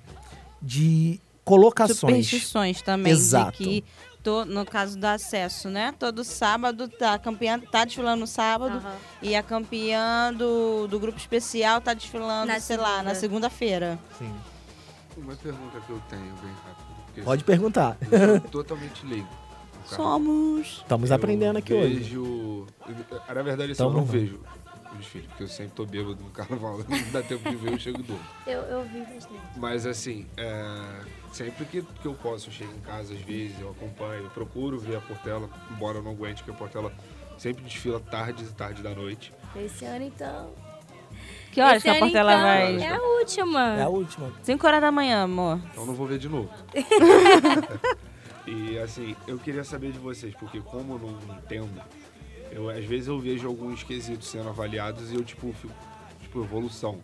[0.60, 1.98] de colocações.
[2.26, 3.12] Superstições também.
[3.12, 3.52] Exato.
[3.52, 3.84] De que,
[4.24, 5.94] to- no caso do acesso, né?
[5.96, 8.78] Todo sábado, tá, a campeã tá desfilando no sábado.
[8.78, 8.96] Aham.
[9.22, 13.02] E a campeã do, do grupo especial tá desfilando, Na sei lá, segunda.
[13.04, 13.98] na segunda-feira.
[14.18, 14.34] Sim.
[15.16, 16.85] Uma pergunta que eu tenho, bem rápido.
[17.16, 17.96] Porque Pode perguntar.
[18.10, 19.28] Eu sou totalmente leigo.
[19.86, 20.78] Somos.
[20.82, 21.94] Estamos Eu aprendendo aqui hoje.
[21.94, 22.66] vejo...
[23.28, 24.40] Na verdade, assim, Tamo eu não vejo
[24.92, 26.78] o desfile, porque eu sempre tô bêbado no carnaval.
[26.88, 28.24] Não dá tempo de ver, eu chego e durmo.
[28.46, 29.40] Eu, eu vi bastante.
[29.56, 31.00] Mas assim, é,
[31.32, 34.78] sempre que, que eu posso, eu chego em casa às vezes, eu acompanho, eu procuro
[34.78, 36.92] ver a Portela, embora eu não aguente, que a Portela
[37.36, 39.32] sempre desfila tardes e tarde da noite.
[39.54, 40.50] Esse ano, então.
[41.56, 42.82] Que horas Esse que a ano, Portela então, vai?
[42.82, 43.78] É a última.
[43.78, 44.30] É a última.
[44.42, 45.58] 5 horas da manhã, amor.
[45.70, 46.50] Então eu não vou ver de novo.
[48.46, 51.80] e assim, eu queria saber de vocês, porque como eu não entendo,
[52.52, 55.72] eu, às vezes eu vejo alguns quesitos sendo avaliados e eu tipo fico,
[56.20, 56.98] tipo, evolução.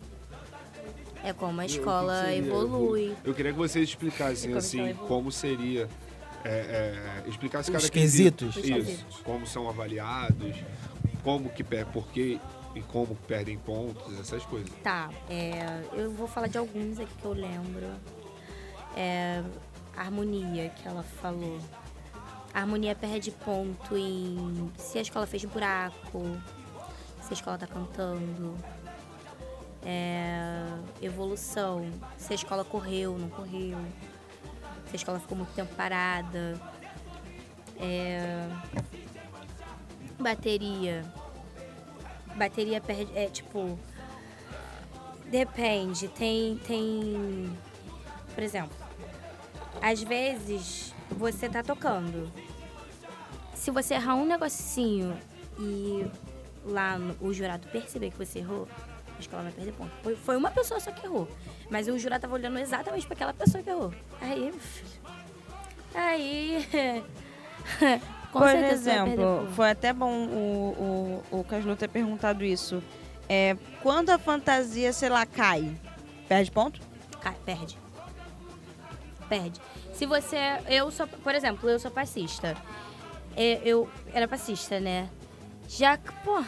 [1.23, 3.15] É como a Eu- escola seria evolui.
[3.23, 5.89] Eu queria que vocês explicassem Como assim como seria.
[6.45, 8.49] É, é, explicasse cada Os quesito.
[8.53, 8.83] quesitos?
[8.83, 9.23] Os Isso.
[9.23, 10.55] Como são avaliados,
[11.23, 12.39] como que per- por que
[12.75, 14.69] e como perdem pontos, essas coisas.
[14.83, 17.87] Tá, é, eu vou falar de alguns aqui que eu lembro.
[18.95, 19.43] É,
[19.95, 21.59] harmonia, que ela falou.
[22.53, 26.21] A harmonia perde ponto em se a escola fez buraco,
[27.21, 28.55] se a escola tá cantando.
[29.85, 30.65] É,
[31.01, 33.77] evolução, se a escola correu, não correu.
[34.87, 36.59] Se a escola ficou muito tempo parada.
[37.79, 38.47] É,
[40.19, 41.03] bateria.
[42.35, 43.11] Bateria perde.
[43.17, 43.77] É tipo.
[45.25, 46.07] Depende.
[46.09, 46.57] Tem.
[46.65, 47.57] Tem.
[48.33, 48.75] Por exemplo,
[49.81, 52.31] às vezes você tá tocando.
[53.53, 55.17] Se você errar um negocinho
[55.59, 56.05] e
[56.65, 58.67] lá no- o jurado perceber que você errou,
[59.15, 59.91] a escola vai perder ponto.
[60.01, 61.27] Foi, foi uma pessoa só que errou.
[61.69, 63.93] Mas o jurado tava olhando exatamente para aquela pessoa que errou.
[64.19, 64.53] Aí.
[65.95, 66.67] Aí.
[68.33, 72.81] com Por exemplo, foi até bom o, o, o Caslu ter perguntado isso.
[73.29, 75.71] É, quando a fantasia, sei lá, cai,
[76.27, 76.81] perde ponto?
[77.21, 77.77] Cai, perde.
[79.29, 79.61] Perde.
[79.93, 80.37] Se você.
[80.67, 81.07] Eu sou.
[81.07, 82.57] Por exemplo, eu sou passista.
[83.37, 85.07] É, Eu era passista, né?
[85.69, 85.95] Já.
[85.95, 86.43] que, Pô.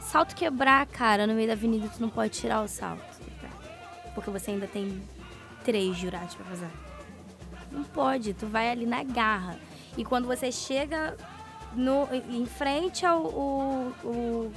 [0.00, 3.04] Salto quebrar, cara, no meio da avenida, tu não pode tirar o salto.
[4.14, 5.02] Porque você ainda tem
[5.64, 6.70] três jurados pra fazer.
[7.70, 9.58] Não pode, tu vai ali na garra.
[9.98, 11.14] E quando você chega
[11.74, 14.52] no, em frente ao, o- o-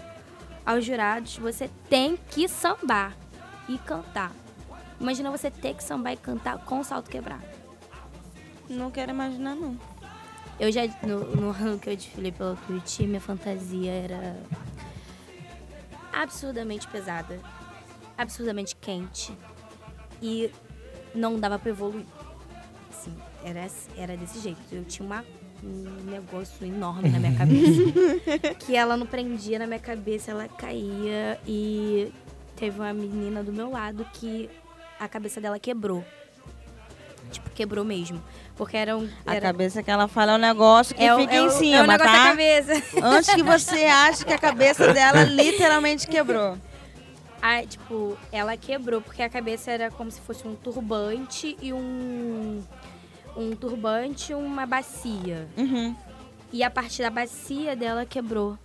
[0.65, 3.13] aos jurados, você tem que sambar
[3.67, 4.31] e cantar.
[4.99, 7.43] Imagina você ter que sambar e cantar com o salto quebrado.
[8.69, 9.77] Não quero imaginar, não.
[10.59, 14.37] Eu já, no, no ano que eu desfilei pelo Tuiuti, minha fantasia era
[16.13, 17.39] absurdamente pesada,
[18.17, 19.35] absurdamente quente
[20.21, 20.51] e
[21.15, 22.05] não dava pra evoluir.
[23.01, 23.13] Assim,
[23.43, 23.67] era,
[23.97, 24.59] era desse jeito.
[24.71, 25.25] Eu tinha uma,
[25.63, 27.81] um negócio enorme na minha cabeça
[28.63, 32.13] que ela não prendia na minha cabeça, ela caía e
[32.55, 34.47] teve uma menina do meu lado que
[34.99, 36.05] a cabeça dela quebrou.
[37.31, 38.21] Tipo, quebrou mesmo.
[38.55, 39.09] Porque era um.
[39.25, 41.77] A era- cabeça que ela fala é um negócio que é, fica é em cima,
[41.77, 42.29] é o negócio da tá?
[42.29, 42.73] cabeça.
[43.01, 46.55] Antes que você ache que a cabeça dela literalmente quebrou.
[47.41, 52.61] Aí, tipo, ela quebrou porque a cabeça era como se fosse um turbante e um
[53.35, 55.47] um turbante e uma bacia.
[55.57, 55.95] Uhum.
[56.51, 58.57] E a parte da bacia dela quebrou.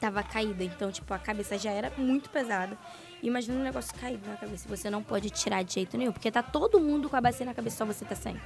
[0.00, 0.64] Tava caída.
[0.64, 2.76] Então, tipo, a cabeça já era muito pesada.
[3.22, 4.68] Imagina um negócio caído na cabeça.
[4.68, 6.12] Você não pode tirar de jeito nenhum.
[6.12, 8.40] Porque tá todo mundo com a bacia na cabeça, só você tá sem.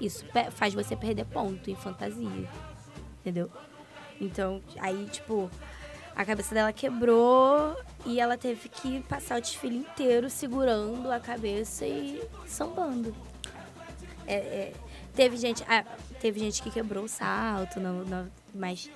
[0.00, 2.48] Isso faz você perder ponto em fantasia.
[3.20, 3.50] Entendeu?
[4.20, 5.50] Então, aí, tipo,
[6.14, 11.86] a cabeça dela quebrou e ela teve que passar o desfile inteiro segurando a cabeça
[11.86, 13.14] e sambando.
[14.28, 14.72] É, é,
[15.14, 15.64] teve gente.
[15.68, 15.84] ah,
[16.20, 18.90] teve gente que quebrou o salto, não, não- mas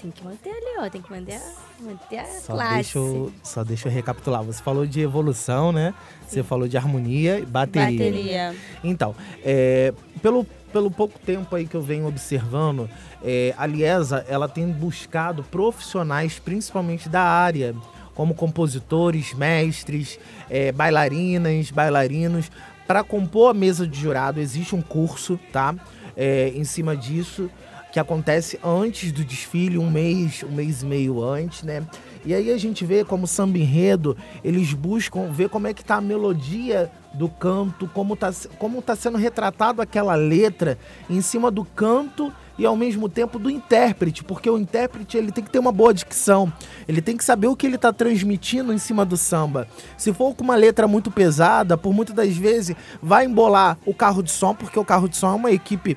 [0.00, 0.88] tem que manter ali, ó.
[0.88, 1.52] Tem que manter a,
[1.82, 2.74] manter a Só classe.
[2.74, 4.42] deixa, eu, só deixa eu recapitular.
[4.42, 5.92] Você falou de evolução, né?
[6.26, 7.98] Você falou de harmonia e bateria.
[8.10, 8.56] Bateria.
[8.82, 9.14] Então,
[9.44, 12.88] é, pelo, pelo pouco tempo aí que eu venho observando,
[13.22, 17.74] é, a Liesa, ela tem buscado profissionais, principalmente da área,
[18.14, 20.18] como compositores, mestres,
[20.48, 22.50] é, bailarinas, bailarinos,
[22.90, 24.40] para compor a mesa de jurado.
[24.40, 25.72] Existe um curso, tá?
[26.16, 27.48] É, em cima disso,
[27.92, 31.86] que acontece antes do desfile, um mês, um mês e meio antes, né?
[32.24, 35.96] E aí a gente vê como samba enredo, eles buscam ver como é que tá
[35.96, 40.78] a melodia do canto, como tá, como tá sendo retratado aquela letra
[41.08, 45.42] em cima do canto e ao mesmo tempo do intérprete, porque o intérprete ele tem
[45.42, 46.52] que ter uma boa dicção,
[46.86, 49.66] ele tem que saber o que ele está transmitindo em cima do samba.
[49.96, 54.22] Se for com uma letra muito pesada, por muitas das vezes vai embolar o carro
[54.22, 55.96] de som, porque o carro de som é uma equipe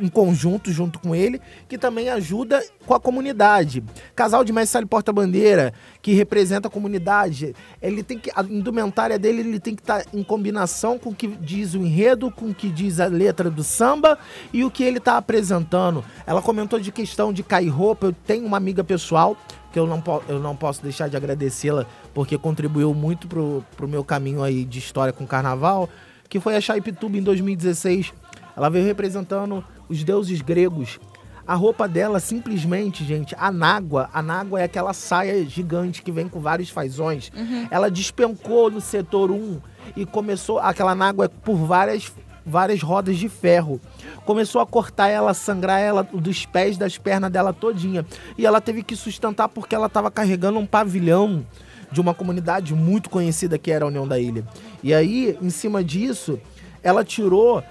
[0.00, 3.82] em conjunto junto com ele, que também ajuda com a comunidade.
[4.14, 5.72] Casal de mestre Sale Porta-Bandeira,
[6.02, 10.22] que representa a comunidade, ele tem que a indumentária dele ele tem que estar em
[10.22, 14.18] combinação com o que diz o enredo, com o que diz a letra do samba
[14.52, 16.04] e o que ele está apresentando.
[16.26, 19.36] Ela comentou de questão de cair roupa, eu tenho uma amiga pessoal
[19.72, 24.02] que eu não, eu não posso deixar de agradecê-la porque contribuiu muito pro, pro meu
[24.02, 25.88] caminho aí de história com carnaval,
[26.28, 28.12] que foi a Chaipituba em 2016.
[28.56, 30.98] Ela veio representando os deuses gregos.
[31.46, 34.10] A roupa dela, simplesmente, gente, a nágua.
[34.12, 37.30] A nágua é aquela saia gigante que vem com vários fazões.
[37.70, 39.60] Ela despencou no setor 1
[39.96, 40.58] e começou.
[40.58, 42.12] Aquela nágua é por várias,
[42.44, 43.80] várias rodas de ferro.
[44.24, 48.04] Começou a cortar ela, sangrar ela dos pés, das pernas dela todinha.
[48.36, 51.46] E ela teve que sustentar porque ela estava carregando um pavilhão
[51.92, 54.44] de uma comunidade muito conhecida que era a União da Ilha.
[54.82, 56.40] E aí, em cima disso,
[56.82, 57.62] ela tirou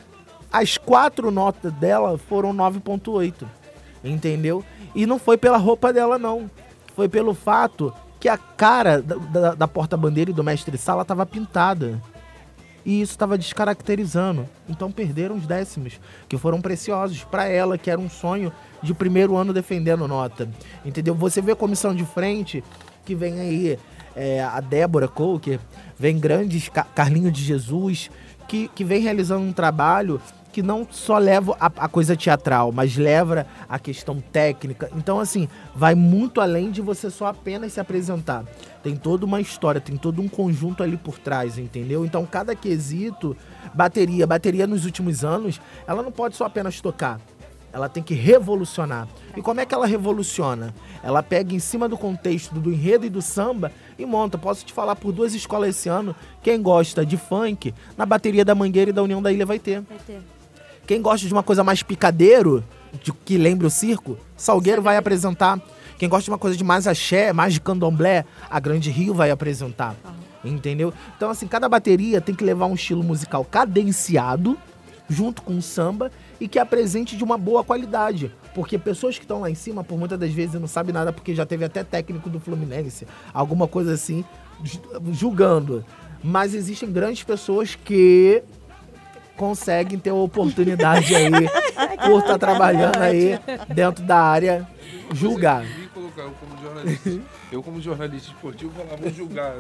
[0.60, 3.46] as quatro notas dela foram 9.8.
[4.04, 4.64] Entendeu?
[4.94, 6.50] E não foi pela roupa dela, não.
[6.96, 11.26] Foi pelo fato que a cara da, da- da porta-bandeira e do mestre sala estava
[11.26, 12.02] pintada.
[12.86, 14.48] E isso estava descaracterizando.
[14.70, 16.00] Então perderam os décimos,
[16.30, 18.52] que foram preciosos para ela, que era um sonho
[18.82, 20.48] de primeiro ano defendendo nota.
[20.86, 21.16] Entendeu?
[21.16, 22.64] Você vê a comissão de frente,
[23.04, 23.80] que vem aí
[24.16, 25.60] é, a Débora Coker,
[25.98, 28.12] vem grandes Ca- Carlinho de Jesus,
[28.48, 30.22] que, que vem realizando um trabalho
[30.56, 34.90] que não só leva a, a coisa teatral, mas leva a questão técnica.
[34.96, 38.46] Então, assim, vai muito além de você só apenas se apresentar.
[38.82, 42.06] Tem toda uma história, tem todo um conjunto ali por trás, entendeu?
[42.06, 43.36] Então, cada quesito,
[43.74, 47.20] bateria, bateria nos últimos anos, ela não pode só apenas tocar.
[47.74, 49.10] Ela tem que revolucionar.
[49.36, 50.74] E como é que ela revoluciona?
[51.04, 54.38] Ela pega em cima do contexto do enredo e do samba e monta.
[54.38, 56.16] Posso te falar por duas escolas esse ano.
[56.42, 59.82] Quem gosta de funk, na bateria da Mangueira e da União da Ilha vai ter.
[59.82, 60.35] Vai ter.
[60.86, 62.64] Quem gosta de uma coisa mais picadeiro,
[63.04, 65.60] de que lembra o circo, Salgueiro vai apresentar.
[65.98, 69.32] Quem gosta de uma coisa de mais axé, mais de candomblé, a Grande Rio vai
[69.32, 69.96] apresentar.
[70.44, 70.94] Entendeu?
[71.18, 74.58] Então, assim, cada bateria tem que levar um estilo musical cadenciado,
[75.10, 78.32] junto com o samba, e que apresente de uma boa qualidade.
[78.54, 81.34] Porque pessoas que estão lá em cima, por muitas das vezes, não sabem nada, porque
[81.34, 84.24] já teve até técnico do Fluminense, alguma coisa assim,
[84.64, 84.82] ju-
[85.12, 85.84] julgando.
[86.24, 88.44] Mas existem grandes pessoas que
[89.36, 91.30] conseguem ter oportunidade aí,
[92.06, 93.40] por estar trabalhando aí
[93.74, 94.68] dentro da área,
[95.14, 95.64] julgar.
[95.66, 97.22] Você me colocar eu como jornalista.
[97.52, 99.56] Eu, como jornalista esportivo, vou lá, vou julgar.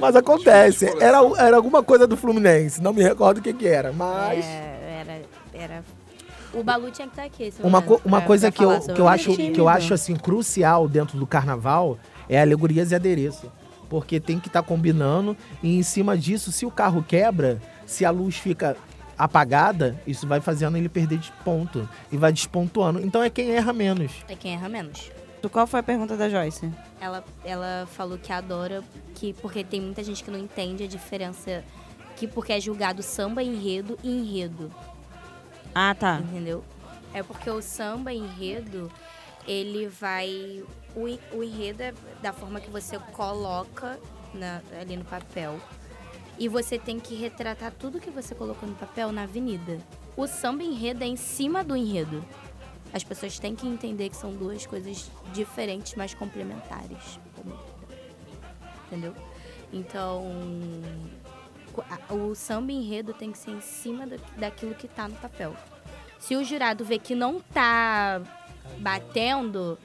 [0.00, 3.92] Mas acontece, era, era alguma coisa do Fluminense, não me recordo o que que era,
[3.92, 4.44] mas...
[4.44, 5.22] É, era,
[5.64, 5.84] era.
[6.52, 7.44] O Balu tinha que estar aqui.
[7.44, 9.68] esse Uma, co- uma pra- coisa pra que eu, que eu o acho que eu
[9.68, 11.98] acho assim crucial dentro do carnaval
[12.28, 13.50] é alegorias e adereço,
[13.88, 18.10] porque tem que estar combinando e em cima disso, se o carro quebra, se a
[18.10, 18.76] luz fica
[19.16, 23.00] apagada, isso vai fazendo ele perder de ponto e vai despontuando.
[23.00, 24.12] Então é quem erra menos.
[24.28, 25.10] É quem erra menos.
[25.52, 26.68] Qual foi a pergunta da Joyce?
[27.00, 28.82] Ela, ela falou que adora,
[29.14, 31.62] que porque tem muita gente que não entende a diferença,
[32.16, 34.72] que porque é julgado samba enredo e enredo,
[35.72, 36.18] Ah, tá.
[36.20, 36.64] entendeu?
[37.14, 38.90] É porque o samba enredo,
[39.46, 40.64] ele vai.
[40.96, 41.02] O,
[41.36, 43.98] o enredo é da forma que você coloca
[44.34, 45.60] na- ali no papel.
[46.38, 49.78] E você tem que retratar tudo que você colocou no papel na avenida.
[50.16, 52.24] O samba enredo é em cima do enredo.
[52.92, 57.18] As pessoas têm que entender que são duas coisas diferentes, mas complementares.
[58.86, 59.14] Entendeu?
[59.72, 60.24] Então,
[62.10, 64.06] o samba enredo tem que ser em cima
[64.36, 65.54] daquilo que está no papel.
[66.18, 68.22] Se o jurado vê que não tá
[68.78, 69.78] batendo,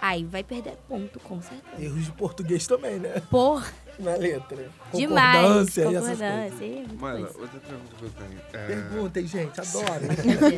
[0.00, 1.82] aí vai perder ponto, com certeza.
[1.82, 3.22] Erros de português também, né?
[3.30, 3.64] Por.
[3.98, 4.68] Na letra.
[4.92, 5.36] Demais.
[5.36, 8.40] Concordância, concordância e essas Mano, outra pergunta que eu tenho.
[8.52, 8.66] É...
[8.66, 10.00] Perguntem, gente, adoro.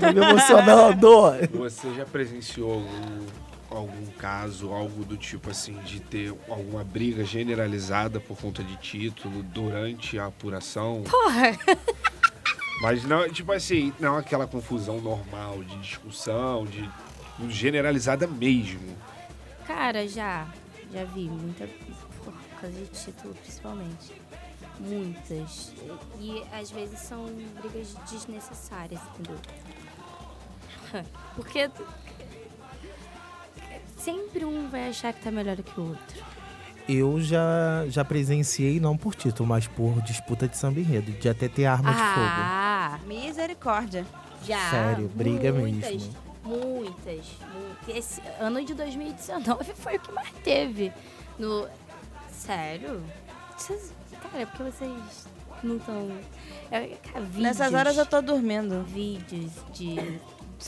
[0.01, 1.49] Tô me emocionando.
[1.59, 3.27] Você já presenciou algum,
[3.71, 9.43] algum caso, algo do tipo assim, de ter alguma briga generalizada por conta de título
[9.43, 11.05] durante a apuração?
[11.05, 11.57] Porra!
[12.83, 16.89] Mas não, tipo assim, não aquela confusão normal de discussão, de
[17.49, 18.97] generalizada mesmo.
[19.67, 20.47] Cara, já.
[20.93, 21.67] Já vi muita
[22.61, 24.13] causa de título, principalmente.
[24.81, 25.73] Muitas.
[26.21, 27.27] E às vezes são
[27.61, 29.39] brigas desnecessárias, entendeu?
[31.35, 31.71] Porque
[33.97, 36.25] sempre um vai achar que tá melhor que o outro.
[36.89, 41.47] Eu já, já presenciei, não por título, mas por disputa de samba enredo, de até
[41.47, 42.27] ter arma de fogo.
[42.27, 44.07] Ah, misericórdia.
[44.47, 44.71] Já.
[44.71, 46.15] Sério, briga muitas, mesmo.
[46.43, 47.95] Muitas, muitas.
[47.95, 50.91] Esse ano de 2019 foi o que mais teve.
[51.39, 51.69] No...
[52.49, 53.03] Sério?
[53.59, 53.93] Vocês...
[54.23, 55.29] Cara, é porque vocês
[55.63, 56.11] não estão...
[56.71, 56.97] É,
[57.35, 58.85] Nessas horas eu tô dormindo.
[58.85, 60.19] Vídeos de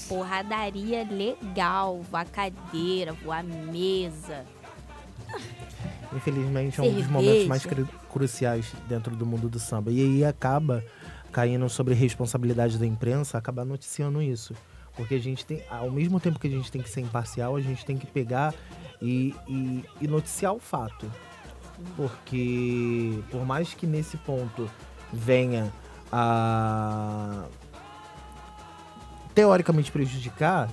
[0.06, 2.02] porradaria legal.
[2.02, 4.44] Voar cadeira, voar mesa.
[6.14, 9.90] Infelizmente é um dos momentos mais cru cruciais dentro do mundo do samba.
[9.90, 10.84] E aí acaba
[11.32, 14.54] caindo sobre responsabilidade da imprensa, acabar noticiando isso.
[14.94, 17.60] Porque a gente tem, ao mesmo tempo que a gente tem que ser imparcial, a
[17.62, 18.52] gente tem que pegar
[19.00, 21.10] e, e, e noticiar o fato.
[21.96, 24.68] Porque por mais que nesse ponto
[25.12, 25.72] venha
[26.12, 27.44] a
[29.34, 30.68] teoricamente prejudicar,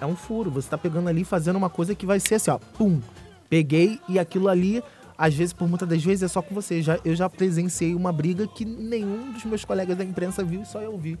[0.00, 0.50] é um furo.
[0.50, 3.00] Você está pegando ali fazendo uma coisa que vai ser assim, ó, pum,
[3.48, 4.82] peguei e aquilo ali,
[5.16, 6.82] às vezes, por muitas das vezes, é só com você.
[6.82, 10.80] Já, eu já presenciei uma briga que nenhum dos meus colegas da imprensa viu, só
[10.80, 11.18] eu vi.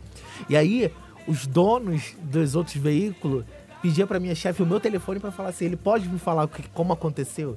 [0.48, 0.90] E aí,
[1.26, 3.44] os donos dos outros veículos
[3.82, 6.92] pediam para minha chefe o meu telefone para falar assim, ele pode me falar como
[6.92, 7.56] aconteceu?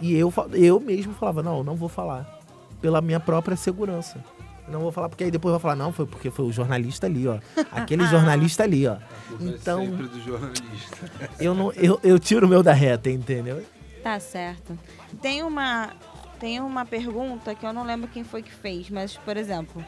[0.00, 2.38] E eu, eu mesmo falava, não, não vou falar.
[2.80, 4.22] Pela minha própria segurança.
[4.68, 7.26] Não vou falar porque aí depois vai falar, não, foi porque foi o jornalista ali,
[7.26, 7.38] ó.
[7.72, 8.96] Aquele jornalista ali, ó.
[9.40, 9.82] Então.
[9.82, 11.10] É sempre do jornalista.
[11.40, 13.64] Eu, não, eu, eu tiro o meu da reta, entendeu?
[14.02, 14.78] Tá certo.
[15.22, 15.90] Tem uma,
[16.38, 19.84] tem uma pergunta que eu não lembro quem foi que fez, mas, por exemplo,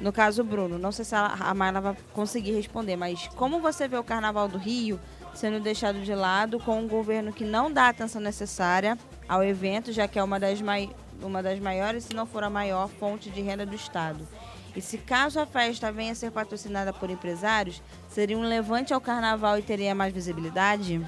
[0.00, 3.86] no caso Bruno, não sei se a, a Marla vai conseguir responder, mas como você
[3.88, 4.98] vê o Carnaval do Rio
[5.34, 8.98] sendo deixado de lado com um governo que não dá a atenção necessária
[9.28, 10.90] ao evento, já que é uma das, mai,
[11.22, 14.26] uma das maiores, se não for a maior, fonte de renda do Estado.
[14.74, 19.00] E se caso a festa venha a ser patrocinada por empresários, seria um levante ao
[19.00, 21.00] carnaval e teria mais visibilidade?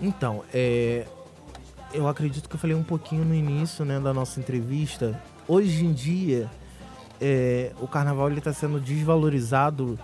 [0.00, 1.06] Então, é,
[1.92, 5.20] eu acredito que eu falei um pouquinho no início né, da nossa entrevista.
[5.46, 6.50] Hoje em dia,
[7.20, 9.98] é, o carnaval está sendo desvalorizado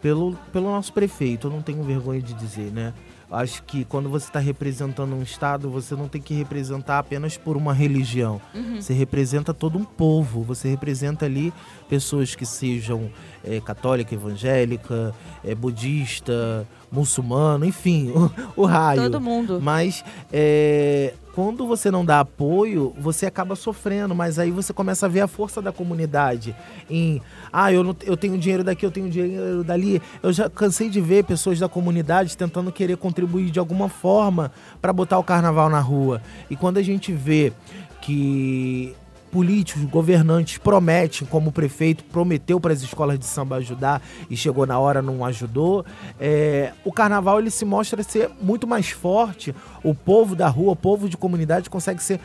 [0.00, 1.46] pelo, pelo nosso prefeito.
[1.46, 2.92] Eu não tenho vergonha de dizer, né?
[3.30, 7.56] Acho que quando você está representando um estado, você não tem que representar apenas por
[7.56, 8.40] uma religião.
[8.54, 8.80] Uhum.
[8.80, 10.42] Você representa todo um povo.
[10.42, 11.52] Você representa ali
[11.88, 13.10] pessoas que sejam
[13.42, 15.12] é, católica, evangélica,
[15.42, 18.12] é, budista, muçulmano, enfim,
[18.56, 19.02] o, o raio.
[19.02, 19.60] Todo mundo.
[19.60, 25.08] Mas é, quando você não dá apoio, você acaba sofrendo, mas aí você começa a
[25.08, 26.56] ver a força da comunidade
[26.88, 27.20] em,
[27.52, 30.00] ah, eu, não, eu tenho dinheiro daqui, eu tenho dinheiro dali.
[30.22, 34.50] Eu já cansei de ver pessoas da comunidade tentando querer contribuir de alguma forma
[34.80, 36.22] para botar o carnaval na rua.
[36.48, 37.52] E quando a gente vê
[38.00, 38.96] que
[39.30, 44.66] políticos, governantes prometem, como o prefeito prometeu para as escolas de samba ajudar e chegou
[44.66, 45.84] na hora não ajudou.
[46.18, 49.54] É, o carnaval ele se mostra ser muito mais forte.
[49.82, 52.20] O povo da rua, o povo de comunidade consegue ser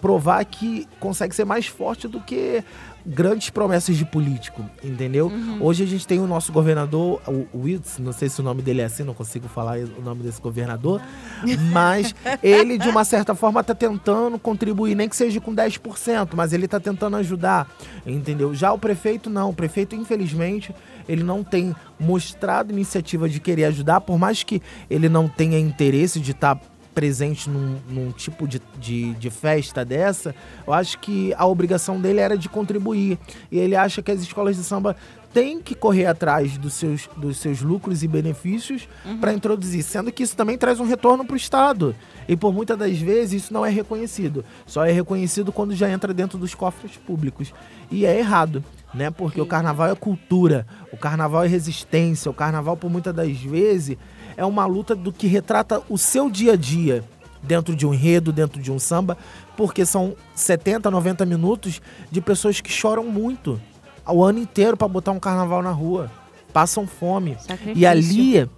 [0.00, 2.64] provar que consegue ser mais forte do que
[3.06, 5.26] grandes promessas de político, entendeu?
[5.26, 5.58] Uhum.
[5.60, 8.80] Hoje a gente tem o nosso governador, o Wilson, não sei se o nome dele
[8.80, 11.02] é assim, não consigo falar o nome desse governador,
[11.70, 16.52] mas ele de uma certa forma está tentando contribuir, nem que seja com 10%, mas
[16.52, 17.68] ele está tentando ajudar,
[18.06, 18.54] entendeu?
[18.54, 20.74] Já o prefeito não, o prefeito infelizmente
[21.08, 26.18] ele não tem mostrado iniciativa de querer ajudar, por mais que ele não tenha interesse
[26.18, 30.34] de estar tá presente num, num tipo de, de, de, festa dessa,
[30.66, 33.18] eu acho que a obrigação dele era de contribuir.
[33.50, 34.96] E ele acha que as escolas de samba
[35.34, 38.88] tem que correr atrás dos seus, dos seus lucros e benefícios
[39.20, 41.94] para introduzir, sendo que isso também traz um retorno para o Estado.
[42.28, 44.44] E por muitas das vezes isso não é reconhecido.
[44.64, 47.52] Só é reconhecido quando já entra dentro dos cofres públicos.
[47.90, 48.64] E é errado,
[48.94, 49.10] né?
[49.10, 53.98] Porque o carnaval é cultura, o carnaval é resistência, o carnaval, por muitas das vezes,
[54.36, 57.04] é uma luta do que retrata o seu dia a dia
[57.42, 59.16] dentro de um enredo, dentro de um samba,
[59.56, 61.80] porque são 70, 90 minutos
[62.10, 63.60] de pessoas que choram muito
[64.04, 66.10] ao ano inteiro para botar um carnaval na rua,
[66.52, 67.36] passam fome.
[67.38, 67.74] Sacrifício.
[67.76, 68.48] E ali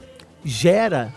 [0.44, 1.12] gera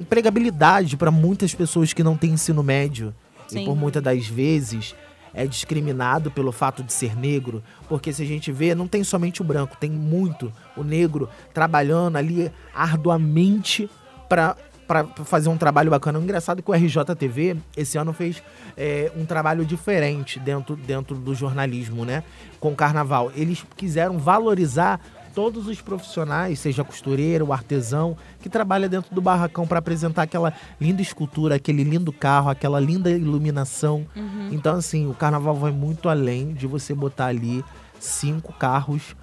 [0.00, 3.14] empregabilidade para muitas pessoas que não têm ensino médio.
[3.48, 3.62] Sim.
[3.62, 4.94] E por muitas das vezes
[5.36, 9.42] é discriminado pelo fato de ser negro, porque se a gente vê, não tem somente
[9.42, 13.88] o branco, tem muito o negro trabalhando ali arduamente
[14.28, 14.56] para
[14.86, 16.18] para fazer um trabalho bacana.
[16.18, 18.42] Engraçado é que o RJTV esse ano fez
[18.76, 22.22] é, um trabalho diferente dentro, dentro do jornalismo, né?
[22.60, 23.32] Com o carnaval.
[23.34, 25.00] Eles quiseram valorizar
[25.36, 30.50] todos os profissionais, seja costureiro, artesão, que trabalha dentro do barracão para apresentar aquela
[30.80, 34.06] linda escultura, aquele lindo carro, aquela linda iluminação.
[34.50, 37.62] Então, assim, o carnaval vai muito além de você botar ali
[38.00, 39.14] cinco carros,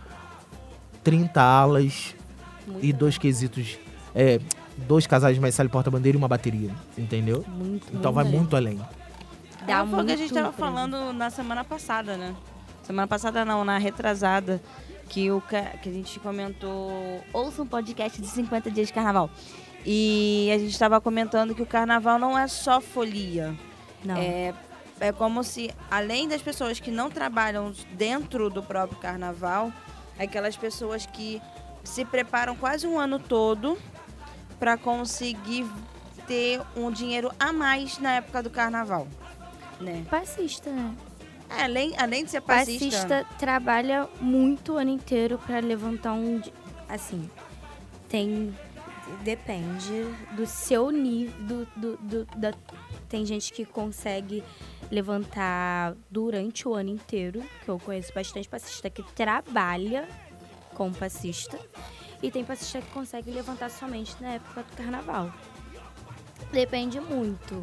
[1.04, 2.14] 30 alas
[2.68, 3.80] Muito, e dois quesitos.
[4.14, 4.40] É,
[4.88, 7.44] dois casais de maissalho porta-bandeira e uma bateria, entendeu?
[7.48, 8.38] muito, Então vai muito.
[8.38, 8.80] muito além.
[9.66, 10.60] Dá é, foi o que a gente muito tava preço.
[10.60, 12.36] falando na semana passada, né?
[12.84, 14.62] Semana passada não, na retrasada.
[15.10, 17.24] Que, o, que a gente comentou.
[17.32, 19.30] Ouça um podcast de 50 dias de carnaval.
[19.86, 23.54] E a gente estava comentando que o carnaval não é só folia.
[24.04, 24.18] Não.
[24.18, 24.54] É,
[25.00, 29.72] é como se, além das pessoas que não trabalham dentro do próprio carnaval,
[30.18, 31.42] aquelas pessoas que
[31.84, 33.78] se preparam quase um ano todo
[34.60, 35.70] para conseguir
[36.26, 39.08] ter um dinheiro a mais na época do carnaval.
[39.80, 40.06] Né?
[40.10, 40.94] Passista, né?
[41.58, 46.42] É, além, além de ser passista, Passista trabalha muito o ano inteiro pra levantar um.
[46.90, 47.30] Assim,
[48.10, 48.54] tem.
[49.24, 50.06] Depende
[50.36, 51.34] do seu nível.
[51.46, 52.54] Do, do, do- da,
[53.10, 54.44] tem gente que consegue
[54.90, 60.08] levantar durante o ano inteiro, que eu conheço bastante passista que trabalha
[60.74, 61.60] com passista.
[62.22, 65.32] E tem passista que consegue levantar somente na época do carnaval.
[66.52, 67.62] Depende muito.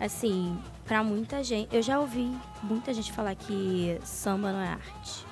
[0.00, 1.74] Assim, pra muita gente.
[1.74, 2.30] Eu já ouvi
[2.62, 5.24] muita gente falar que samba não é arte.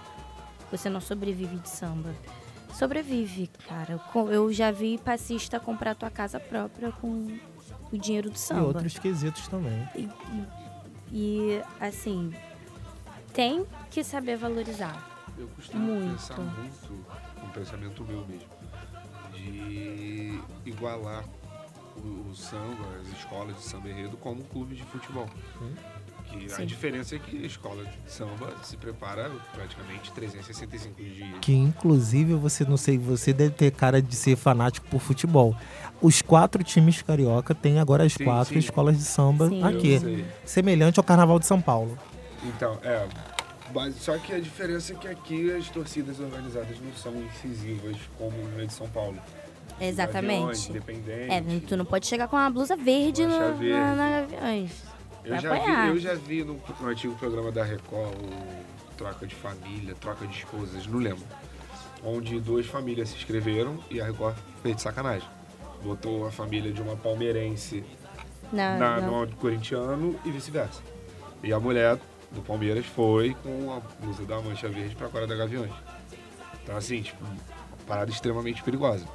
[0.70, 2.12] Você não sobrevive de samba.
[2.72, 4.00] Sobrevive, cara.
[4.32, 7.38] Eu já vi passista comprar tua casa própria com
[7.92, 8.62] o dinheiro do E samba.
[8.64, 9.88] outros quesitos também.
[9.94, 10.46] E, e-
[11.12, 12.32] e, assim,
[13.32, 15.10] tem que saber valorizar.
[15.38, 16.12] Eu costumo Muito.
[16.16, 17.06] pensar muito,
[17.44, 18.48] um pensamento meu mesmo,
[19.32, 21.24] de igualar
[22.02, 25.28] o, o samba, as escolas de samba enredo como clube de futebol.
[26.26, 31.38] Que a diferença é que a escola de samba se prepara praticamente 365 dias.
[31.40, 35.54] Que inclusive você não sei, você deve ter cara de ser fanático por futebol.
[36.00, 38.58] Os quatro times carioca têm agora as Sim, quatro sim.
[38.58, 39.62] escolas de samba Sim.
[39.62, 41.96] aqui, semelhante ao Carnaval de São Paulo.
[42.42, 43.06] Então, é.
[43.72, 48.36] Mas só que a diferença é que aqui as torcidas organizadas não são incisivas como
[48.56, 49.18] na de São Paulo.
[49.80, 50.70] Exatamente.
[50.70, 51.30] Independente.
[51.32, 53.70] É, tu não pode chegar com uma blusa verde na, verde.
[53.72, 54.70] na, na Gaviões.
[55.24, 58.14] Eu já, vi, eu já vi no, no antigo programa da Record
[58.96, 61.24] Troca de Família, Troca de Esposas, não lembro.
[62.04, 65.26] Onde duas famílias se inscreveram e a Record fez de sacanagem.
[65.82, 67.82] Botou a família de uma palmeirense
[68.52, 70.82] Na, na, na- no corintiano e vice-versa.
[71.42, 71.98] E a mulher
[72.30, 75.72] do Palmeiras foi com a blusa da Mancha Verde pra Cora da Gaviões.
[76.62, 77.24] Então, assim, tipo,
[77.86, 79.06] parada extremamente perigosa.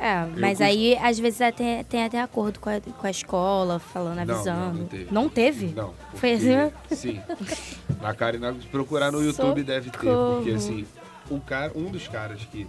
[0.00, 4.18] É, mas aí às vezes até, tem até acordo com a, com a escola, falando,
[4.18, 4.78] Não, não, avisando.
[4.78, 5.08] não teve.
[5.10, 5.66] Não teve?
[5.74, 5.92] Não.
[6.14, 6.72] Foi assim?
[6.94, 7.20] Sim.
[8.00, 10.54] Na cara na, se procurar no YouTube deve ter, porque Socorro.
[10.54, 10.86] assim,
[11.28, 12.64] o cara, um dos caras que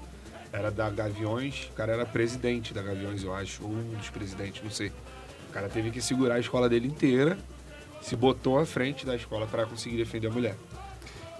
[0.51, 4.63] era da Gaviões, o cara era presidente da Gaviões, eu acho, ou um dos presidentes,
[4.63, 4.87] não sei.
[5.49, 7.37] O cara teve que segurar a escola dele inteira,
[8.01, 10.55] se botou à frente da escola para conseguir defender a mulher.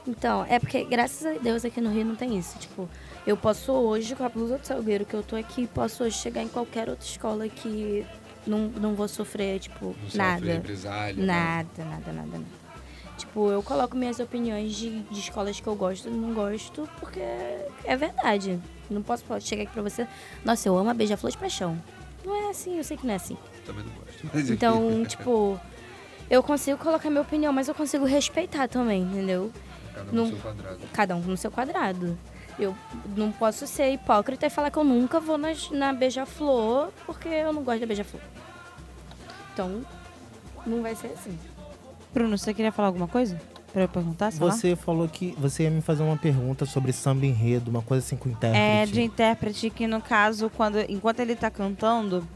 [0.10, 2.58] Então, é porque graças a Deus aqui no Rio não tem isso.
[2.58, 2.90] Tipo,
[3.28, 6.42] eu posso hoje, com a blusa do Salgueiro que eu tô aqui, posso hoje chegar
[6.42, 8.04] em qualquer outra escola que
[8.48, 10.54] não, não vou sofrer, tipo, Não sofre nada.
[10.54, 11.24] represália.
[11.24, 12.46] Nada, nada, nada, nada.
[13.18, 17.20] Tipo, eu coloco minhas opiniões de, de escolas que eu gosto e não gosto, porque
[17.20, 18.60] é verdade.
[18.90, 20.08] Não posso, chegar aqui pra você,
[20.44, 21.80] nossa, eu amo a beija-flor de paixão.
[22.26, 23.36] Não é assim, eu sei que não é assim.
[23.36, 23.64] nada.
[23.66, 24.52] Também não gosto.
[24.54, 25.60] Então, tipo,
[26.30, 29.52] eu consigo colocar minha opinião, mas eu consigo respeitar também, entendeu?
[30.00, 30.80] Cada um não- no seu quadrado.
[30.94, 32.18] Cada um no seu quadrado.
[32.60, 32.76] Eu
[33.16, 37.54] não posso ser hipócrita e falar que eu nunca vou nas- na beija-flor porque eu
[37.54, 38.22] não gosto da beija-flor.
[39.54, 39.82] Então,
[40.66, 41.38] não vai ser assim.
[42.14, 43.40] Bruno, você queria falar alguma coisa?
[43.72, 44.52] Pra eu perguntar, sei lá?
[44.52, 48.18] Você falou que você ia me fazer uma pergunta sobre samba enredo, uma coisa assim
[48.18, 48.60] com intérprete.
[48.60, 52.28] É, de intérprete que no caso, quando, enquanto ele tá cantando,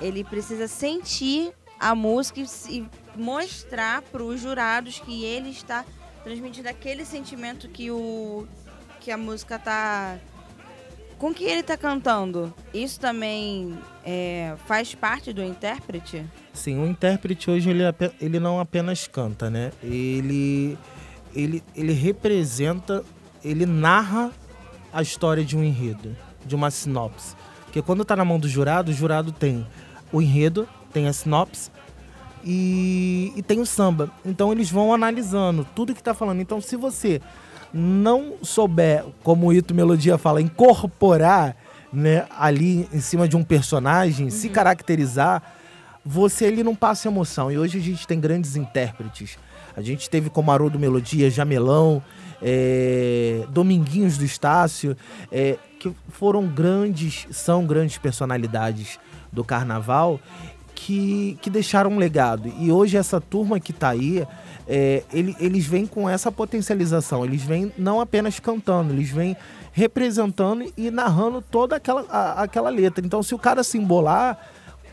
[0.00, 5.84] ele precisa sentir a música e e mostrar para os jurados que ele está
[6.24, 8.46] transmitindo aquele sentimento que o
[9.00, 10.18] que a música tá
[11.18, 12.52] com que ele tá cantando.
[12.72, 16.24] Isso também é, faz parte do intérprete?
[16.52, 17.82] Sim, o intérprete hoje ele,
[18.20, 19.70] ele não apenas canta, né?
[19.82, 20.76] Ele,
[21.34, 23.04] ele, ele representa,
[23.44, 24.32] ele narra
[24.92, 27.36] a história de um enredo, de uma sinopse.
[27.64, 29.66] Porque quando tá na mão do jurado, o jurado tem
[30.12, 31.70] o enredo, tem a sinopse
[32.44, 34.10] e, e tem o samba.
[34.24, 36.40] Então eles vão analisando tudo que tá falando.
[36.40, 37.20] Então se você
[37.72, 41.56] não souber, como o Ito Melodia fala, incorporar
[41.92, 45.42] né, ali em cima de um personagem, se caracterizar,
[46.04, 47.50] você ele não passa emoção.
[47.50, 49.38] E hoje a gente tem grandes intérpretes.
[49.76, 52.02] A gente teve como Haroldo Melodia, Jamelão,
[52.42, 54.96] é, Dominguinhos do Estácio,
[55.32, 58.98] é, que foram grandes, são grandes personalidades
[59.32, 60.20] do carnaval
[60.84, 62.52] que, que deixaram um legado.
[62.58, 64.22] E hoje essa turma que tá aí,
[64.68, 67.24] é, ele- eles vêm com essa potencialização.
[67.24, 69.34] Eles vêm não apenas cantando, eles vêm
[69.72, 73.04] representando e narrando toda aquela, a- aquela letra.
[73.04, 74.38] Então, se o cara se embolar,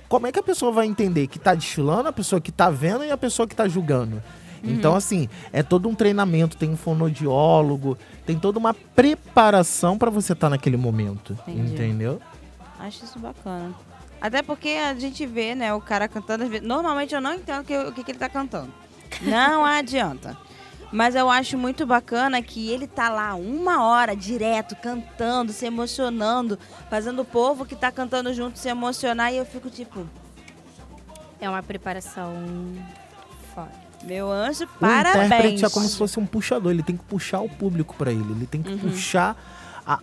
[0.07, 3.03] como é que a pessoa vai entender que tá desfilando, a pessoa que tá vendo
[3.03, 4.23] e a pessoa que tá julgando?
[4.63, 10.33] Então, assim, é todo um treinamento, tem um fonodiólogo, tem toda uma preparação para você
[10.33, 11.35] estar naquele momento.
[11.47, 11.73] Entendi.
[11.73, 12.21] Entendeu?
[12.79, 13.71] Acho isso bacana.
[14.21, 16.45] Até porque a gente vê, né, o cara cantando.
[16.61, 18.71] Normalmente eu não entendo o que, o que, que ele tá cantando.
[19.21, 20.37] Não adianta.
[20.93, 26.59] Mas eu acho muito bacana que ele tá lá uma hora direto, cantando, se emocionando,
[26.89, 29.33] fazendo o povo que tá cantando junto se emocionar.
[29.33, 30.05] E eu fico tipo,
[31.39, 32.33] É uma preparação
[33.55, 33.71] foda.
[34.03, 35.25] meu anjo, O parabéns.
[35.27, 38.29] intérprete é como se fosse um puxador, ele tem que puxar o público para ele,
[38.33, 39.35] ele tem que puxar
[39.85, 39.99] a,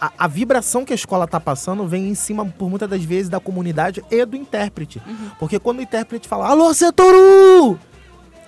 [0.00, 3.28] a- a- vibração que a escola tá passando vem em cima, por muitas das vezes,
[3.28, 5.00] da comunidade e do intérprete.
[5.38, 7.78] Porque quando o intérprete fala, alô, Setoru!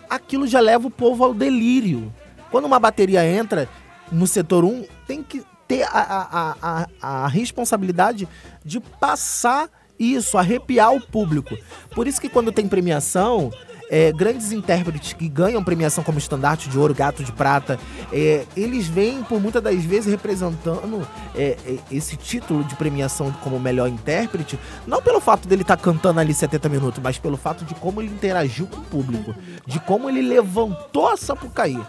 [0.08, 2.12] Aquilo já leva o povo ao delírio.
[2.50, 3.68] Quando uma bateria entra
[4.12, 6.56] no setor 1, tem que ter a, a,
[7.00, 8.28] a, a responsabilidade
[8.64, 11.56] de passar isso, arrepiar o público.
[11.94, 13.50] Por isso que quando tem premiação,
[13.90, 17.78] é, grandes intérpretes que ganham premiação como estandarte de ouro, gato de prata,
[18.12, 23.58] é, eles vêm por muitas das vezes representando é, é, esse título de premiação como
[23.58, 27.74] melhor intérprete, não pelo fato dele estar cantando ali 70 minutos, mas pelo fato de
[27.74, 29.34] como ele interagiu com o público,
[29.66, 31.80] de como ele levantou a Sapucaí.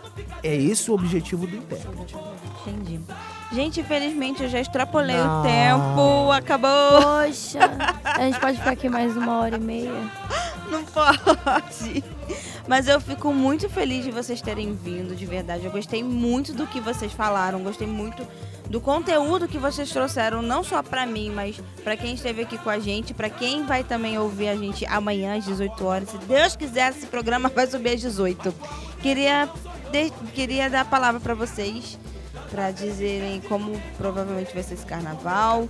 [0.43, 2.15] É esse o objetivo do intérprete.
[2.67, 2.99] Entendi.
[3.55, 5.39] Gente, infelizmente eu já extrapolei Não.
[5.39, 6.31] o tempo.
[6.31, 6.69] Acabou.
[7.01, 7.59] Poxa,
[8.03, 9.91] a gente pode ficar aqui mais uma hora e meia.
[10.69, 12.03] Não pode.
[12.67, 15.63] Mas eu fico muito feliz de vocês terem vindo, de verdade.
[15.65, 18.27] Eu gostei muito do que vocês falaram, gostei muito
[18.69, 22.69] do conteúdo que vocês trouxeram, não só pra mim, mas pra quem esteve aqui com
[22.69, 26.09] a gente, pra quem vai também ouvir a gente amanhã às 18 horas.
[26.09, 28.53] Se Deus quiser, esse programa vai subir às 18.
[29.01, 29.47] Queria,
[29.91, 31.99] de- queria dar a palavra pra vocês,
[32.49, 35.67] pra dizerem como provavelmente vai ser esse carnaval.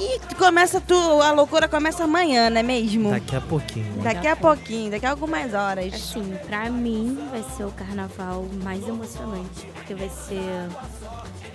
[0.00, 3.10] E começa tudo, a loucura começa amanhã, não é mesmo?
[3.10, 3.92] Daqui a pouquinho.
[3.96, 4.14] né?
[4.14, 5.92] Daqui a pouquinho, daqui a algumas horas.
[5.92, 10.68] Assim, pra mim vai ser o carnaval mais emocionante, porque vai ser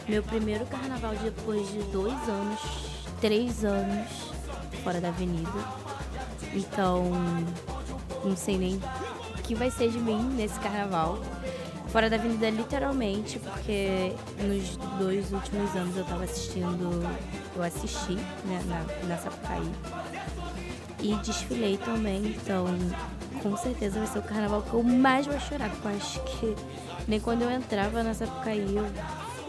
[0.10, 2.60] meu primeiro carnaval depois de dois anos,
[3.22, 4.10] três anos
[4.84, 5.50] fora da avenida.
[6.54, 7.06] Então,
[8.26, 11.18] não sei nem o que vai ser de mim nesse carnaval.
[11.94, 17.08] Fora da avenida, literalmente, porque nos dois últimos anos eu tava assistindo,
[17.56, 18.14] eu assisti
[18.46, 19.72] né, na, na Sapucaí.
[21.00, 22.66] E desfilei também, então
[23.44, 26.56] com certeza vai ser o carnaval que eu mais vou chorar, porque eu acho que
[27.08, 28.88] nem quando eu entrava na Sapucaí, eu,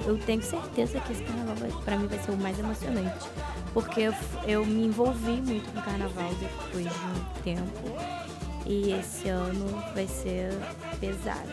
[0.06, 3.26] eu tenho certeza que esse carnaval vai, pra mim vai ser o mais emocionante.
[3.72, 4.14] Porque eu,
[4.46, 8.43] eu me envolvi muito com o carnaval depois de um tempo.
[8.66, 10.50] E esse ano vai ser
[10.98, 11.48] pesado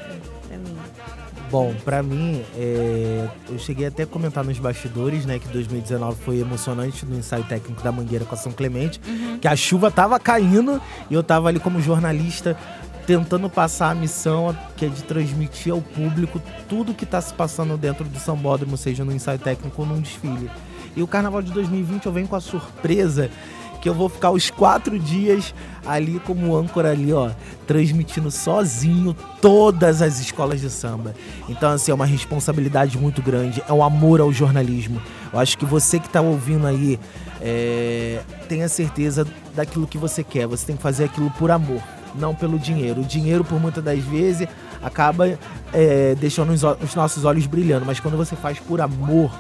[0.48, 0.78] pra mim.
[1.50, 6.40] Bom, pra mim, é, eu cheguei até a comentar nos bastidores, né, que 2019 foi
[6.40, 9.02] emocionante no ensaio técnico da Mangueira com a São Clemente,
[9.42, 12.58] que a chuva tava caindo e eu tava ali como jornalista
[13.06, 17.76] tentando passar a missão que é de transmitir ao público tudo que tá se passando
[17.76, 20.50] dentro do sambódromo, seja no ensaio técnico ou num desfile.
[20.96, 23.30] E o carnaval de 2020 eu venho com a surpresa
[23.82, 25.54] que eu vou ficar os quatro dias
[25.86, 27.32] ali como âncora ali, ó,
[27.66, 31.16] transmitindo sozinho todas as escolas de samba.
[31.50, 35.02] Então, assim, é uma responsabilidade muito grande, é um amor ao jornalismo.
[35.34, 37.00] Eu acho que você que tá ouvindo aí,
[37.42, 39.26] é, tenha certeza
[39.56, 40.46] daquilo que você quer.
[40.46, 41.82] Você tem que fazer aquilo por amor,
[42.14, 43.02] não pelo dinheiro.
[43.02, 44.48] O dinheiro, por muitas das vezes,
[44.84, 45.40] acaba
[45.74, 47.86] é, deixando os, os nossos olhos brilhando.
[47.86, 49.32] Mas quando você faz por amor,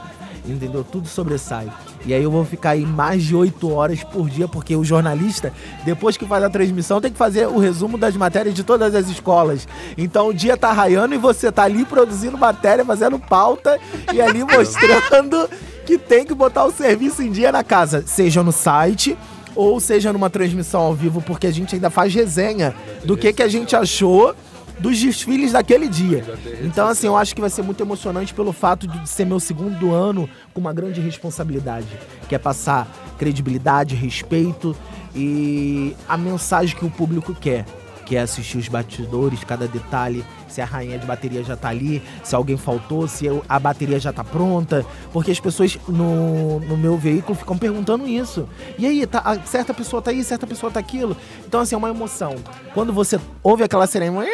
[0.45, 0.83] entendeu?
[0.83, 1.71] Tudo sobressai.
[2.05, 5.53] E aí eu vou ficar aí mais de oito horas por dia, porque o jornalista,
[5.85, 9.07] depois que faz a transmissão, tem que fazer o resumo das matérias de todas as
[9.09, 9.67] escolas.
[9.97, 13.79] Então o dia tá raiando e você tá ali produzindo matéria, fazendo pauta
[14.13, 15.49] e ali mostrando
[15.85, 19.17] que tem que botar o serviço em dia na casa, seja no site
[19.55, 22.73] ou seja numa transmissão ao vivo, porque a gente ainda faz resenha
[23.03, 24.33] do que, que a gente achou
[24.81, 26.25] dos desfiles daquele dia.
[26.63, 29.93] Então, assim, eu acho que vai ser muito emocionante pelo fato de ser meu segundo
[29.93, 31.87] ano com uma grande responsabilidade,
[32.27, 32.87] que é passar
[33.17, 34.75] credibilidade, respeito
[35.15, 37.65] e a mensagem que o público quer,
[38.05, 42.01] que é assistir os batidores, cada detalhe, se a rainha de bateria já tá ali,
[42.23, 44.83] se alguém faltou, se a bateria já tá pronta,
[45.13, 48.49] porque as pessoas no, no meu veículo ficam perguntando isso.
[48.79, 51.15] E aí, tá, certa pessoa tá aí, certa pessoa tá aquilo.
[51.45, 52.35] Então, assim, é uma emoção.
[52.73, 54.31] Quando você ouve aquela cerimônia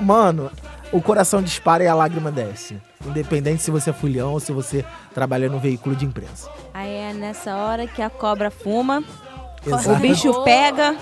[0.00, 0.50] mano,
[0.92, 2.80] o coração dispara e a lágrima desce.
[3.04, 6.48] Independente se você é fulhão ou se você trabalha no veículo de imprensa.
[6.72, 9.02] Aí é nessa hora que a cobra fuma,
[9.66, 9.90] Exato.
[9.92, 10.96] o bicho pega,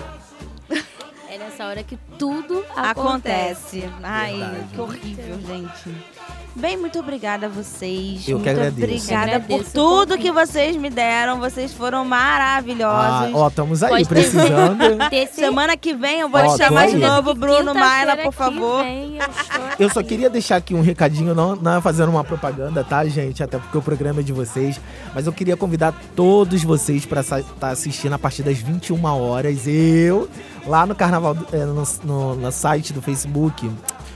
[1.29, 3.83] É nessa hora que tudo acontece.
[3.85, 3.89] acontece.
[4.03, 4.67] Ai, Verdade.
[4.73, 6.05] que horrível, gente.
[6.53, 8.27] Bem, muito obrigada a vocês.
[8.27, 8.83] Eu que muito agradeço.
[8.83, 11.39] obrigada por Agradeço o tudo que vocês me deram.
[11.39, 13.33] Vocês foram Ah, maravilhosos.
[13.33, 15.09] ó, estamos aí Pode ter- precisando.
[15.09, 18.37] Desse Semana que vem eu vou Ó, te chamar de novo, Bruno Maila, por que
[18.37, 18.83] favor.
[18.83, 22.23] vem eu estou Eu só queria deixar aqui um recadinho, não, não é fazendo uma
[22.23, 23.41] propaganda, tá, gente?
[23.41, 24.79] Até porque o programa é de vocês.
[25.15, 29.65] Mas eu queria convidar todos vocês para estar assistindo a partir das 21 horas.
[29.65, 30.29] Eu,
[30.67, 33.71] lá no Carnaval, do- é, no, no- no site do Facebook.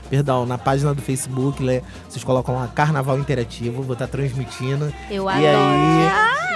[0.08, 4.92] Perdão, na página do Facebook, né, vocês colocam lá Carnaval Interativo, vou estar transmitindo.
[5.10, 5.46] Eu e adoro.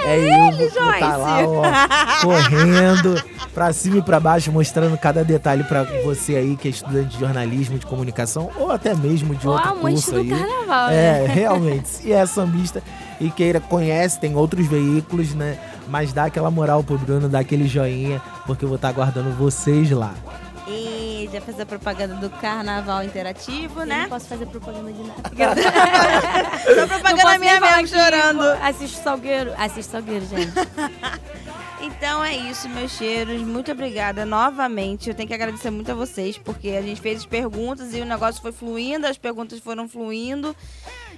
[0.07, 3.23] aí, é eu vou estar lá, ó, correndo
[3.53, 7.21] pra cima e pra baixo, mostrando cada detalhe pra você aí que é estudante de
[7.21, 10.29] jornalismo, de comunicação ou até mesmo de outro curso aí.
[10.29, 11.27] carnaval, É, né?
[11.35, 11.89] realmente.
[11.89, 12.83] Se é sambista
[13.21, 15.59] e queira, conhece, tem outros veículos, né?
[15.89, 19.91] Mas dá aquela moral pro Bruno, dá aquele joinha, porque eu vou estar aguardando vocês
[19.91, 20.15] lá.
[20.73, 24.03] E já fez a propaganda do Carnaval Interativo, Eu né?
[24.03, 25.23] não posso fazer propaganda de nada.
[26.75, 28.43] Só propaganda minha mesmo, chorando.
[28.63, 29.53] Assiste Salgueiro.
[29.59, 30.53] Assiste Salgueiro, gente.
[31.83, 33.41] Então é isso, meus cheiros.
[33.41, 35.09] Muito obrigada novamente.
[35.09, 38.05] Eu tenho que agradecer muito a vocês, porque a gente fez as perguntas e o
[38.05, 40.55] negócio foi fluindo, as perguntas foram fluindo.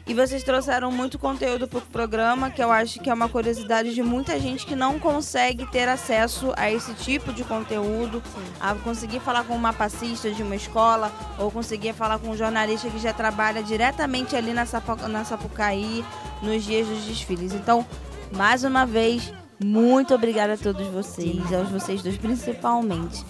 [0.04, 4.02] E vocês trouxeram muito conteúdo pro programa, que eu acho que é uma curiosidade de
[4.02, 8.20] muita gente que não consegue ter acesso a esse tipo de conteúdo,
[8.60, 12.90] a conseguir falar com uma passista de uma escola, ou conseguir falar com um jornalista
[12.90, 16.04] que já trabalha diretamente ali na, Sapu- na Sapucaí,
[16.42, 17.52] nos dias dos desfiles.
[17.54, 17.86] Então,
[18.32, 23.24] mais uma vez, muito obrigada a todos vocês, aos vocês dois principalmente.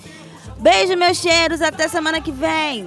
[0.58, 2.86] Beijo, meus cheiros, até semana que vem!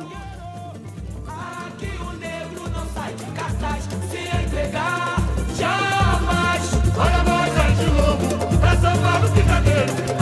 [6.97, 10.14] Olha a voz de lobo, pra salvar os picadeiros.